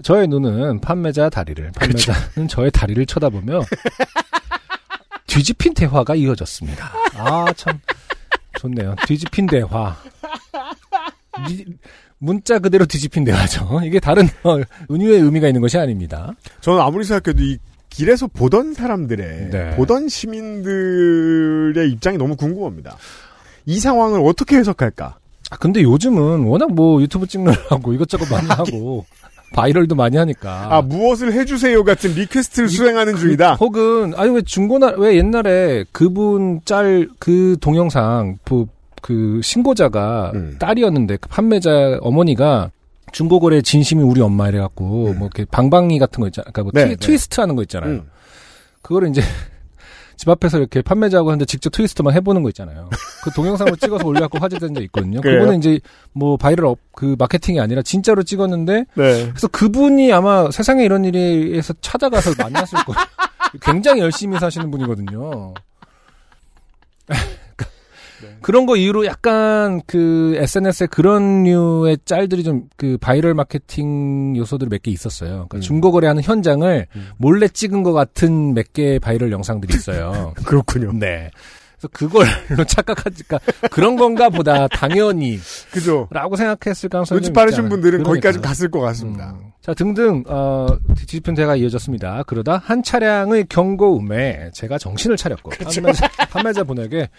저의 0.04 0.28
눈은 0.28 0.82
판매자 0.82 1.30
다리를, 1.30 1.72
판매자는 1.76 2.48
저의 2.50 2.72
다리를 2.72 3.06
쳐다보며 3.06 3.62
뒤집힌 5.28 5.74
대화가 5.74 6.16
이어졌습니다. 6.16 6.92
아, 7.16 7.46
참 7.56 7.80
좋네요. 8.60 8.96
뒤집힌 9.08 9.46
대화. 9.48 9.96
미- 11.48 11.66
문자 12.18 12.60
그대로 12.60 12.86
뒤집힌 12.86 13.24
대화죠. 13.26 13.82
이게 13.84 14.00
다른 14.00 14.26
어, 14.44 14.58
은유의 14.90 15.20
의미가 15.22 15.48
있는 15.48 15.62
것이 15.62 15.78
아닙니다. 15.78 16.34
저는 16.62 16.80
아무리 16.82 17.04
생각해도 17.04 17.44
이 17.44 17.58
길에서 17.90 18.28
보던 18.28 18.74
사람들의 18.74 19.50
네. 19.52 19.76
보던 19.76 20.08
시민들의 20.10 21.90
입장이 21.92 22.18
너무 22.18 22.36
궁금합니다. 22.36 22.98
이 23.66 23.80
상황을 23.80 24.22
어떻게 24.24 24.58
해석할까? 24.58 25.18
아, 25.52 25.58
근데 25.58 25.84
요즘은 25.84 26.44
워낙 26.46 26.72
뭐 26.74 27.02
유튜브 27.02 27.28
찍느라고 27.28 27.94
이것저것 27.94 28.30
많이 28.32 28.48
하고 28.48 29.06
viral도 29.54 29.96
많이 29.96 30.18
하니까. 30.18 30.68
아 30.70 30.82
무엇을 30.82 31.34
해주세요 31.34 31.84
같은 31.84 32.14
request를 32.14 32.68
수행하는 32.68 33.16
중이다. 33.16 33.56
혹은 33.56 34.14
아니 34.18 34.32
왜 34.32 34.42
중고나 34.42 34.96
왜 34.98 35.16
옛날에 35.18 35.86
그분 35.92 36.62
짤 36.66 37.08
그 37.20 37.56
동영상 37.62 38.38
그, 38.44 38.66
그 39.02 39.40
신고자가 39.44 40.32
음. 40.34 40.56
딸이었는데 40.60 41.18
그 41.18 41.30
판매자 41.30 42.00
어머니가 42.02 42.72
중고거래 43.12 43.62
진심이 43.62 44.04
우리 44.04 44.20
엄마 44.20 44.50
이래갖고 44.50 45.14
뭐 45.14 45.30
이렇게 45.32 45.46
방방이 45.46 46.00
같은 46.00 46.20
거 46.20 46.28
있잖아, 46.28 46.50
그러니까 46.52 46.64
뭐 46.64 46.72
네, 46.74 46.84
트, 46.84 46.90
네. 46.90 46.96
트위스트 46.98 47.40
하는 47.40 47.56
거 47.56 47.62
있잖아요. 47.62 47.92
음. 47.92 48.04
그거를 48.82 49.10
이제 49.10 49.22
집 50.18 50.30
앞에서 50.30 50.58
이렇게 50.58 50.82
판매자하고 50.82 51.30
하는데 51.30 51.46
직접 51.46 51.70
트위스트만 51.72 52.14
해보는 52.16 52.44
거 52.44 52.50
있잖아요. 52.50 52.90
그 53.24 53.32
동영상을 53.32 53.76
찍어서 53.78 54.06
올려갖고 54.06 54.40
화제된 54.40 54.74
적 54.74 54.84
있거든요. 54.84 55.22
그래요? 55.22 55.40
그분은 55.40 55.60
이제 55.60 55.80
뭐 56.14 56.38
바이럴 56.38 56.66
업, 56.66 56.80
그 56.92 57.16
마케팅이 57.18 57.60
아니라 57.60 57.82
진짜로 57.82 58.24
찍었는데 58.24 58.86
네. 58.94 59.28
그래서 59.30 59.48
그분이 59.48 60.12
아마 60.14 60.50
세상에 60.52 60.84
이런 60.84 61.06
일에서 61.06 61.74
찾아가서 61.82 62.32
만났을 62.38 62.80
거예요. 62.86 63.06
굉장히 63.62 64.02
열심히 64.02 64.40
사시는 64.40 64.72
분이거든요. 64.72 65.54
그런 68.46 68.68
거 68.68 68.76
이후로 68.76 69.08
약간 69.08 69.82
그 69.88 70.36
SNS에 70.38 70.86
그런 70.86 71.44
류의 71.46 71.98
짤들이 72.06 72.44
좀 72.44 72.68
그 72.78 72.98
바이럴 73.02 73.34
마케팅 73.34 74.38
요소들이 74.38 74.70
몇 74.70 74.84
개 74.84 74.92
있었어요. 74.92 75.30
그러니까 75.32 75.58
음. 75.58 75.62
중고 75.62 75.92
거래하는 75.92 76.22
현장을 76.22 76.86
음. 76.96 77.10
몰래 77.18 77.48
찍은 77.48 77.82
것 77.82 77.92
같은 77.94 78.54
몇 78.54 78.72
개의 78.74 79.00
바이럴 79.00 79.32
영상들이 79.32 79.74
있어요. 79.74 80.36
그렇군요. 80.46 80.92
네. 80.94 81.32
그래서 81.78 81.88
그걸로 81.92 82.64
착각하니까 82.68 83.40
그런 83.72 83.96
건가 83.96 84.30
보다 84.30 84.68
당연히 84.68 85.40
그죠. 85.72 86.08
라고 86.12 86.36
생각했을 86.36 86.90
가능성이 86.90 87.18
눈치 87.22 87.28
좀 87.30 87.34
빠르신. 87.34 87.68
분들은 87.70 88.04
거기까지. 88.04 88.40
갔을 88.40 88.70
것 88.70 88.80
같습니다. 88.82 89.32
음. 89.42 89.52
자, 89.62 89.74
등등, 89.74 90.24
어, 90.28 90.68
뒤집힌 90.96 91.34
대화가 91.34 91.56
이어졌습니다. 91.56 92.24
그러다 92.28 92.62
한 92.64 92.84
차량의 92.84 93.48
경고음에 93.50 94.52
제가 94.54 94.78
정신을 94.78 95.18
차렸고, 95.18 95.50
판매자, 95.50 96.08
판매자분에게 96.30 97.10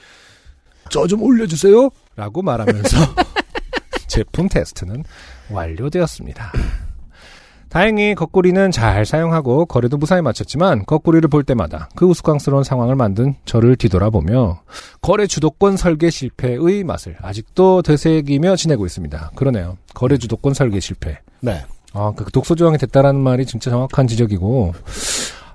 저 0.90 1.06
좀 1.06 1.22
올려주세요! 1.22 1.90
라고 2.16 2.42
말하면서 2.42 2.96
제품 4.06 4.48
테스트는 4.48 5.04
완료되었습니다. 5.50 6.52
다행히 7.68 8.14
거꾸리는 8.14 8.70
잘 8.70 9.04
사용하고 9.04 9.66
거래도 9.66 9.96
무사히 9.98 10.22
마쳤지만 10.22 10.86
거꾸리를 10.86 11.28
볼 11.28 11.44
때마다 11.44 11.88
그 11.94 12.06
우스꽝스러운 12.06 12.64
상황을 12.64 12.94
만든 12.94 13.34
저를 13.44 13.76
뒤돌아보며 13.76 14.60
거래 15.02 15.26
주도권 15.26 15.76
설계 15.76 16.08
실패의 16.08 16.84
맛을 16.84 17.16
아직도 17.20 17.82
되새기며 17.82 18.56
지내고 18.56 18.86
있습니다. 18.86 19.32
그러네요. 19.34 19.76
거래 19.94 20.16
주도권 20.16 20.54
설계 20.54 20.80
실패. 20.80 21.18
네. 21.40 21.64
아, 21.92 22.12
그 22.16 22.24
독소 22.30 22.54
조항이 22.54 22.78
됐다라는 22.78 23.20
말이 23.20 23.44
진짜 23.44 23.70
정확한 23.70 24.06
지적이고. 24.06 24.72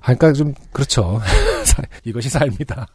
아, 0.01 0.15
그러니까 0.15 0.33
좀 0.33 0.53
그렇죠. 0.71 1.21
이것이 2.03 2.29
삶이다. 2.29 2.87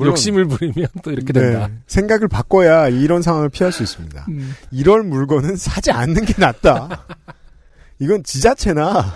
욕심을 0.00 0.46
부리면 0.46 0.88
또 1.02 1.10
이렇게 1.10 1.32
된다. 1.32 1.68
네, 1.68 1.74
생각을 1.86 2.28
바꿔야 2.28 2.88
이런 2.88 3.22
상황을 3.22 3.48
피할 3.48 3.72
수 3.72 3.82
있습니다. 3.82 4.26
음. 4.28 4.54
이럴 4.70 5.02
물건은 5.02 5.56
사지 5.56 5.90
않는 5.90 6.26
게 6.26 6.34
낫다. 6.36 7.06
이건 7.98 8.22
지자체나 8.22 9.14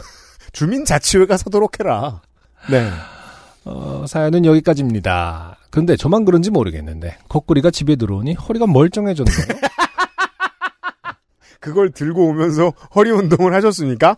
주민자치회가 0.52 1.36
사도록 1.36 1.78
해라. 1.78 2.22
네. 2.70 2.90
어, 3.64 4.04
사연은 4.08 4.46
여기까지입니다. 4.46 5.58
근데 5.70 5.96
저만 5.96 6.24
그런지 6.24 6.50
모르겠는데 6.50 7.18
거꾸리가 7.28 7.70
집에 7.70 7.96
들어오니 7.96 8.34
허리가 8.34 8.66
멀쩡해졌네요. 8.66 9.36
그걸 11.60 11.90
들고 11.90 12.28
오면서 12.28 12.72
허리 12.94 13.10
운동을 13.10 13.54
하셨습니까? 13.54 14.16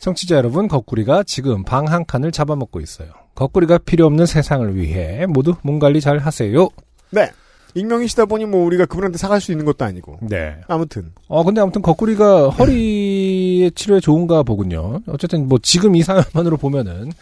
청취자 0.00 0.36
여러분, 0.36 0.66
거꾸리가 0.68 1.22
지금 1.24 1.62
방 1.64 1.86
한 1.90 2.04
칸을 2.06 2.32
잡아먹고 2.32 2.80
있어요. 2.80 3.08
거꾸리가 3.34 3.78
필요 3.78 4.06
없는 4.06 4.26
세상을 4.26 4.76
위해 4.76 5.26
모두 5.26 5.54
몸 5.62 5.78
관리 5.78 6.00
잘 6.00 6.18
하세요. 6.18 6.68
네. 7.10 7.30
익명이시다 7.74 8.24
보니 8.26 8.46
뭐 8.46 8.64
우리가 8.66 8.84
그분한테 8.86 9.16
사갈 9.16 9.40
수 9.40 9.52
있는 9.52 9.64
것도 9.64 9.84
아니고. 9.84 10.18
네. 10.22 10.56
아무튼. 10.66 11.12
어, 11.28 11.44
근데 11.44 11.60
아무튼 11.60 11.82
거꾸리가 11.82 12.48
허리의 12.50 13.70
치료에 13.72 14.00
좋은가 14.00 14.42
보군요. 14.42 15.00
어쨌든 15.06 15.46
뭐 15.48 15.58
지금 15.62 15.94
이 15.94 16.02
사연만으로 16.02 16.56
보면은 16.56 17.12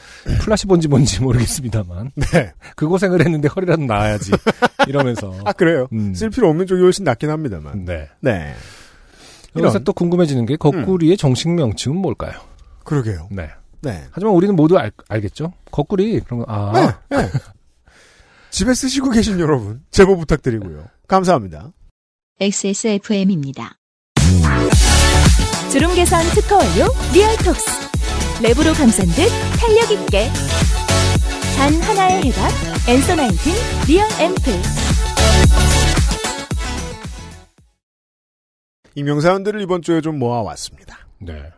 플라시 0.41 0.67
본지 0.67 0.89
뭔지 0.89 1.21
모르겠습니다만. 1.21 2.13
네. 2.33 2.53
그 2.77 2.87
고생을 2.89 3.21
했는데 3.21 3.49
허리라도 3.49 3.83
나아야지. 3.83 4.33
이러면서. 4.87 5.35
아, 5.45 5.53
그래요? 5.53 5.87
음. 5.93 6.15
쓸 6.15 6.31
필요 6.31 6.49
없는 6.49 6.67
쪽이 6.67 6.81
훨씬 6.83 7.05
낫긴 7.05 7.29
합니다만. 7.31 7.85
네. 7.85 8.09
네. 8.21 8.55
여기서 9.57 9.73
이런. 9.75 9.85
또 9.85 9.93
궁금해지는 9.93 10.47
게 10.47 10.57
거꾸리의 10.57 11.17
정식 11.19 11.51
명칭은 11.51 11.99
뭘까요? 11.99 12.33
그러게요. 12.89 13.29
네. 13.31 13.51
네. 13.83 14.05
하지만 14.11 14.35
우리는 14.35 14.57
모두 14.57 14.79
알, 14.79 14.91
알겠죠? 15.09 15.53
거꾸리. 15.71 16.21
그런 16.21 16.41
거, 16.41 16.47
아. 16.49 16.73
네. 17.11 17.17
네. 17.17 17.29
집에 18.51 18.73
쓰시고 18.73 19.11
계신 19.11 19.39
여러분, 19.41 19.85
제보 19.91 20.17
부탁드리고요. 20.17 20.87
감사합니다. 21.07 21.73
XSFM입니다. 22.41 23.77
주름 25.71 25.95
개선 25.95 26.23
특허 26.31 26.57
완료 26.57 26.87
리얼톡스 27.13 27.67
랩으로 28.41 28.75
감싼 28.75 29.07
듯 29.09 29.29
탄력 29.59 29.91
있게 29.91 30.29
단 31.57 31.75
하나의 31.75 32.23
해답 32.25 32.51
Answer 32.89 33.17
Nineteen 33.17 33.53
Real 33.87 34.09
앰플 34.19 34.53
익명사연들을 38.95 39.61
이번 39.61 39.83
주에 39.83 40.01
좀 40.01 40.19
모아왔습니다. 40.19 41.07
네. 41.19 41.53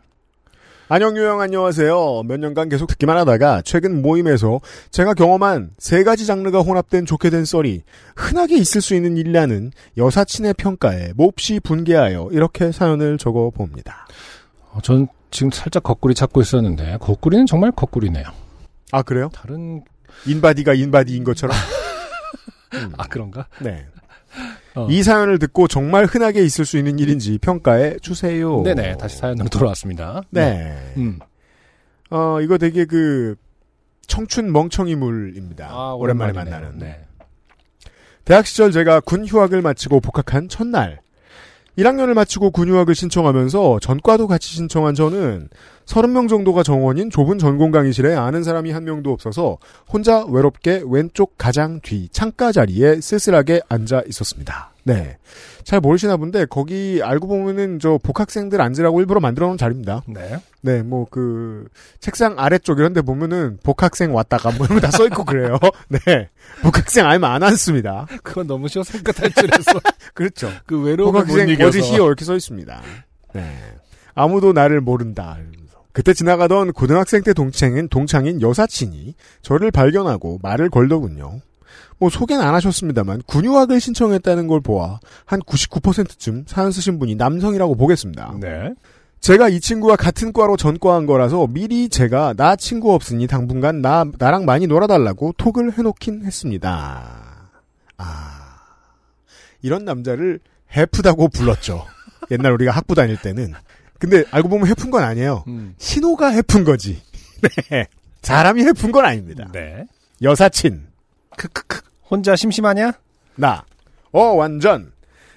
안녕 0.93 1.15
요영 1.15 1.39
안녕하세요. 1.39 2.23
몇 2.23 2.37
년간 2.41 2.67
계속 2.67 2.85
듣기만 2.87 3.15
하다가 3.19 3.61
최근 3.61 4.01
모임에서 4.01 4.59
제가 4.89 5.13
경험한 5.13 5.71
세 5.77 6.03
가지 6.03 6.25
장르가 6.25 6.59
혼합된 6.59 7.05
좋게 7.05 7.29
된 7.29 7.45
썰이 7.45 7.83
흔하게 8.17 8.57
있을 8.57 8.81
수 8.81 8.93
있는 8.93 9.15
일이라는 9.15 9.71
여사친의 9.95 10.55
평가에 10.55 11.13
몹시 11.15 11.61
분개하여 11.61 12.31
이렇게 12.33 12.73
사연을 12.73 13.17
적어 13.17 13.51
봅니다. 13.51 14.05
어, 14.73 14.79
전 14.83 15.07
지금 15.29 15.49
살짝 15.51 15.83
거꾸리 15.83 16.13
찾고 16.13 16.41
있었는데, 16.41 16.97
거꾸리는 16.99 17.45
정말 17.45 17.71
거꾸리네요. 17.71 18.25
아 18.91 19.01
그래요? 19.01 19.29
다른, 19.33 19.85
인바디가 20.27 20.73
인바디인 20.73 21.23
것처럼? 21.23 21.55
아, 22.97 23.07
그런가? 23.07 23.47
네. 23.61 23.85
어. 24.75 24.87
이 24.89 25.03
사연을 25.03 25.39
듣고 25.39 25.67
정말 25.67 26.05
흔하게 26.05 26.43
있을 26.43 26.65
수 26.65 26.77
있는 26.77 26.97
일인지 26.99 27.37
평가해 27.39 27.97
주세요. 28.01 28.61
네네. 28.63 28.97
다시 28.97 29.17
사연으로 29.17 29.49
돌아왔습니다. 29.49 30.21
네. 30.29 30.93
음. 30.97 31.19
어 32.09 32.39
이거 32.41 32.57
되게 32.57 32.85
그 32.85 33.35
청춘 34.07 34.51
멍청이물입니다. 34.51 35.67
아, 35.69 35.93
오랜만에. 35.93 36.33
만나는. 36.33 36.79
네. 36.79 36.99
대학 38.25 38.45
시절 38.45 38.71
제가 38.71 38.99
군 38.99 39.25
휴학을 39.25 39.61
마치고 39.61 39.99
복학한 39.99 40.47
첫날 40.47 40.99
1학년을 41.77 42.13
마치고 42.13 42.51
군 42.51 42.69
휴학을 42.69 42.95
신청하면서 42.95 43.79
전과도 43.79 44.27
같이 44.27 44.53
신청한 44.53 44.95
저는 44.95 45.49
30명 45.85 46.29
정도가 46.29 46.63
정원인 46.63 47.09
좁은 47.09 47.37
전공 47.37 47.71
강의실에 47.71 48.13
아는 48.15 48.43
사람이 48.43 48.71
한 48.71 48.83
명도 48.83 49.11
없어서 49.11 49.57
혼자 49.87 50.25
외롭게 50.25 50.83
왼쪽 50.85 51.37
가장 51.37 51.79
뒤 51.81 52.07
창가 52.09 52.51
자리에 52.51 53.01
쓸쓸하게 53.01 53.61
앉아 53.69 54.03
있었습니다. 54.07 54.71
네. 54.83 55.17
잘 55.63 55.79
모르시나 55.79 56.17
본데 56.17 56.45
거기 56.45 57.01
알고 57.03 57.27
보면은 57.27 57.79
저 57.79 57.99
복학생들 58.01 58.59
앉으라고 58.61 58.99
일부러 58.99 59.19
만들어 59.19 59.47
놓은 59.47 59.57
자리입니다. 59.57 60.03
네. 60.07 60.39
네, 60.61 60.83
뭐, 60.83 61.07
그, 61.09 61.67
책상 61.99 62.35
아래쪽 62.37 62.79
이런 62.79 62.93
데 62.93 63.01
보면은, 63.01 63.57
복학생 63.63 64.13
왔다가 64.13 64.51
뭐 64.51 64.65
이런 64.67 64.79
거 64.79 64.87
다 64.87 64.91
써 64.91 65.05
있고 65.07 65.25
그래요. 65.25 65.57
네. 65.89 66.29
복학생 66.61 67.05
아니면 67.07 67.31
안 67.31 67.41
앉습니다. 67.43 68.05
그건 68.23 68.45
너무 68.47 68.67
쉬워서 68.67 68.91
생각 68.93 69.15
탈출해서. 69.15 69.71
그렇죠. 70.13 70.51
그 70.67 70.79
외로움을 70.81 71.21
못 71.21 71.25
복학생 71.25 71.49
이겨서. 71.49 71.67
어디 71.69 71.81
히어 71.81 72.05
이렇게 72.05 72.25
써 72.25 72.35
있습니다. 72.35 72.81
네. 73.33 73.57
아무도 74.13 74.53
나를 74.53 74.81
모른다. 74.81 75.37
그때 75.93 76.13
지나가던 76.13 76.73
고등학생 76.73 77.21
때 77.23 77.33
동창인, 77.33 77.89
동창인 77.89 78.41
여사친이 78.41 79.15
저를 79.41 79.71
발견하고 79.71 80.39
말을 80.41 80.69
걸더군요. 80.69 81.41
뭐 81.97 82.09
소개는 82.09 82.43
안 82.43 82.53
하셨습니다만 82.55 83.23
군유학을 83.27 83.79
신청했다는 83.79 84.47
걸 84.47 84.61
보아 84.61 84.99
한 85.25 85.39
99%쯤 85.41 86.45
사연 86.47 86.71
쓰신 86.71 86.97
분이 86.99 87.15
남성이라고 87.15 87.75
보겠습니다. 87.75 88.35
네. 88.39 88.73
제가 89.21 89.49
이 89.49 89.59
친구와 89.59 89.95
같은 89.95 90.33
과로 90.33 90.57
전과한 90.57 91.05
거라서 91.05 91.45
미리 91.47 91.89
제가 91.89 92.33
나 92.35 92.55
친구 92.55 92.91
없으니 92.93 93.27
당분간 93.27 93.81
나 93.81 94.03
나랑 94.17 94.45
많이 94.45 94.65
놀아달라고 94.65 95.33
톡을 95.37 95.77
해놓긴 95.77 96.25
했습니다. 96.25 97.51
아 97.97 98.57
이런 99.61 99.85
남자를 99.85 100.39
해프다고 100.75 101.27
불렀죠. 101.29 101.85
옛날 102.31 102.51
우리가 102.53 102.71
학부 102.71 102.95
다닐 102.95 103.15
때는. 103.15 103.53
근데 103.99 104.23
알고 104.31 104.49
보면 104.49 104.65
해픈 104.65 104.89
건 104.89 105.03
아니에요. 105.03 105.43
음. 105.47 105.75
신호가 105.77 106.29
해픈 106.29 106.63
거지. 106.63 106.99
네. 107.69 107.85
사람이 108.23 108.63
해픈 108.63 108.91
건 108.91 109.05
아닙니다. 109.05 109.47
네. 109.53 109.85
여사친 110.23 110.87
크크크. 111.37 111.81
혼자 112.09 112.35
심심하냐? 112.35 112.93
나. 113.35 113.63
어 114.11 114.23
완전. 114.33 114.91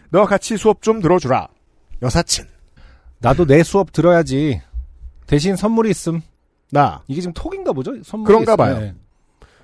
너 0.08 0.24
같이 0.24 0.56
수업 0.56 0.80
좀 0.80 1.02
들어주라. 1.02 1.48
여사친 2.00 2.53
나도 3.24 3.46
내 3.46 3.62
수업 3.62 3.90
들어야지. 3.90 4.60
대신 5.26 5.56
선물이 5.56 5.88
있음. 5.90 6.20
나. 6.70 7.02
이게 7.08 7.22
지금 7.22 7.32
톡인가 7.32 7.72
보죠? 7.72 7.92
선물이 8.02 8.26
그런가 8.26 8.52
있음. 8.52 8.56
봐요. 8.58 8.78
네. 8.80 8.94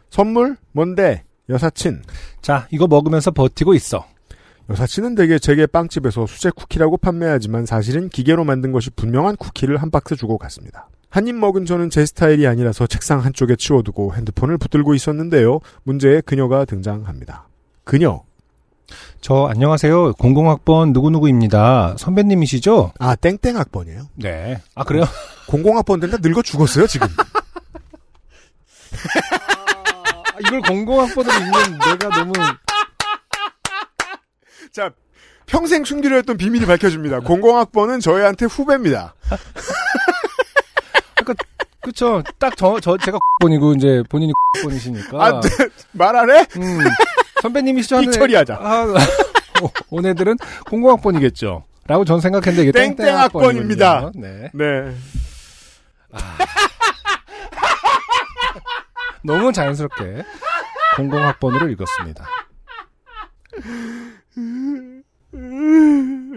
선물 0.09 0.57
뭔데? 0.73 1.25
여사친. 1.51 2.03
자, 2.41 2.67
이거 2.71 2.87
먹으면서 2.87 3.33
버티고 3.33 3.75
있어. 3.75 4.07
여사친은 4.71 5.15
대개 5.15 5.39
제게 5.39 5.67
빵집에서 5.67 6.27
수제 6.27 6.51
쿠키라고 6.51 6.97
판매하지만 6.97 7.67
사실은 7.67 8.09
기계로 8.09 8.45
만든 8.45 8.73
것이 8.73 8.89
분명한 8.91 9.37
쿠키를 9.37 9.77
한 9.77 9.91
박스 9.91 10.17
주고 10.17 10.39
갔습니다. 10.39 10.89
한 11.11 11.27
입 11.29 11.35
먹은 11.35 11.67
저는 11.67 11.91
제 11.91 12.07
스타일이 12.07 12.47
아니라서 12.47 12.87
책상 12.87 13.19
한쪽에 13.23 13.57
치워두고 13.57 14.15
핸드폰을 14.15 14.57
붙들고 14.59 14.95
있었는데요. 14.95 15.59
문제의 15.83 16.23
그녀가 16.23 16.65
등장합니다. 16.65 17.49
그녀. 17.85 18.23
저 19.21 19.47
안녕하세요. 19.47 20.15
공공학번 20.15 20.93
누구누구입니다. 20.93 21.97
선배님이시죠? 21.99 22.93
아, 22.99 23.15
땡땡 23.17 23.57
학번이에요. 23.57 24.09
네. 24.15 24.61
아 24.75 24.85
그래요? 24.85 25.05
공공학번들 25.47 26.11
다 26.11 26.17
늙어 26.21 26.43
죽었어요, 26.43 26.87
지금. 26.87 27.09
아, 28.93 30.39
이걸 30.47 30.61
공공학번으로 30.63 31.35
읽는 31.35 31.79
내가 31.79 32.09
너무 32.19 32.33
자, 34.73 34.91
평생 35.47 35.85
숨기려 35.85 36.17
했던 36.17 36.37
비밀이 36.37 36.65
밝혀집니다. 36.67 37.21
공공학번은 37.21 38.01
저희한테 38.01 38.47
후배입니다. 38.47 39.15
그쵸. 41.83 42.23
딱 42.39 42.55
저 42.57 42.79
저 42.79 42.97
제가 42.99 43.19
번이고 43.41 43.73
이제 43.73 44.03
본인이 44.11 44.33
번이시니까. 44.63 45.25
아, 45.25 45.41
네. 45.41 45.49
말안 45.93 46.31
해? 46.31 46.47
음. 46.57 46.79
선배님이시죠? 47.43 47.97
하는 47.97 48.09
삑 48.11 48.13
처리하자. 48.13 48.55
아, 48.61 48.85
어, 49.63 49.69
온 49.91 50.07
애들은 50.07 50.37
공공학번이겠죠. 50.69 51.65
라고 51.87 52.05
전 52.05 52.21
생각했는데 52.21 52.63
이게 52.63 52.73
땡땡 52.73 52.97
땡땡학번입니다. 52.97 53.97
학번입니다. 53.97 54.11
네. 54.15 54.51
네. 54.55 54.95
너무 59.23 59.53
자연스럽게 59.53 60.23
공공학번으로 60.97 61.69
읽었습니다. 61.71 62.25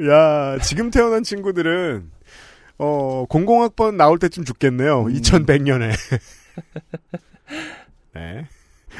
야, 0.09 0.57
지금 0.59 0.91
태어난 0.91 1.23
친구들은, 1.23 2.11
어, 2.77 3.25
공공학번 3.29 3.95
나올 3.97 4.19
때쯤 4.19 4.43
죽겠네요. 4.43 5.05
2100년에. 5.05 5.91
네. 8.13 8.47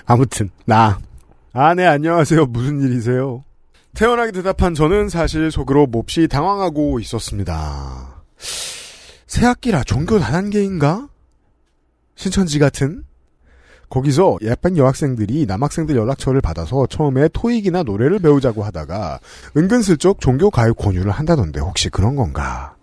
아무튼, 0.06 0.50
나. 0.66 1.00
아, 1.56 1.76
네, 1.76 1.86
안녕하세요. 1.86 2.48
무슨 2.48 2.82
일이세요? 2.82 3.44
태어나게 3.94 4.32
대답한 4.32 4.74
저는 4.74 5.10
사실 5.10 5.52
속으로 5.52 5.86
몹시 5.86 6.28
당황하고 6.28 7.00
있었습니다. 7.00 8.24
새 9.28 9.46
학기라 9.46 9.84
종교 9.84 10.18
다단계인가? 10.18 11.10
신천지 12.16 12.58
같은? 12.58 13.04
거기서 13.88 14.40
예쁜 14.42 14.78
여학생들이 14.78 15.46
남학생들 15.46 15.96
연락처를 15.96 16.42
받아서 16.42 16.88
처음에 16.88 17.30
토익이나 17.32 17.84
노래를 17.84 18.18
배우자고 18.18 18.64
하다가 18.64 19.20
은근슬쩍 19.56 20.22
종교 20.22 20.50
가입 20.50 20.76
권유를 20.76 21.12
한다던데 21.12 21.60
혹시 21.60 21.90
그런 21.90 22.16
건가? 22.16 22.76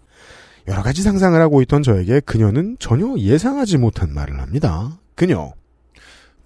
여러 0.68 0.84
가지 0.84 1.02
상상을 1.02 1.40
하고 1.40 1.60
있던 1.62 1.82
저에게 1.82 2.20
그녀는 2.20 2.76
전혀 2.78 3.16
예상하지 3.18 3.78
못한 3.78 4.14
말을 4.14 4.40
합니다. 4.40 4.96
그녀. 5.16 5.54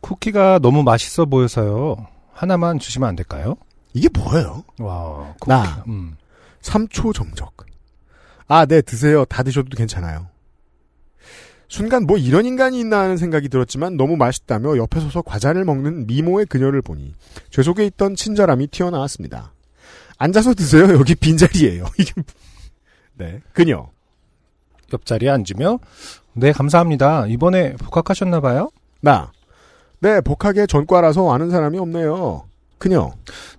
쿠키가 0.01 0.61
너무 0.63 0.83
맛있어 0.83 1.27
보여서요. 1.27 2.14
하나만 2.35 2.79
주시면 2.79 3.09
안 3.09 3.17
될까요? 3.17 3.57
이게 3.93 4.09
뭐예요? 4.13 4.65
와. 4.79 5.35
나. 5.47 5.85
음. 5.87 6.17
3초 6.63 7.15
정적. 7.15 7.55
아, 8.49 8.67
네, 8.67 8.83
드세요. 8.83 9.25
다 9.25 9.43
드셔도 9.43 9.69
괜찮아요. 9.77 10.27
순간 11.69 12.05
뭐 12.05 12.19
이런 12.19 12.45
인간이 12.45 12.79
있나 12.81 13.01
하는 13.01 13.17
생각이 13.17 13.49
들었지만 13.49 13.97
너무 13.97 14.17
맛있다며 14.17 14.77
옆에 14.77 15.01
서서 15.01 15.23
과자를 15.23 15.65
먹는 15.65 16.07
미모의 16.07 16.47
그녀를 16.47 16.83
보니 16.83 17.15
죄 17.51 17.63
속에 17.63 17.87
있던 17.87 18.15
친절함이 18.15 18.69
튀어나왔습니다. 18.69 19.53
앉아서 20.19 20.55
드세요. 20.55 20.93
여기 20.93 21.15
빈자리예요. 21.15 21.87
이게 21.99 22.13
뭐- 22.17 22.25
네, 23.15 23.41
그녀. 23.53 23.89
옆자리에 24.93 25.31
앉으며 25.31 25.79
네 26.35 26.53
감사합니다. 26.53 27.27
이번에 27.29 27.75
복학하셨나 27.77 28.41
봐요? 28.41 28.71
나. 29.01 29.33
네, 30.05 30.21
복학의 30.21 30.67
전과라서 30.67 31.33
아는 31.33 31.49
사람이 31.49 31.79
없네요. 31.79 32.45
그녀. 32.77 33.11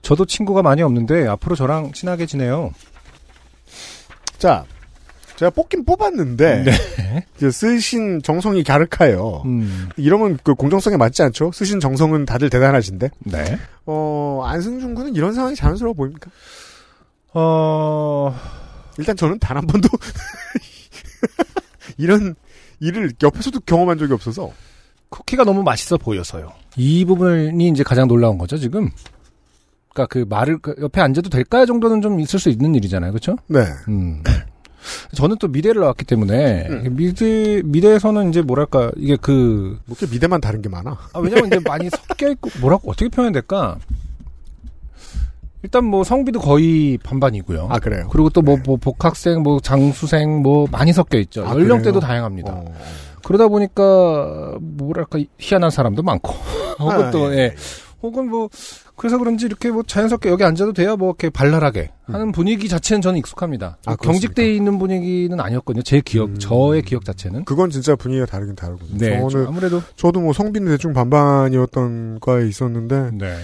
저도 0.04 0.26
친구가 0.26 0.62
많이 0.62 0.84
없는데 0.84 1.26
앞으로 1.28 1.56
저랑 1.56 1.92
친하게 1.94 2.28
지내요. 2.28 2.70
자, 4.38 4.64
제가 5.38 5.50
뽑긴 5.50 5.86
뽑았는데 5.86 6.64
네. 6.64 7.26
쓰신 7.52 8.22
정성이 8.22 8.64
갸륵해요. 8.64 9.42
음. 9.46 9.90
이러면 9.98 10.38
그 10.44 10.54
공정성에 10.54 10.98
맞지 10.98 11.24
않죠? 11.24 11.52
쓰신 11.52 11.80
정성은 11.80 12.26
다들 12.28 12.52
대단하신데. 12.52 13.10
네. 13.22 13.58
어, 13.88 14.44
안승준 14.46 14.94
군은 14.94 15.16
이런 15.16 15.34
상황이 15.34 15.56
자연스러워 15.56 15.96
보입니까? 15.96 16.30
어, 17.34 18.36
일단 19.00 19.18
저는 19.18 19.40
단 19.40 19.58
한 19.58 19.66
번도 19.66 19.90
이런 21.98 22.36
일을 22.82 23.14
옆에서도 23.24 23.62
경험한 23.66 23.98
적이 23.98 24.14
없어서 24.14 24.52
쿠키가 25.16 25.46
너무 25.46 25.64
맛있어 25.64 25.98
보여서요. 25.98 26.52
이 26.76 27.06
부분이 27.06 27.70
이제 27.70 27.84
가장 27.84 28.08
놀라운 28.08 28.38
거죠, 28.38 28.58
지금. 28.58 28.90
그러니까 29.94 30.08
그 30.08 30.26
말을 30.28 30.58
그 30.58 30.76
옆에 30.82 31.00
앉아도 31.00 31.30
될까요 31.30 31.66
정도는 31.66 32.02
좀 32.02 32.20
있을 32.20 32.38
수 32.38 32.50
있는 32.50 32.76
일이잖아요. 32.76 33.12
그렇죠? 33.12 33.38
네. 33.48 33.60
음. 33.88 34.22
저는 35.16 35.38
또 35.40 35.48
미대를 35.48 35.82
나왔기 35.82 36.04
때문에 36.06 36.68
음. 36.68 36.96
미대 36.96 37.62
미대에서는 37.64 38.30
이제 38.30 38.42
뭐랄까 38.42 38.92
이게 38.98 39.16
그뭐 39.16 39.78
이렇게 39.88 40.06
미대만 40.08 40.42
다른 40.42 40.62
게 40.62 40.68
많아. 40.68 40.92
아, 41.14 41.20
왜냐면 41.20 41.48
이제 41.48 41.60
많이 41.66 41.90
섞여 41.90 42.30
있고 42.30 42.50
뭐라고 42.60 42.92
어떻게 42.92 43.10
표현해야 43.10 43.32
될까? 43.32 43.78
일단 45.64 45.86
뭐 45.86 46.04
성비도 46.04 46.42
거의 46.42 47.00
반반이고요. 47.02 47.70
아 47.72 47.80
그래요. 47.80 48.08
그리고 48.12 48.30
또뭐 48.30 48.58
네. 48.58 48.64
복학생, 48.80 49.42
뭐 49.42 49.60
장수생, 49.62 50.44
뭐 50.44 50.68
많이 50.70 50.94
섞여 50.94 51.18
있죠. 51.20 51.48
아, 51.48 51.52
연령대도 51.52 52.00
그래요? 52.00 52.00
다양합니다. 52.02 52.52
어. 52.52 52.76
그러다 53.26 53.48
보니까 53.48 54.56
뭐랄까 54.62 55.20
희한한 55.40 55.72
사람도 55.72 56.04
많고, 56.04 56.32
혹은 56.80 57.06
아, 57.06 57.12
또 57.12 57.34
예, 57.34 57.38
예, 57.38 57.40
예. 57.40 57.56
혹은 58.04 58.30
뭐 58.30 58.50
그래서 58.96 59.18
그런지 59.18 59.48
이렇게 59.48 59.72
뭐 59.72 59.82
자연스럽게 59.82 60.30
여기 60.30 60.44
앉아도 60.44 60.74
돼요. 60.74 60.96
뭐 60.96 61.10
이렇게 61.10 61.32
발랄하게 61.32 61.92
하는 62.06 62.32
분위기 62.32 62.70
자체는 62.70 63.02
저는 63.02 63.18
익숙합니다. 63.18 63.78
아, 63.86 63.96
경직돼 63.96 64.54
있는 64.54 64.78
분위기는 64.78 65.38
아니었거든요. 65.40 65.82
제 65.82 66.02
기억, 66.02 66.30
음. 66.30 66.40
저의 66.40 66.84
기억 66.84 67.04
자체는. 67.04 67.46
그건 67.46 67.72
진짜 67.72 67.96
분위기가 67.96 68.28
다르긴 68.28 68.56
다르군요. 68.56 68.98
네, 68.98 69.20
좀 69.20 69.30
저는 69.30 69.48
아무래도 69.48 69.82
저도 69.96 70.22
뭐 70.22 70.32
성비는 70.32 70.68
대충 70.68 70.94
반반이었던 70.94 72.20
과에 72.22 72.48
있었는데 72.48 73.10
네. 73.14 73.36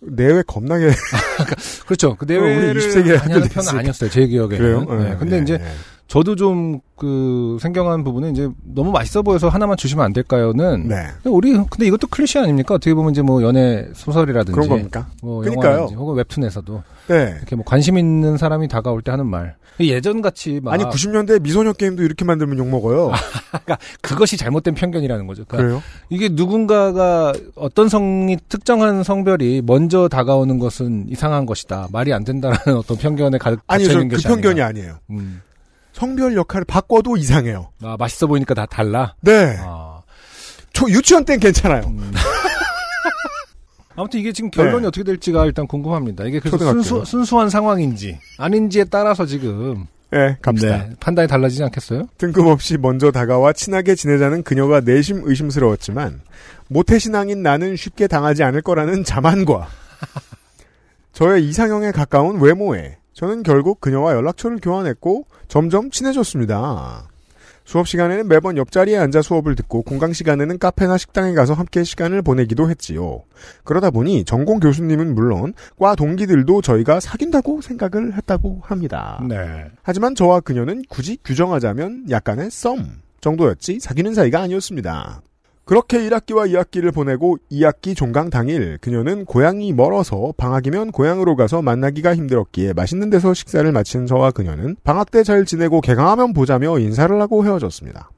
내외 0.00 0.42
겁나게 0.46 0.90
그렇죠. 1.86 2.14
그 2.14 2.24
우리 2.28 2.34
내외를 2.38 2.80
20세기 2.80 3.08
많이 3.08 3.18
하는 3.18 3.36
애들 3.38 3.48
편은. 3.48 3.78
아니었어요. 3.80 4.10
제 4.10 4.26
기억에는. 4.26 4.58
그래요. 4.58 5.02
네. 5.02 5.16
근데 5.18 5.38
예, 5.38 5.42
이제 5.42 5.54
예. 5.54 5.97
저도 6.08 6.34
좀 6.36 6.80
그 6.98 7.56
생경한 7.60 8.02
부분은 8.02 8.32
이제 8.32 8.48
너무 8.64 8.90
맛있어 8.90 9.22
보여서 9.22 9.48
하나만 9.48 9.76
주시면 9.76 10.04
안 10.04 10.12
될까요는 10.12 10.88
네 10.88 11.06
우리 11.24 11.52
근데 11.52 11.86
이것도 11.86 12.08
클리셰 12.08 12.42
아닙니까? 12.42 12.74
어떻게 12.74 12.92
보면 12.92 13.12
이제 13.12 13.22
뭐 13.22 13.42
연애 13.42 13.86
소설이라든지 13.94 14.52
그런 14.52 14.68
겁니까? 14.68 15.06
뭐. 15.22 15.46
영화든지 15.46 15.94
혹은 15.94 16.16
웹툰에서도 16.16 16.82
네. 17.06 17.34
이렇게 17.38 17.54
뭐 17.54 17.64
관심 17.64 17.96
있는 17.96 18.36
사람이 18.36 18.68
다가올 18.68 19.02
때 19.02 19.12
하는 19.12 19.26
말. 19.26 19.56
예전 19.80 20.22
같이 20.22 20.58
막 20.60 20.72
아니 20.72 20.82
90년대 20.82 21.40
미소녀 21.40 21.72
게임도 21.72 22.02
이렇게 22.02 22.24
만들면 22.24 22.58
욕 22.58 22.66
먹어요. 22.68 23.12
그것이 24.02 24.36
잘못된 24.36 24.74
편견이라는 24.74 25.28
거죠. 25.28 25.44
그러니까 25.46 25.68
그래요? 25.68 25.82
이게 26.10 26.28
누군가가 26.28 27.32
어떤 27.54 27.88
성이 27.88 28.36
특정한 28.48 29.04
성별이 29.04 29.62
먼저 29.64 30.08
다가오는 30.08 30.58
것은 30.58 31.06
이상한 31.08 31.46
것이다. 31.46 31.86
말이 31.92 32.12
안 32.12 32.24
된다라는 32.24 32.74
어떤 32.76 32.96
편견에 32.96 33.38
가득 33.38 33.60
아니 33.68 33.84
갇혀 33.84 33.92
저 33.94 34.00
있는 34.00 34.08
그 34.08 34.16
것이 34.16 34.26
편견이 34.26 34.60
아닌가. 34.60 34.66
아니에요. 34.66 34.98
음. 35.10 35.42
성별 35.98 36.36
역할을 36.36 36.64
바꿔도 36.64 37.16
이상해요. 37.16 37.70
아, 37.82 37.96
맛있어 37.98 38.28
보이니까 38.28 38.54
다 38.54 38.66
달라. 38.66 39.16
네. 39.20 39.56
아. 39.58 40.00
저 40.72 40.88
유치원 40.88 41.24
땐 41.24 41.40
괜찮아요. 41.40 41.82
음. 41.88 42.12
아무튼 43.96 44.20
이게 44.20 44.32
지금 44.32 44.48
결론이 44.52 44.82
네. 44.82 44.86
어떻게 44.86 45.02
될지가 45.02 45.44
일단 45.46 45.66
궁금합니다. 45.66 46.22
이게 46.24 46.38
그래서. 46.38 46.56
순수, 46.56 47.04
순수한 47.04 47.50
상황인지 47.50 48.16
아닌지에 48.38 48.84
따라서 48.84 49.26
지금 49.26 49.88
네, 50.12 50.36
갑시다. 50.40 50.86
네, 50.86 50.90
판단이 51.00 51.26
달라지지 51.26 51.64
않겠어요? 51.64 52.06
뜬금없이 52.16 52.78
먼저 52.78 53.10
다가와 53.10 53.52
친하게 53.52 53.96
지내자는 53.96 54.44
그녀가 54.44 54.80
내심 54.80 55.22
의심스러웠지만 55.24 56.20
모태신앙인 56.68 57.42
나는 57.42 57.74
쉽게 57.74 58.06
당하지 58.06 58.44
않을 58.44 58.62
거라는 58.62 59.02
자만과 59.02 59.66
저의 61.12 61.44
이상형에 61.48 61.90
가까운 61.90 62.40
외모에 62.40 62.98
저는 63.18 63.42
결국 63.42 63.80
그녀와 63.80 64.14
연락처를 64.14 64.58
교환했고 64.62 65.26
점점 65.48 65.90
친해졌습니다. 65.90 67.08
수업 67.64 67.88
시간에는 67.88 68.28
매번 68.28 68.56
옆자리에 68.56 68.96
앉아 68.96 69.22
수업을 69.22 69.56
듣고 69.56 69.82
공강 69.82 70.12
시간에는 70.12 70.56
카페나 70.60 70.96
식당에 70.98 71.34
가서 71.34 71.52
함께 71.52 71.82
시간을 71.82 72.22
보내기도 72.22 72.70
했지요. 72.70 73.24
그러다 73.64 73.90
보니 73.90 74.24
전공 74.24 74.60
교수님은 74.60 75.16
물론 75.16 75.52
과 75.76 75.96
동기들도 75.96 76.62
저희가 76.62 77.00
사귄다고 77.00 77.60
생각을 77.60 78.16
했다고 78.16 78.60
합니다. 78.62 79.20
네. 79.28 79.64
하지만 79.82 80.14
저와 80.14 80.38
그녀는 80.38 80.82
굳이 80.88 81.18
규정하자면 81.24 82.10
약간의 82.10 82.52
썸 82.52 82.86
정도였지 83.20 83.80
사귀는 83.80 84.14
사이가 84.14 84.42
아니었습니다. 84.42 85.22
그렇게 85.68 85.98
1학기와 85.98 86.50
2학기를 86.50 86.94
보내고 86.94 87.36
2학기 87.52 87.94
종강 87.94 88.30
당일 88.30 88.78
그녀는 88.80 89.26
고향이 89.26 89.74
멀어서 89.74 90.32
방학이면 90.38 90.92
고향으로 90.92 91.36
가서 91.36 91.60
만나기가 91.60 92.16
힘들었기에 92.16 92.72
맛있는 92.72 93.10
데서 93.10 93.34
식사를 93.34 93.70
마친 93.70 94.06
저와 94.06 94.30
그녀는 94.30 94.76
방학 94.82 95.10
때 95.10 95.22
잘 95.22 95.44
지내고 95.44 95.82
개강하면 95.82 96.32
보자며 96.32 96.78
인사를 96.78 97.20
하고 97.20 97.44
헤어졌습니다. 97.44 98.10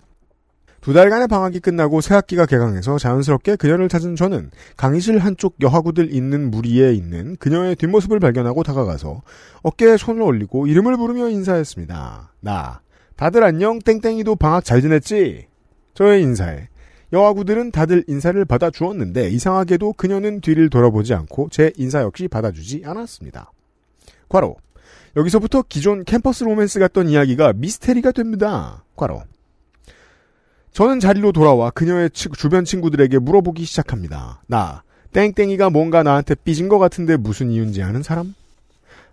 두 0.80 0.92
달간의 0.92 1.26
방학이 1.26 1.59
끝나고 1.59 2.01
새 2.01 2.14
학기가 2.14 2.46
개강해서 2.46 2.98
자연스럽게 2.98 3.57
그녀를 3.57 3.88
찾은 3.88 4.14
저는 4.14 4.53
강의실 4.76 5.18
한쪽 5.18 5.57
여하구들 5.61 6.14
있는 6.14 6.53
무리에 6.53 6.92
있는 6.92 7.34
그녀의 7.40 7.74
뒷모습을 7.74 8.20
발견하고 8.20 8.62
다가가서 8.62 9.22
어깨에 9.62 9.96
손을 9.96 10.22
올리고 10.22 10.68
이름을 10.68 10.96
부르며 10.96 11.28
인사했습니다. 11.28 12.32
나. 12.42 12.80
다들 13.16 13.42
안녕 13.42 13.80
땡땡이도 13.80 14.36
방학 14.36 14.64
잘 14.64 14.80
지냈지? 14.80 15.48
저의 15.94 16.22
인사에 16.22 16.68
여아구들은 17.13 17.73
다들 17.73 18.05
인사를 18.07 18.43
받아 18.45 18.71
주었는데 18.71 19.31
이상하게도 19.31 19.95
그녀는 19.95 20.41
뒤를 20.41 20.71
돌아보지 20.71 21.13
않고 21.15 21.49
제 21.51 21.73
인사 21.77 22.03
역시 22.03 22.29
받아주지 22.29 22.83
않았습니다. 22.85 23.51
과로. 24.29 24.57
여기서부터 25.17 25.65
기존 25.69 26.05
캠퍼스 26.05 26.45
로맨스 26.45 26.79
같던 26.79 27.09
이야기가 27.09 27.55
미스테리가 27.55 28.13
됩니다. 28.13 28.85
과로. 28.95 29.23
저는 30.73 31.01
자리로 31.01 31.33
돌아와 31.33 31.71
그녀의 31.71 32.11
치- 32.11 32.29
주변 32.37 32.65
친구들에게 32.65 33.19
물어보기 33.19 33.65
시작합니다. 33.65 34.41
나, 34.47 34.85
땡땡이가 35.13 35.71
뭔가 35.71 36.05
나한테 36.05 36.37
삐진 36.37 36.69
것 36.69 36.79
같은데 36.79 37.17
무슨 37.17 37.51
이유인지 37.51 37.83
아는 37.83 38.05
사람? 38.05 38.35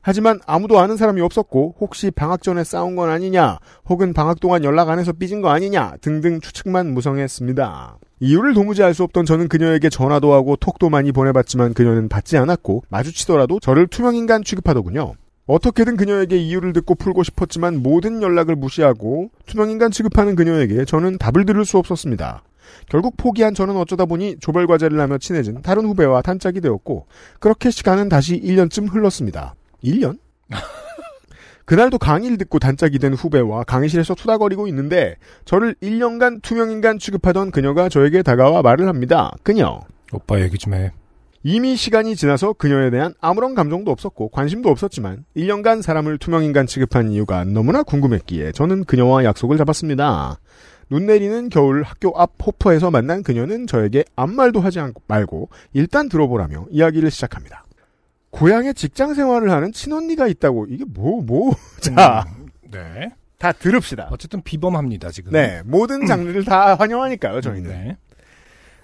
하지만 0.07 0.39
아무도 0.45 0.79
아는 0.79 0.95
사람이 0.95 1.19
없었고 1.19 1.75
혹시 1.81 2.11
방학 2.11 2.41
전에 2.41 2.63
싸운 2.63 2.95
건 2.95 3.09
아니냐 3.09 3.57
혹은 3.89 4.13
방학 4.13 4.39
동안 4.39 4.63
연락 4.63 4.87
안 4.87 4.99
해서 4.99 5.11
삐진 5.11 5.41
거 5.41 5.49
아니냐 5.49 5.95
등등 5.99 6.39
추측만 6.39 6.93
무성했습니다. 6.93 7.97
이유를 8.21 8.53
도무지 8.53 8.83
알 8.83 8.93
수 8.93 9.03
없던 9.03 9.25
저는 9.25 9.49
그녀에게 9.49 9.89
전화도 9.89 10.31
하고 10.31 10.55
톡도 10.55 10.89
많이 10.89 11.11
보내봤지만 11.11 11.73
그녀는 11.73 12.07
받지 12.07 12.37
않았고 12.37 12.83
마주치더라도 12.87 13.59
저를 13.59 13.87
투명인간 13.87 14.45
취급하더군요. 14.45 15.15
어떻게든 15.45 15.97
그녀에게 15.97 16.37
이유를 16.37 16.71
듣고 16.71 16.95
풀고 16.95 17.23
싶었지만 17.23 17.83
모든 17.83 18.21
연락을 18.21 18.55
무시하고 18.55 19.29
투명인간 19.45 19.91
취급하는 19.91 20.37
그녀에게 20.37 20.85
저는 20.85 21.17
답을 21.17 21.45
들을 21.45 21.65
수 21.65 21.77
없었습니다. 21.79 22.43
결국 22.87 23.17
포기한 23.17 23.53
저는 23.53 23.75
어쩌다 23.75 24.05
보니 24.05 24.37
조별 24.39 24.67
과제를 24.67 25.01
하며 25.01 25.17
친해진 25.17 25.61
다른 25.61 25.85
후배와 25.85 26.21
단짝이 26.21 26.61
되었고 26.61 27.07
그렇게 27.41 27.71
시간은 27.71 28.07
다시 28.07 28.39
1년쯤 28.39 28.89
흘렀습니다. 28.89 29.53
1년? 29.83 30.19
그날도 31.65 31.97
강의를 31.97 32.37
듣고 32.37 32.59
단짝이 32.59 32.97
된 32.97 33.13
후배와 33.13 33.65
강의실에서 33.65 34.15
투닥거리고 34.15 34.67
있는데 34.69 35.17
저를 35.43 35.75
1년간 35.81 36.41
투명인간 36.41 36.97
취급하던 36.97 37.51
그녀가 37.51 37.89
저에게 37.89 38.23
다가와 38.23 38.61
말을 38.61 38.87
합니다. 38.87 39.31
그녀. 39.43 39.81
오빠 40.13 40.39
얘기 40.39 40.57
좀 40.57 40.73
해. 40.73 40.91
이미 41.43 41.75
시간이 41.75 42.15
지나서 42.15 42.53
그녀에 42.53 42.89
대한 42.89 43.13
아무런 43.19 43.53
감정도 43.53 43.91
없었고 43.91 44.29
관심도 44.29 44.69
없었지만 44.69 45.25
1년간 45.35 45.81
사람을 45.81 46.17
투명인간 46.17 46.67
취급한 46.67 47.11
이유가 47.11 47.43
너무나 47.43 47.83
궁금했기에 47.83 48.53
저는 48.53 48.85
그녀와 48.85 49.25
약속을 49.25 49.57
잡았습니다. 49.57 50.39
눈 50.89 51.05
내리는 51.05 51.49
겨울 51.49 51.83
학교 51.83 52.13
앞 52.17 52.31
호프에서 52.45 52.91
만난 52.91 53.23
그녀는 53.23 53.67
저에게 53.67 54.05
아무 54.15 54.33
말도 54.35 54.61
하지 54.61 54.79
않고 54.79 55.03
말고 55.07 55.49
일단 55.73 56.07
들어보라며 56.07 56.67
이야기를 56.71 57.11
시작합니다. 57.11 57.66
고향에 58.31 58.73
직장 58.73 59.13
생활을 59.13 59.51
하는 59.51 59.71
친언니가 59.71 60.27
있다고 60.27 60.67
이게 60.69 60.83
뭐 60.85 61.21
뭐. 61.21 61.53
자, 61.81 62.25
네. 62.71 63.11
다 63.37 63.51
들읍시다. 63.51 64.09
어쨌든 64.11 64.41
비범합니다, 64.41 65.11
지금. 65.11 65.31
네, 65.31 65.61
모든 65.65 66.05
장르를 66.05 66.43
다 66.43 66.75
환영하니까요, 66.75 67.41
저희는. 67.41 67.69
네. 67.69 67.97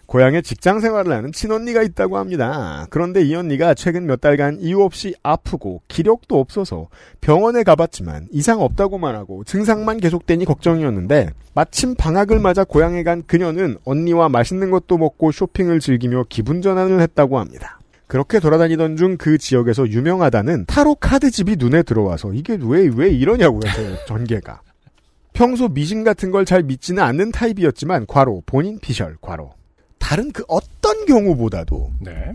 고향에 0.06 0.42
직장 0.42 0.80
생활을 0.80 1.12
하는 1.12 1.32
친언니가 1.32 1.82
있다고 1.82 2.18
합니다. 2.18 2.86
그런데 2.90 3.24
이 3.24 3.34
언니가 3.34 3.74
최근 3.74 4.06
몇 4.06 4.22
달간 4.22 4.60
이유 4.60 4.82
없이 4.84 5.16
아프고 5.24 5.82
기력도 5.88 6.40
없어서 6.40 6.90
병원에 7.22 7.64
가봤지만 7.64 8.28
이상 8.32 8.62
없다고만 8.62 9.16
하고 9.16 9.44
증상만 9.44 9.98
계속되니 9.98 10.46
걱정이었는데 10.46 11.32
마침 11.56 11.96
방학을 11.96 12.40
맞아 12.40 12.64
고향에 12.64 13.04
간 13.04 13.24
그녀는 13.26 13.78
언니와 13.86 14.30
맛있는 14.30 14.72
것도 14.72 14.98
먹고 14.98 15.32
쇼핑을 15.32 15.80
즐기며 15.80 16.26
기분 16.30 16.62
전환을 16.62 17.00
했다고 17.00 17.40
합니다. 17.40 17.80
그렇게 18.08 18.40
돌아다니던 18.40 18.96
중 18.98 19.18
그 19.18 19.38
지역에서 19.38 19.88
유명하다는 19.90 20.66
타로 20.68 20.96
카드집이 20.96 21.56
눈에 21.58 21.84
들어와서 21.84 22.34
이게 22.34 22.58
왜, 22.62 22.90
왜 22.94 23.10
이러냐고요, 23.10 23.62
저 23.62 24.06
전개가. 24.06 24.62
평소 25.34 25.68
미신 25.68 26.04
같은 26.04 26.30
걸 26.32 26.46
잘 26.46 26.62
믿지는 26.64 27.02
않는 27.02 27.32
타입이었지만, 27.32 28.06
과로, 28.08 28.44
본인 28.46 28.78
피셜, 28.80 29.18
과로. 29.22 29.54
다른 29.98 30.32
그 30.32 30.44
어떤 30.48 31.06
경우보다도 31.06 31.92
네. 32.02 32.34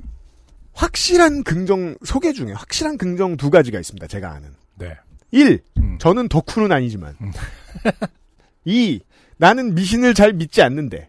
확실한 0.73 1.45
긍정 1.45 1.97
소개 2.05 2.33
중에 2.33 2.53
확실한 2.53 2.97
긍정 2.99 3.37
두 3.37 3.51
가지가 3.51 3.79
있습니다. 3.79 4.07
제가 4.07 4.33
아는. 4.33 4.49
네. 4.77 4.97
1. 5.33 5.61
음. 5.79 5.99
저는 6.01 6.29
덕후는 6.29 6.73
아니지만. 6.73 7.15
2. 8.65 9.01
나는 9.37 9.75
미신을 9.75 10.15
잘 10.15 10.33
믿지 10.33 10.63
않는데. 10.63 11.09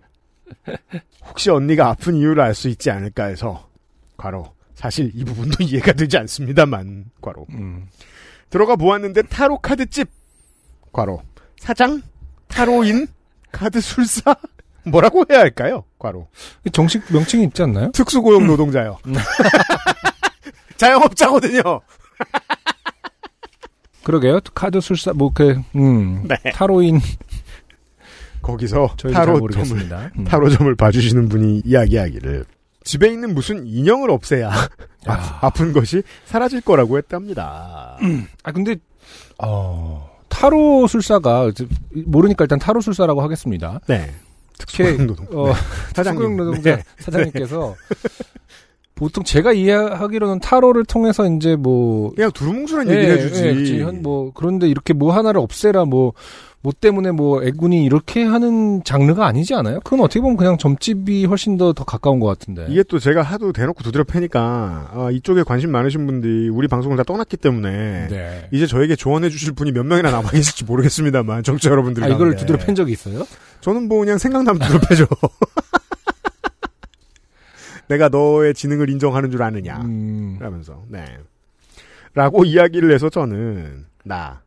혹시 1.28 1.49
언니가 1.49 1.89
아픈 1.89 2.16
이유를 2.16 2.41
알 2.43 2.53
수 2.53 2.68
있지 2.70 2.91
않을까 2.91 3.26
해서. 3.26 3.69
과로. 4.20 4.54
사실 4.76 5.12
이 5.16 5.24
부분도 5.24 5.64
이해가 5.64 5.94
되지 5.94 6.18
않습니다만. 6.18 7.06
과로. 7.22 7.48
음. 7.52 7.88
들어가 8.50 8.76
보았는데 8.76 9.24
타로 9.24 9.60
카드집. 9.60 10.10
과로. 10.92 11.24
사장? 11.58 12.02
타로인? 12.48 13.08
카드 13.52 13.80
술사? 13.80 14.36
뭐라고 14.86 15.24
해야 15.30 15.40
할까요? 15.40 15.86
과로. 15.98 16.28
정식 16.74 17.04
명칭이 17.12 17.46
있지 17.46 17.64
않나요? 17.64 17.92
특수고용 17.92 18.46
노동자요. 18.48 18.98
자영업자거든요. 20.78 21.62
그러게요. 24.04 24.40
카드 24.56 24.80
술사, 24.82 25.14
뭐, 25.14 25.32
그, 25.34 25.62
음. 25.76 26.28
네. 26.28 26.36
타로인. 26.54 27.00
거기서 28.42 28.96
타로점을. 29.14 30.12
음. 30.18 30.24
타로점을 30.24 30.76
봐주시는 30.76 31.30
분이 31.30 31.62
이야기하기를 31.66 32.46
집에 32.90 33.08
있는 33.08 33.36
무슨 33.36 33.68
인형을 33.68 34.10
없애야 34.10 34.50
아, 35.06 35.40
아픈 35.42 35.74
것이 35.74 36.02
사라질 36.26 36.60
거라고 36.60 36.98
했답니다. 36.98 38.00
아, 38.42 38.52
근데, 38.52 38.78
어, 39.38 40.10
타로 40.28 40.88
술사가, 40.88 41.52
모르니까 42.08 42.46
일단 42.46 42.58
타로 42.58 42.82
술사라고 42.82 43.22
하겠습니다. 43.22 43.80
네. 43.86 44.10
특히, 44.58 44.78
특수고용 44.84 45.06
노동. 45.06 45.28
어, 45.34 45.54
사장님. 45.94 46.20
특수고용 46.20 46.38
노동자 46.38 46.78
네. 46.78 46.84
사장님께서 46.98 47.76
보통 48.96 49.24
제가 49.24 49.54
이해하기로는 49.54 50.40
타로를 50.40 50.84
통해서 50.86 51.28
이제 51.30 51.56
뭐 51.56 52.12
그냥 52.16 52.32
두루뭉술한 52.32 52.90
예, 52.90 52.96
얘기를 52.96 53.18
예, 53.18 53.22
해주지. 53.22 53.44
그치. 53.54 53.82
현뭐 53.82 54.32
그런데 54.34 54.68
이렇게 54.68 54.94
뭐 54.94 55.14
하나를 55.14 55.40
없애라 55.40 55.86
뭐. 55.86 56.14
뭐 56.62 56.74
때문에 56.78 57.12
뭐 57.12 57.41
애군이 57.41 57.86
이렇게 57.86 58.22
하는 58.24 58.84
장르가 58.84 59.26
아니지 59.26 59.55
않아요? 59.55 59.80
그건 59.82 60.01
어떻게 60.01 60.20
보면 60.20 60.36
그냥 60.36 60.57
점집이 60.57 61.24
훨씬 61.26 61.57
더 61.57 61.72
더 61.72 61.86
가까운 61.86 62.20
것 62.20 62.28
같은데. 62.28 62.66
이게 62.70 62.84
또 62.84 62.99
제가 62.99 63.22
하도 63.22 63.53
대놓고 63.53 63.82
두드려 63.82 64.03
패니까 64.03 64.91
아, 64.93 65.10
이쪽에 65.12 65.43
관심 65.43 65.72
많으신 65.72 66.05
분들이 66.05 66.49
우리 66.49 66.68
방송을 66.68 66.97
다 66.97 67.03
떠났기 67.03 67.38
때문에 67.38 68.07
네. 68.10 68.49
이제 68.51 68.68
저에게 68.68 68.97
조언해 68.97 69.30
주실 69.30 69.53
분이 69.53 69.72
몇 69.72 69.86
명이나 69.86 70.12
남아 70.12 70.32
계실지 70.32 70.66
모르겠습니다만 70.66 71.43
정치 71.43 71.70
여러분들 71.70 72.03
아 72.03 72.07
이걸. 72.07 72.36
두드려 72.36 72.57
팬 72.57 72.76
적이 72.76 72.91
있어요? 72.91 73.26
저는 73.62 73.88
뭐 73.88 73.99
그냥 73.99 74.18
생각나면 74.18 74.60
두드려 74.60 74.80
패죠. 74.89 75.07
내가 77.88 78.10
너의 78.10 78.53
지능을 78.53 78.89
인정하는 78.89 79.32
줄 79.32 79.41
아느냐. 79.41 79.80
음. 79.82 80.38
라면서 80.39 80.84
네. 80.89 81.05
라고 82.14 82.43
이야기를 82.43 82.91
해서 82.93 83.10
저는 83.10 83.86
나 84.03 84.41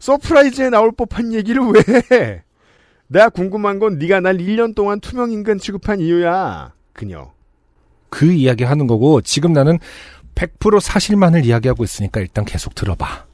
서프라이즈에 0.00 0.70
나올 0.70 0.90
법한 0.92 1.32
얘기를 1.32 1.62
왜 1.62 1.80
해? 2.10 2.42
내가 3.06 3.28
궁금한 3.28 3.78
건 3.78 3.98
네가 3.98 4.20
날 4.20 4.38
1년 4.38 4.74
동안 4.74 5.00
투명 5.00 5.30
인간 5.30 5.58
취급한 5.58 6.00
이유야. 6.00 6.72
그녀. 6.92 7.32
그 8.08 8.32
이야기 8.32 8.64
하는 8.64 8.86
거고 8.86 9.20
지금 9.20 9.52
나는 9.52 9.78
100% 10.34 10.80
사실만을 10.80 11.44
이야기하고 11.44 11.84
있으니까 11.84 12.20
일단 12.20 12.44
계속 12.44 12.74
들어봐. 12.74 13.26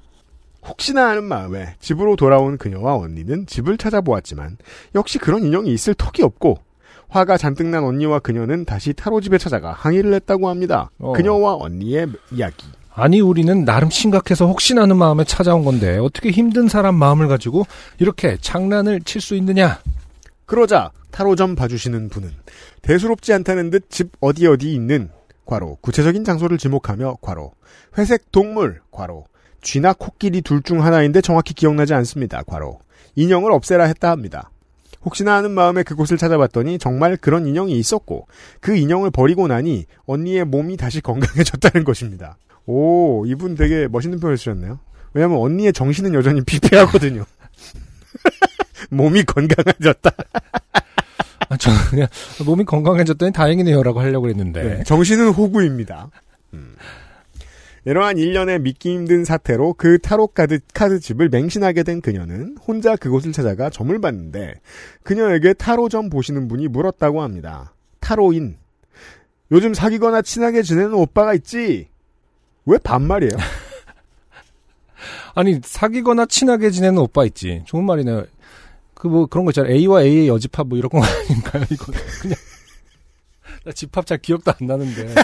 혹시나 0.66 1.08
하는 1.08 1.24
마음에 1.24 1.76
집으로 1.78 2.16
돌아온 2.16 2.58
그녀와 2.58 2.96
언니는 2.96 3.46
집을 3.46 3.78
찾아보았지만 3.78 4.58
역시 4.96 5.18
그런 5.18 5.44
인형이 5.44 5.72
있을 5.72 5.94
턱이 5.94 6.24
없고 6.24 6.58
화가 7.08 7.36
잔뜩 7.36 7.66
난 7.68 7.84
언니와 7.84 8.18
그녀는 8.18 8.64
다시 8.64 8.92
타로 8.92 9.20
집에 9.20 9.38
찾아가 9.38 9.72
항의를 9.72 10.12
했다고 10.14 10.48
합니다. 10.48 10.90
어. 10.98 11.12
그녀와 11.12 11.54
언니의 11.54 12.08
이야기. 12.32 12.66
아니 12.98 13.20
우리는 13.20 13.66
나름 13.66 13.90
심각해서 13.90 14.46
혹시나 14.46 14.82
하는 14.82 14.96
마음에 14.96 15.22
찾아온 15.24 15.64
건데 15.64 15.98
어떻게 15.98 16.30
힘든 16.30 16.66
사람 16.66 16.94
마음을 16.94 17.28
가지고 17.28 17.66
이렇게 17.98 18.38
장난을 18.40 19.02
칠 19.02 19.20
수 19.20 19.34
있느냐? 19.36 19.80
그러자 20.46 20.92
타로점 21.10 21.56
봐주시는 21.56 22.08
분은 22.08 22.30
대수롭지 22.80 23.34
않다는 23.34 23.68
듯 23.70 23.90
집 23.90 24.12
어디 24.20 24.46
어디 24.46 24.72
있는 24.74 25.10
과로 25.44 25.76
구체적인 25.82 26.24
장소를 26.24 26.56
지목하며 26.56 27.18
과로 27.20 27.52
회색 27.98 28.32
동물 28.32 28.80
과로 28.90 29.26
쥐나 29.60 29.92
코끼리 29.92 30.40
둘 30.40 30.62
중 30.62 30.82
하나인데 30.82 31.20
정확히 31.20 31.52
기억나지 31.52 31.92
않습니다. 31.92 32.42
과로 32.46 32.78
인형을 33.14 33.52
없애라 33.52 33.84
했다 33.84 34.10
합니다. 34.10 34.50
혹시나 35.04 35.34
하는 35.34 35.50
마음에 35.50 35.82
그곳을 35.82 36.16
찾아봤더니 36.16 36.78
정말 36.78 37.16
그런 37.18 37.46
인형이 37.46 37.78
있었고 37.78 38.26
그 38.60 38.74
인형을 38.74 39.10
버리고 39.10 39.48
나니 39.48 39.84
언니의 40.06 40.44
몸이 40.46 40.78
다시 40.78 41.00
건강해졌다는 41.02 41.84
것입니다. 41.84 42.38
오 42.66 43.24
이분 43.26 43.54
되게 43.54 43.88
멋있는 43.88 44.20
표현을 44.20 44.36
쓰셨네요. 44.38 44.78
왜냐하면 45.14 45.38
언니의 45.38 45.72
정신은 45.72 46.14
여전히 46.14 46.42
피폐하거든요. 46.42 47.24
몸이 48.90 49.24
건강해졌다. 49.24 50.10
아, 51.48 51.56
저는 51.56 51.78
그냥 51.90 52.08
몸이 52.44 52.64
건강해졌더니 52.64 53.32
다행이네요라고 53.32 54.00
하려고 54.00 54.28
했는데 54.28 54.62
네, 54.62 54.84
정신은 54.84 55.28
호구입니다. 55.28 56.10
음. 56.54 56.74
이러한 57.84 58.18
일련의 58.18 58.58
믿기 58.60 58.92
힘든 58.92 59.24
사태로 59.24 59.74
그 59.74 59.98
타로 59.98 60.26
카드, 60.26 60.58
카드집을 60.74 61.28
맹신하게 61.28 61.84
된 61.84 62.00
그녀는 62.00 62.56
혼자 62.66 62.96
그곳을 62.96 63.30
찾아가 63.30 63.70
점을 63.70 63.96
봤는데 64.00 64.54
그녀에게 65.04 65.52
타로점 65.52 66.10
보시는 66.10 66.48
분이 66.48 66.66
물었다고 66.66 67.22
합니다. 67.22 67.74
타로인. 68.00 68.56
요즘 69.52 69.72
사귀거나 69.72 70.22
친하게 70.22 70.62
지내는 70.62 70.94
오빠가 70.94 71.32
있지? 71.34 71.88
왜 72.66 72.78
반말이에요? 72.78 73.32
아니 75.34 75.60
사귀거나 75.62 76.26
친하게 76.26 76.70
지내는 76.70 76.98
오빠 76.98 77.24
있지. 77.24 77.62
좋은 77.66 77.84
말이네요. 77.84 78.24
그 78.94 79.08
뭐 79.08 79.26
그런 79.26 79.44
거 79.44 79.50
있잖아요. 79.50 79.72
A와 79.74 80.02
A의 80.02 80.28
여집합 80.28 80.66
뭐 80.66 80.78
이런 80.78 80.88
거 80.90 81.02
아닌가요? 81.02 81.64
이거 81.70 81.92
그냥 82.20 82.36
나 83.64 83.72
집합 83.72 84.06
잘 84.06 84.18
기억도 84.18 84.52
안 84.58 84.66
나는데 84.66 85.14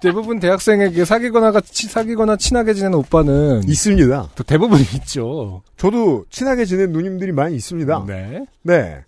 대부분 0.00 0.38
대학생에게 0.40 1.04
사귀거나가 1.04 1.60
치, 1.62 1.88
사귀거나 1.88 2.36
친하게 2.36 2.74
지내는 2.74 2.98
오빠는 2.98 3.62
있습니다. 3.66 4.30
또 4.34 4.42
대부분 4.44 4.80
있죠. 4.80 5.62
저도 5.76 6.26
친하게 6.30 6.66
지낸 6.66 6.92
누님들이 6.92 7.32
많이 7.32 7.56
있습니다. 7.56 8.04
네. 8.06 8.44
네. 8.62 9.04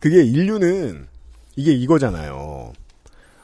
그게 0.00 0.22
인류는 0.24 1.06
이게 1.54 1.72
이거잖아요. 1.72 2.72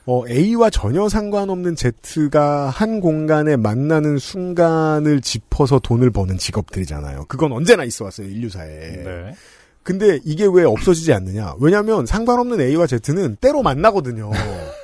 어, 0.04 0.26
A와 0.28 0.70
전혀 0.70 1.08
상관없는 1.08 1.76
Z가 1.76 2.70
한 2.70 3.00
공간에 3.00 3.56
만나는 3.56 4.18
순간을 4.18 5.20
짚어서 5.20 5.78
돈을 5.78 6.10
버는 6.10 6.38
직업들이잖아요. 6.38 7.26
그건 7.28 7.52
언제나 7.52 7.84
있어 7.84 8.04
왔어요, 8.04 8.26
인류사에. 8.26 8.68
네. 8.68 9.34
근데 9.82 10.18
이게 10.24 10.46
왜 10.52 10.64
없어지지 10.64 11.12
않느냐? 11.12 11.54
왜냐면 11.60 12.00
하 12.00 12.06
상관없는 12.06 12.60
A와 12.60 12.86
Z는 12.86 13.36
때로 13.40 13.62
만나거든요. 13.62 14.30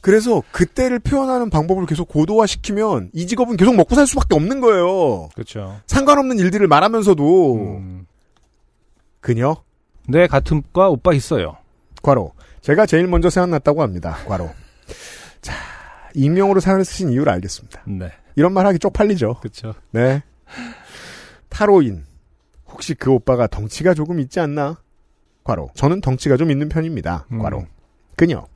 그래서 0.00 0.42
그때를 0.50 0.98
표현하는 0.98 1.48
방법을 1.48 1.86
계속 1.86 2.08
고도화시키면 2.08 3.10
이 3.14 3.26
직업은 3.26 3.56
계속 3.56 3.76
먹고 3.76 3.94
살 3.94 4.06
수밖에 4.06 4.34
없는 4.34 4.60
거예요. 4.60 5.28
그렇죠. 5.34 5.80
상관없는 5.86 6.40
일들을 6.40 6.66
말하면서도 6.66 7.54
음. 7.54 8.06
그녀 9.20 9.62
내 10.08 10.26
같은 10.26 10.64
과 10.72 10.88
오빠 10.88 11.14
있어요. 11.14 11.56
과로 12.02 12.32
제가 12.62 12.86
제일 12.86 13.06
먼저 13.06 13.28
생각났다고 13.28 13.82
합니다. 13.82 14.16
과로 14.26 14.50
자 15.40 15.54
익명으로 16.14 16.60
사연을 16.60 16.84
쓰신 16.84 17.10
이유를 17.10 17.30
알겠습니다. 17.32 17.82
네. 17.86 18.10
이런 18.36 18.52
말 18.52 18.66
하기 18.66 18.78
쪽팔리죠. 18.78 19.40
그렇죠. 19.40 19.74
네. 19.90 20.22
타로인. 21.48 22.04
혹시 22.66 22.94
그 22.94 23.10
오빠가 23.10 23.46
덩치가 23.46 23.92
조금 23.94 24.18
있지 24.20 24.40
않나? 24.40 24.78
과로. 25.44 25.70
저는 25.74 26.00
덩치가 26.00 26.36
좀 26.36 26.50
있는 26.50 26.68
편입니다. 26.68 27.26
음. 27.32 27.38
과로. 27.40 27.66
그녀. 28.16 28.46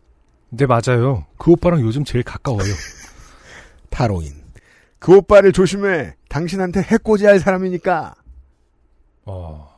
네, 0.50 0.64
맞아요. 0.64 1.26
그 1.36 1.50
오빠랑 1.50 1.80
요즘 1.80 2.04
제일 2.04 2.24
가까워요. 2.24 2.62
타로인. 3.90 4.32
그 4.98 5.16
오빠를 5.16 5.52
조심해. 5.52 6.14
당신한테 6.28 6.80
해코지할 6.80 7.40
사람이니까. 7.40 8.14
어. 9.26 9.68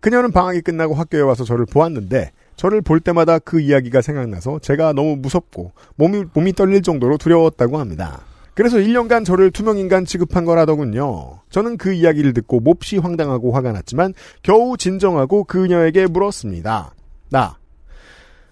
그녀는 0.00 0.30
방학이 0.32 0.62
끝나고 0.62 0.94
학교에 0.94 1.20
와서 1.20 1.44
저를 1.44 1.66
보았는데 1.66 2.32
저를 2.56 2.82
볼 2.82 3.00
때마다 3.00 3.38
그 3.38 3.60
이야기가 3.60 4.02
생각나서 4.02 4.58
제가 4.60 4.92
너무 4.92 5.16
무섭고 5.16 5.72
몸이 5.96 6.24
몸이 6.34 6.52
떨릴 6.52 6.82
정도로 6.82 7.16
두려웠다고 7.16 7.78
합니다. 7.78 8.20
그래서 8.54 8.76
1년간 8.76 9.24
저를 9.24 9.50
투명인간 9.50 10.04
취급한 10.04 10.44
거라더군요. 10.44 11.40
저는 11.50 11.78
그 11.78 11.92
이야기를 11.92 12.34
듣고 12.34 12.60
몹시 12.60 12.98
황당하고 12.98 13.52
화가 13.52 13.72
났지만 13.72 14.12
겨우 14.42 14.76
진정하고 14.76 15.44
그녀에게 15.44 16.06
물었습니다. 16.06 16.94
나. 17.30 17.56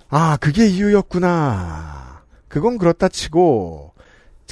아, 0.08 0.38
그게 0.40 0.66
이유였구나. 0.66 2.22
그건 2.48 2.78
그렇다 2.78 3.08
치고 3.08 3.92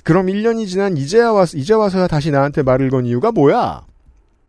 그럼 0.05 0.26
1년이 0.26 0.68
지난 0.68 0.97
이제야 0.97 1.30
와서 1.30 1.57
이제 1.57 1.74
와서야 1.74 2.07
다시 2.07 2.30
나한테 2.30 2.62
말을 2.62 2.90
건 2.90 3.07
이유가 3.07 3.32
뭐야? 3.32 3.86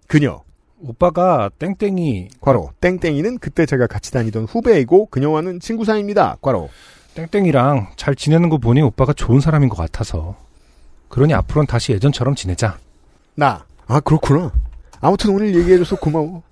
그녀. 0.07 0.43
오빠가 0.79 1.49
땡땡이 1.57 2.29
과로 2.39 2.71
땡땡이는 2.81 3.39
그때 3.39 3.65
제가 3.65 3.87
같이 3.87 4.11
다니던 4.11 4.45
후배이고 4.45 5.07
그녀와는 5.07 5.59
친구 5.59 5.85
사이입니다. 5.85 6.37
과로 6.41 6.69
땡땡이랑 7.15 7.93
잘 7.95 8.15
지내는 8.15 8.49
거 8.49 8.57
보니 8.57 8.81
오빠가 8.81 9.13
좋은 9.13 9.39
사람인 9.39 9.69
것 9.69 9.75
같아서. 9.77 10.35
그러니 11.09 11.33
앞으로는 11.33 11.67
다시 11.67 11.93
예전처럼 11.93 12.35
지내자. 12.35 12.77
나. 13.35 13.65
아 13.87 13.99
그렇구나. 13.99 14.51
아무튼 14.99 15.31
오늘 15.31 15.55
얘기해줘서 15.55 15.95
고마워. 15.95 16.43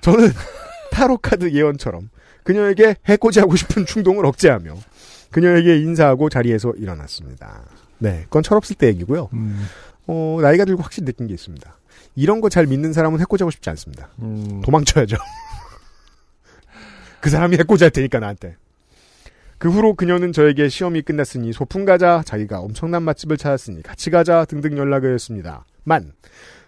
저는 0.00 0.30
타로 0.90 1.18
카드 1.18 1.52
예언처럼 1.52 2.10
그녀에게 2.42 2.96
해코지하고 3.06 3.56
싶은 3.56 3.84
충동을 3.86 4.24
억제하며 4.26 4.74
그녀에게 5.30 5.78
인사하고 5.78 6.30
자리에서 6.30 6.72
일어났습니다. 6.76 7.62
네, 7.98 8.22
그건 8.24 8.42
철없을 8.42 8.76
때 8.76 8.86
얘기고요. 8.88 9.28
음, 9.34 9.66
어, 10.06 10.38
나이가 10.40 10.64
들고 10.64 10.82
확실히 10.82 11.04
느낀 11.04 11.26
게 11.26 11.34
있습니다. 11.34 11.77
이런 12.18 12.40
거 12.40 12.48
잘 12.48 12.66
믿는 12.66 12.92
사람은 12.92 13.20
해코지하고 13.20 13.52
싶지 13.52 13.70
않습니다. 13.70 14.08
음, 14.20 14.60
도망쳐야죠. 14.64 15.16
그 17.20 17.30
사람이 17.30 17.56
해코지할 17.58 17.90
테니까 17.90 18.18
나한테. 18.18 18.56
그 19.58 19.68
후로 19.68 19.94
그녀는 19.94 20.32
저에게 20.32 20.68
시험이 20.68 21.02
끝났으니 21.02 21.52
소풍 21.52 21.84
가자, 21.84 22.22
자기가 22.24 22.60
엄청난 22.60 23.02
맛집을 23.04 23.36
찾았으니 23.36 23.82
같이 23.82 24.10
가자 24.10 24.44
등등 24.44 24.76
연락을 24.78 25.14
했습니다. 25.14 25.64
만 25.84 26.12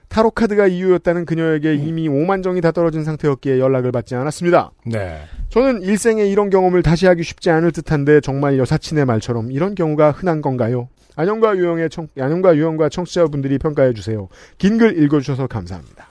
타로 0.09 0.33
카드가 0.33 0.67
이유였다는 0.67 1.25
그녀에게 1.25 1.75
이미 1.75 2.09
5만 2.09 2.43
정이 2.43 2.61
다 2.61 2.73
떨어진 2.73 3.05
상태였기에 3.05 3.61
연락을 3.61 3.93
받지 3.93 4.17
않았습니다. 4.17 4.73
네. 4.87 5.23
저는 5.51 5.83
일생에 5.83 6.27
이런 6.27 6.51
경험을 6.51 6.83
다시 6.83 7.07
하기 7.07 7.23
쉽지 7.23 7.51
않을 7.51 7.71
듯한데 7.73 8.21
정말 8.21 8.59
여사친의 8.59 9.05
말처럼 9.05 9.53
이런 9.53 9.77
경우가 9.77 10.11
흔한 10.11 10.43
건가요? 10.43 10.89
안녕과 11.21 11.55
유형의 11.55 11.91
청, 11.91 12.09
안녕과 12.19 12.57
유형과 12.57 12.89
청취자분들이 12.89 13.59
평가해 13.59 13.93
주세요. 13.93 14.29
긴 14.57 14.79
글 14.79 15.03
읽어주셔서 15.03 15.49
감사합니다. 15.49 16.07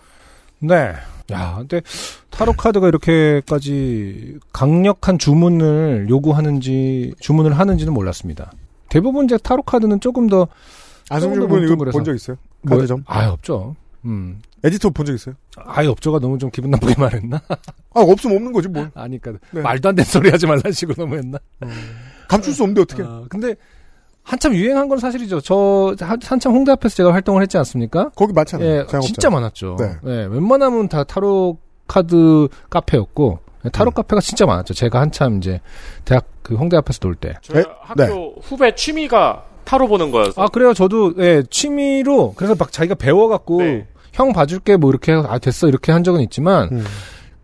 네. 0.60 0.93
야, 1.32 1.55
근데 1.57 1.82
타로 2.30 2.53
카드가 2.53 2.88
이렇게까지 2.89 4.38
강력한 4.53 5.18
주문을 5.18 6.05
요구하는지 6.12 7.16
주문을 7.20 7.57
하는지는 7.57 7.91
몰랐습니다. 7.91 8.51
대부분 8.89 9.26
이제 9.26 9.38
타로 9.39 9.64
카드는 9.64 9.99
조금 9.99 10.28
더군 10.28 11.64
이거. 11.64 11.76
본 11.91 12.03
적 12.03 12.14
있어요? 12.14 12.38
뭐- 12.62 12.78
카드점? 12.78 13.03
아예 13.07 13.26
없죠. 13.28 13.76
음. 14.05 14.39
에디터 14.64 14.91
본 14.91 15.07
적 15.07 15.14
있어요? 15.16 15.34
아예 15.57 15.88
없죠가 15.88 16.20
너무 16.20 16.38
좀 16.38 16.51
기분 16.51 16.70
나쁘게 16.70 16.93
말했나? 17.01 17.41
아, 17.49 17.55
없으면 18.01 18.36
없는 18.38 18.51
거지, 18.51 18.68
뭘. 18.68 18.91
아니까 18.93 19.32
네. 19.49 19.62
말도 19.62 19.89
안 19.89 19.95
되는 19.95 20.05
소리 20.05 20.30
하지 20.30 20.45
말라는 20.45 20.72
식으로 20.72 20.95
너무 21.03 21.16
했나? 21.18 21.39
감출 22.28 22.53
수 22.53 22.62
없는데 22.62 22.82
어떻게? 22.82 23.01
아, 23.03 23.24
근데 23.28 23.55
한참 24.24 24.53
유행한 24.53 24.88
건 24.89 24.99
사실이죠. 24.99 25.41
저 25.41 25.95
한- 25.99 26.20
한참 26.24 26.53
홍대 26.53 26.72
앞에서 26.72 26.95
제가 26.97 27.13
활동을 27.13 27.41
했지 27.41 27.57
않습니까? 27.57 28.09
거기 28.15 28.32
많잖아요. 28.34 28.67
예, 28.70 28.76
자영업자. 28.86 28.99
진짜 29.01 29.30
많았죠. 29.30 29.78
네. 29.80 29.91
예, 30.05 30.11
웬만하면 30.30 30.88
다 30.88 31.03
타로 31.03 31.57
카드 31.88 32.47
카페였고 32.70 33.39
예, 33.65 33.70
타로 33.70 33.89
음. 33.89 33.93
카페가 33.93 34.22
진짜 34.22 34.45
많았죠. 34.45 34.74
제가 34.76 34.99
한참 35.01 35.38
이제 35.38 35.61
대학 36.05 36.26
그 36.43 36.55
홍대 36.55 36.78
앞에서 36.78 36.99
놀 36.99 37.15
때. 37.15 37.34
저희 37.41 37.61
에? 37.61 37.63
학교 37.82 38.36
후배 38.41 38.76
취미가 38.76 39.45
타로 39.63 39.88
보는 39.88 40.11
거여서 40.11 40.41
아 40.43 40.47
그래요. 40.47 40.74
저도 40.76 41.13
예, 41.17 41.43
취미로 41.49 42.34
그래서 42.36 42.55
막 42.57 42.72
자기가 42.72 42.95
배워갖고 42.95 43.61
네. 43.61 43.88
형 44.13 44.32
봐줄게 44.34 44.78
뭐 44.78 44.89
이렇게 44.91 45.13
해서 45.13 45.26
아 45.28 45.39
됐어 45.39 45.67
이렇게 45.67 45.91
한 45.91 46.03
적은 46.03 46.22
있지만 46.22 46.70
음. 46.72 46.86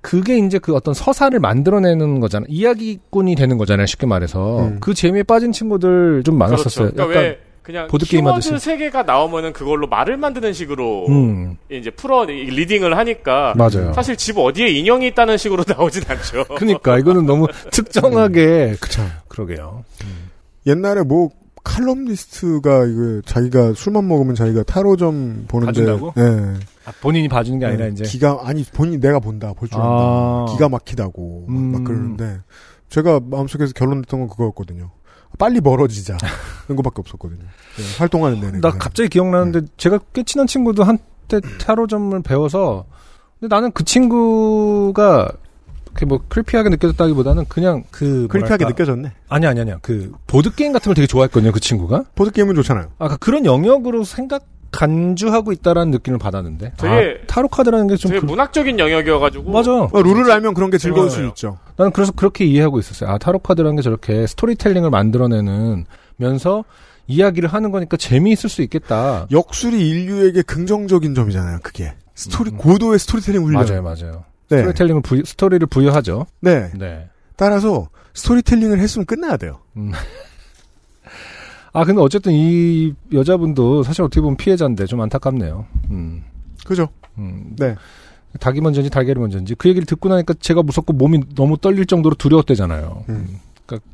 그게 0.06 0.38
이제 0.38 0.60
그 0.60 0.76
어떤 0.76 0.94
서사를 0.94 1.38
만들어내는 1.40 2.20
거잖아요. 2.20 2.46
이야기꾼이 2.50 3.36
되는 3.36 3.58
거잖아요. 3.58 3.86
쉽게 3.86 4.06
말해서 4.06 4.60
음. 4.68 4.78
그 4.80 4.94
재미에 4.94 5.24
빠진 5.24 5.52
친구들 5.52 6.22
좀 6.24 6.38
많았었어요. 6.38 6.92
그렇죠. 6.92 7.08
그러니까 7.08 7.20
왜 7.20 7.40
그냥 7.64 7.88
보드게임 7.88 8.26
키워드 8.26 8.36
하듯이. 8.48 8.64
세 8.64 8.78
개가 8.78 9.02
나오면은 9.04 9.52
그걸로 9.52 9.88
말을 9.88 10.18
만드는 10.18 10.54
식으로 10.54 11.08
음 11.10 11.58
이제 11.72 11.90
풀어 11.90 12.24
이- 12.26 12.46
리딩을 12.46 12.96
하니까 12.96 13.56
맞아요. 13.58 13.92
사실 13.94 14.16
집 14.16 14.38
어디에 14.38 14.68
인형이 14.68 15.08
있다는 15.08 15.38
식으로 15.38 15.64
나오진 15.68 16.04
않죠. 16.08 16.44
그러니까 16.56 17.00
이거는 17.00 17.26
너무 17.26 17.48
특정하게 17.72 18.76
그쵸. 18.80 19.02
그러게요. 19.28 19.84
옛날에 20.68 21.02
뭐, 21.02 21.30
칼럼니스트가 21.66 22.86
이거 22.86 23.22
자기가 23.26 23.74
술만 23.74 24.08
먹으면 24.08 24.36
자기가 24.36 24.64
타로점 24.64 25.46
보는데. 25.48 25.86
봐준다고? 25.86 26.14
예. 26.18 26.54
아, 26.86 26.92
본인이 27.02 27.28
봐주는 27.28 27.60
게 27.60 27.66
아니라 27.66 27.86
예, 27.86 27.90
이제 27.90 28.04
기가, 28.06 28.40
아니, 28.44 28.64
본인 28.64 29.00
내가 29.00 29.20
본다, 29.20 29.52
볼줄 29.54 29.76
안다. 29.80 29.88
아. 29.90 30.46
기가 30.52 30.70
막히다고. 30.70 31.46
막- 31.48 31.62
막 31.62 31.78
음. 31.80 31.84
그러는데. 31.84 32.40
제가 32.90 33.20
마음속에서 33.24 33.74
결론냈던 33.74 34.20
건 34.22 34.30
그거였거든요. 34.30 34.92
빨리 35.40 35.60
멀어지자. 35.60 36.16
이런 36.68 36.78
거밖에 36.78 36.96
없었거든요. 37.00 37.42
예, 37.44 37.98
활동하는 37.98 38.40
내내. 38.40 38.52
나 38.54 38.70
그냥. 38.70 38.78
갑자기 38.80 39.10
기억나는데 39.10 39.62
제가 39.78 40.00
꽤 40.14 40.24
친한 40.24 40.48
친구도 40.48 40.84
한때 40.84 41.42
타로점을 41.60 42.22
배워서 42.22 42.86
근데 43.40 43.54
나는 43.54 43.72
그 43.74 43.84
친구가 43.84 45.30
그렇게 45.96 46.06
뭐 46.06 46.20
creepy하게 46.28 46.70
느껴졌다기보다는 46.70 47.46
그냥 47.48 47.84
그 47.90 48.28
creepy하게 48.30 48.66
느껴졌네. 48.66 49.12
아니 49.30 49.48
아니 49.48 49.62
아니야 49.62 49.78
그 49.82 50.12
보드 50.28 50.54
게임 50.54 50.74
같은 50.74 50.90
걸 50.90 50.96
되게 50.96 51.08
좋아했거든요 51.08 51.52
그 51.54 51.60
친구가 51.62 52.04
보드 52.16 52.32
게임은 52.32 52.54
좋잖아요. 52.56 52.88
아까 53.00 53.16
그런 53.18 53.46
영역으로 53.46 54.04
생각 54.04 54.44
간주하고 54.72 55.54
있다라는 55.54 55.92
느낌을 55.92 56.20
받았는데 56.20 56.74
되게- 56.76 56.94
아, 57.24 57.26
타로 57.28 57.48
카드라는 57.48 57.88
게좀 57.88 58.12
되게 58.12 58.26
문학적인 58.26 58.78
영역이어가지고 58.78 59.50
맞아 59.50 59.72
어, 59.72 59.90
룰을 60.02 60.30
알면 60.30 60.54
그런 60.54 60.70
게 60.70 60.78
즐거울 60.78 61.10
수 61.10 61.18
맞아요. 61.20 61.30
있죠. 61.30 61.58
나는 61.78 61.94
그래서 61.94 62.12
그렇게 62.12 62.44
이해하고 62.44 62.78
있었어요 62.80 63.10
아 63.10 63.18
타로 63.18 63.40
카드라는 63.40 63.78
게 63.78 63.82
저렇게 63.82 64.28
스토리텔링을 64.28 64.90
만들어내는 64.90 65.86
면서 66.18 66.66
이야기를 67.08 67.48
하는 67.48 67.72
거니까 67.72 67.96
재미있을 67.96 68.50
수 68.50 68.62
있겠다 68.64 69.28
역술이 69.32 69.88
인류에게 69.88 70.42
긍정적인 70.42 71.16
점이잖아요. 71.16 71.60
그게 71.64 71.94
스토리 72.14 72.52
음. 72.52 72.58
고도의 72.58 73.00
스토리텔링 73.00 73.44
훈련. 73.46 73.64
맞아요 73.66 73.82
맞아요 73.82 74.26
네. 74.50 74.58
스토리텔링을 74.58 75.02
부여, 75.02 75.22
스토리를 75.26 75.66
부여하죠 75.68 76.28
네. 76.42 76.72
네 76.78 77.10
따라서 77.36 77.90
스토리텔링을 78.14 78.80
했으면 78.80 79.06
끝나야 79.06 79.38
돼요. 79.38 79.60
아, 81.74 81.84
근데 81.84 82.02
어쨌든 82.02 82.32
이 82.32 82.94
여자분도 83.12 83.84
사실 83.84 84.02
어떻게 84.02 84.22
보면 84.22 84.38
피해자인데 84.38 84.86
좀 84.86 85.02
안타깝네요. 85.02 85.66
음, 85.90 86.24
그죠? 86.66 86.88
음. 87.18 87.54
네. 87.58 87.76
닭이 88.40 88.62
먼저인지 88.62 88.90
달걀이 88.90 89.20
먼저인지 89.20 89.56
그 89.56 89.68
얘기를 89.68 89.86
듣고 89.86 90.08
나니까 90.10 90.36
제가 90.40 90.64
무섭고 90.64 90.94
몸이 90.94 91.22
너무 91.36 91.58
떨릴 91.58 91.86
정도로 91.86 92.16
두려웠대잖아요. 92.16 93.04
음. 93.10 93.40
그러니까 93.66 93.90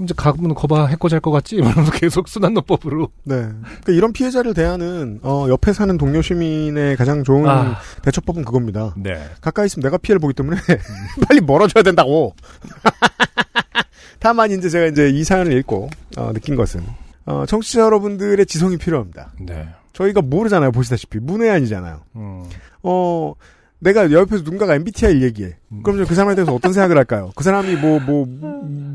그럼 0.00 0.04
이제 0.06 0.14
가면 0.16 0.54
거봐 0.54 0.86
해코지 0.86 1.14
할 1.14 1.20
것 1.20 1.30
같지? 1.30 1.56
이러면서 1.56 1.90
계속 1.92 2.26
순환노법으로. 2.28 3.08
네. 3.24 3.36
그러니까 3.36 3.92
이런 3.92 4.12
피해자를 4.14 4.54
대하는 4.54 5.20
어, 5.22 5.46
옆에 5.48 5.72
사는 5.74 5.96
동료 5.98 6.22
시민의 6.22 6.96
가장 6.96 7.22
좋은 7.22 7.46
아, 7.46 7.78
대처법은 8.02 8.44
그겁니다. 8.44 8.94
네. 8.96 9.22
가까이 9.42 9.66
있으면 9.66 9.82
내가 9.84 9.98
피해를 9.98 10.18
보기 10.18 10.32
때문에 10.32 10.56
빨리 11.28 11.40
멀어져야 11.42 11.82
된다고. 11.82 12.34
다만 14.18 14.50
이제 14.50 14.68
제가 14.68 14.86
이제 14.86 15.08
이 15.10 15.22
사연을 15.24 15.52
읽고 15.58 15.90
어, 16.16 16.32
느낀 16.32 16.56
것은 16.56 16.82
어, 17.26 17.44
청취자 17.46 17.80
여러분들의 17.82 18.44
지성이 18.46 18.76
필요합니다. 18.78 19.32
네. 19.40 19.68
저희가 19.92 20.22
모르잖아요. 20.22 20.72
보시다시피 20.72 21.18
문외한이잖아요. 21.18 22.00
음. 22.16 22.44
어 22.82 23.34
내가 23.80 24.10
옆에서 24.12 24.42
누군가가 24.42 24.74
MBTI를 24.76 25.22
얘기해. 25.22 25.56
음. 25.72 25.82
그럼 25.82 25.98
저그 25.98 26.14
사람에 26.14 26.34
대해서 26.34 26.52
어떤 26.54 26.72
생각을 26.72 26.96
할까요? 26.98 27.32
그 27.34 27.42
사람이 27.42 27.76
뭐 27.76 27.98
뭐 28.00 28.26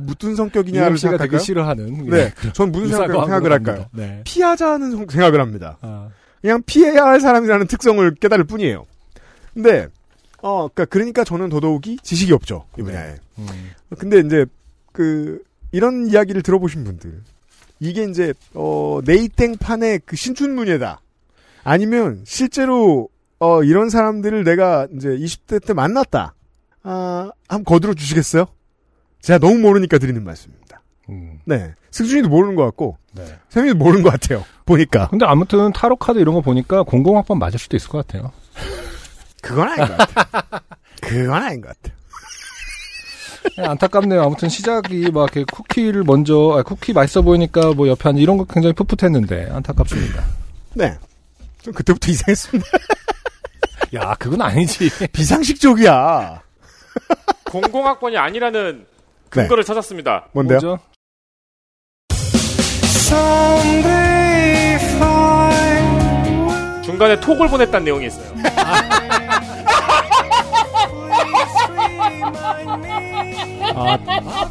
무슨 0.05 0.35
성격이냐를 0.35 0.97
씨가 0.97 1.11
되게 1.17 1.37
생각할까요? 1.37 1.39
싫어하는. 1.39 2.05
네, 2.09 2.31
그런 2.37 2.53
전 2.53 2.71
무슨 2.71 2.89
생각, 2.89 3.07
생각을 3.07 3.49
갑니다. 3.49 3.71
할까요? 3.71 3.85
네. 3.91 4.21
피하자는 4.23 4.91
성- 4.91 5.07
생각을 5.09 5.41
합니다. 5.41 5.77
아, 5.81 6.09
그냥 6.41 6.61
피해야 6.65 7.03
할 7.05 7.19
사람이라는 7.19 7.65
특성을 7.67 8.13
깨달을 8.15 8.45
뿐이에요. 8.45 8.85
근데 9.55 9.87
어, 10.43 10.67
그러니까 10.67 10.85
그러니까 10.85 11.23
저는 11.23 11.49
더더욱이 11.49 11.97
지식이 12.03 12.31
없죠 12.33 12.65
이 12.77 12.83
분야에. 12.83 13.15
음. 13.39 13.47
근데 13.97 14.19
이제 14.19 14.45
그 14.91 15.41
이런 15.71 16.07
이야기를 16.07 16.43
들어보신 16.43 16.83
분들 16.83 17.21
이게 17.79 18.03
이제 18.03 18.33
어 18.53 18.99
네이땡판의 19.03 20.01
그 20.05 20.15
신춘문예다. 20.15 21.01
아니면 21.63 22.21
실제로 22.25 23.09
어 23.45 23.63
이런 23.63 23.91
사람들을 23.91 24.43
내가 24.43 24.87
이제 24.95 25.09
20대 25.09 25.63
때 25.63 25.73
만났다. 25.73 26.33
아, 26.81 27.29
한번 27.47 27.63
거들어 27.63 27.93
주시겠어요? 27.93 28.47
제가 29.21 29.37
너무 29.37 29.59
모르니까 29.59 29.99
드리는 29.99 30.23
말씀입니다. 30.23 30.81
음. 31.09 31.39
네. 31.45 31.75
승준이도 31.91 32.27
모르는 32.27 32.55
것 32.55 32.63
같고, 32.65 32.97
네. 33.13 33.23
세민이도 33.49 33.77
모르는 33.77 34.03
것 34.03 34.11
같아요. 34.11 34.43
보니까. 34.65 35.09
근데 35.09 35.25
아무튼 35.25 35.71
타로 35.73 35.95
카드 35.95 36.17
이런 36.17 36.33
거 36.33 36.41
보니까 36.41 36.81
공공학번 36.81 37.37
맞을 37.37 37.59
수도 37.59 37.77
있을 37.77 37.89
것 37.89 38.05
같아요. 38.05 38.31
그건 39.43 39.69
아닌 39.69 39.85
것 39.87 39.97
같아요. 39.97 40.61
그건 41.01 41.43
아닌 41.43 41.61
것 41.61 41.67
같아요. 41.67 41.95
네, 43.57 43.63
안타깝네요. 43.63 44.23
아무튼 44.23 44.49
시작이 44.49 45.11
막 45.11 45.35
이렇게 45.35 45.43
쿠키를 45.43 46.03
먼저 46.03 46.55
아, 46.57 46.63
쿠키 46.63 46.93
맛있어 46.93 47.21
보이니까 47.21 47.73
뭐 47.73 47.87
옆에 47.87 48.09
앉아 48.09 48.19
이런 48.19 48.37
거 48.37 48.45
굉장히 48.45 48.73
풋풋했는데 48.73 49.49
안타깝습니다. 49.51 50.23
네. 50.73 50.97
좀 51.61 51.73
그때부터 51.73 52.11
이상했습니다. 52.11 52.69
야, 53.95 54.15
그건 54.19 54.41
아니지. 54.41 54.89
비상식적이야. 55.11 56.41
공공학번이 57.51 58.17
아니라는 58.17 58.85
근거를 59.29 59.63
찾았습니다. 59.63 60.27
뭔데요? 60.33 60.59
뭐죠? 60.59 60.79
중간에 66.83 67.19
톡을 67.19 67.47
보냈다는 67.49 67.83
내용이 67.85 68.07
있어요. 68.07 68.25
아, 73.77 73.97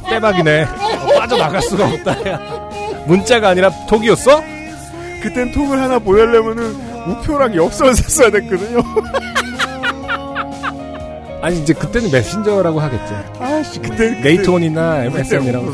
대박이네. 0.09 0.65
어, 0.65 1.19
빠져나갈 1.19 1.62
수가 1.62 1.87
없다. 1.87 2.31
야. 2.31 2.39
문자가 3.07 3.49
아니라 3.51 3.71
톡이었어? 3.87 4.43
그땐 5.23 5.53
톡을 5.53 5.81
하나 5.81 5.99
보내려면은 5.99 6.94
우표랑 7.06 7.55
엽서를 7.55 7.94
샀어야 7.94 8.31
됐거든요. 8.31 8.81
아니 11.43 11.60
이제 11.60 11.74
그때는 11.74 12.10
메신저라고 12.10 12.81
하겠지. 12.81 13.12
아씨, 13.39 13.78
그때 13.78 14.18
네이트온이나 14.22 15.05
MSN이라고. 15.05 15.66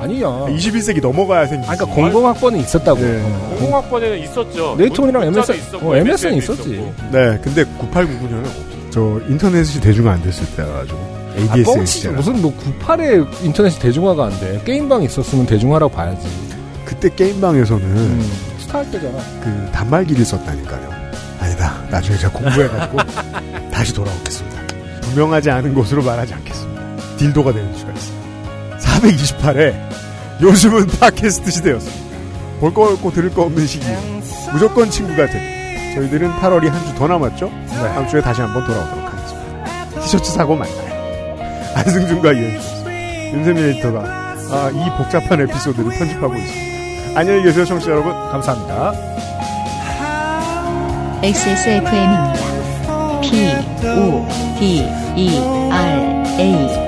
아니야. 0.00 0.26
21세기 0.28 1.00
넘어가야 1.00 1.46
생기. 1.46 1.66
아, 1.68 1.74
그러니까 1.74 1.94
공공학번은 1.94 2.58
있었다고. 2.58 3.00
네. 3.00 3.22
어. 3.24 3.56
공공학번에는 3.58 4.18
있었죠. 4.18 4.74
네이트온이랑 4.76 5.22
MSN, 5.28 5.58
있었고, 5.58 5.88
어, 5.90 5.96
MSN 5.96 6.34
있었지. 6.34 6.72
있었고. 6.72 6.94
네, 7.12 7.38
근데 7.42 7.64
9899년은 7.64 8.40
없어. 8.40 8.60
저 8.90 9.20
인터넷이 9.28 9.80
대중 9.80 10.08
안 10.08 10.22
됐을 10.22 10.44
때가지고 10.56 10.98
아, 10.98 11.36
ADSL 11.38 11.64
뻥치지. 11.64 11.98
시절. 11.98 12.12
무슨 12.14 12.42
뭐 12.42 12.52
98에 12.80 13.26
인터넷이 13.44 13.78
대중화가 13.78 14.24
안 14.26 14.40
돼. 14.40 14.60
게임방 14.64 15.02
있었으면 15.04 15.46
대중화라고 15.46 15.92
봐야지. 15.92 16.26
그때 16.84 17.08
게임방에서는 17.14 17.82
음. 17.84 18.30
스타할 18.74 18.90
때잖아. 18.90 19.18
그 19.42 19.68
단말기를 19.72 20.24
썼다니까요. 20.24 20.90
아니다. 21.40 21.74
나중에 21.90 22.18
제가 22.18 22.32
공부해가지고 22.32 22.98
다시 23.70 23.94
돌아오겠습니다. 23.94 24.60
분명하지 25.02 25.50
않은 25.50 25.74
것으로 25.74 26.02
말하지 26.02 26.34
않겠습니다. 26.34 26.82
딜도가 27.16 27.52
되는 27.52 27.72
수가 27.76 27.92
있어요. 27.92 28.18
428회 28.80 29.74
요즘은 30.40 30.86
팟캐스트 30.98 31.50
시대였습니다. 31.50 32.04
볼 32.60 32.72
거 32.74 32.92
없고 32.92 33.12
들을 33.12 33.32
거 33.32 33.42
없는 33.42 33.66
시기 33.66 33.86
무조건 34.52 34.90
친구가 34.90 35.26
됩니다. 35.26 35.94
저희들은 35.94 36.30
8월이 36.40 36.68
한 36.68 36.84
주 36.86 36.94
더 36.94 37.06
남았죠? 37.06 37.50
다음 37.68 38.08
주에 38.08 38.20
다시 38.20 38.40
한번 38.40 38.64
돌아오도록 38.66 39.12
하겠습니다. 39.12 40.00
티셔츠 40.00 40.32
사고 40.32 40.56
만나요. 40.56 41.74
안승준과 41.76 42.32
이현수 42.32 42.90
윤세민 43.36 43.64
에디터가 43.70 44.00
아, 44.50 44.70
이 44.72 44.96
복잡한 45.02 45.40
에피소드를 45.42 45.90
편집하고 45.96 46.34
있습니다. 46.36 46.73
안녕히 47.16 47.42
계세요, 47.44 47.64
청취자 47.64 47.92
여러분. 47.92 48.12
감사합니다. 48.30 48.92
XSFM입니다. 51.22 52.34
P, 53.22 53.54
O, 53.86 54.26
D, 54.58 54.84
E, 55.16 55.38
R, 55.70 56.24
A. 56.40 56.84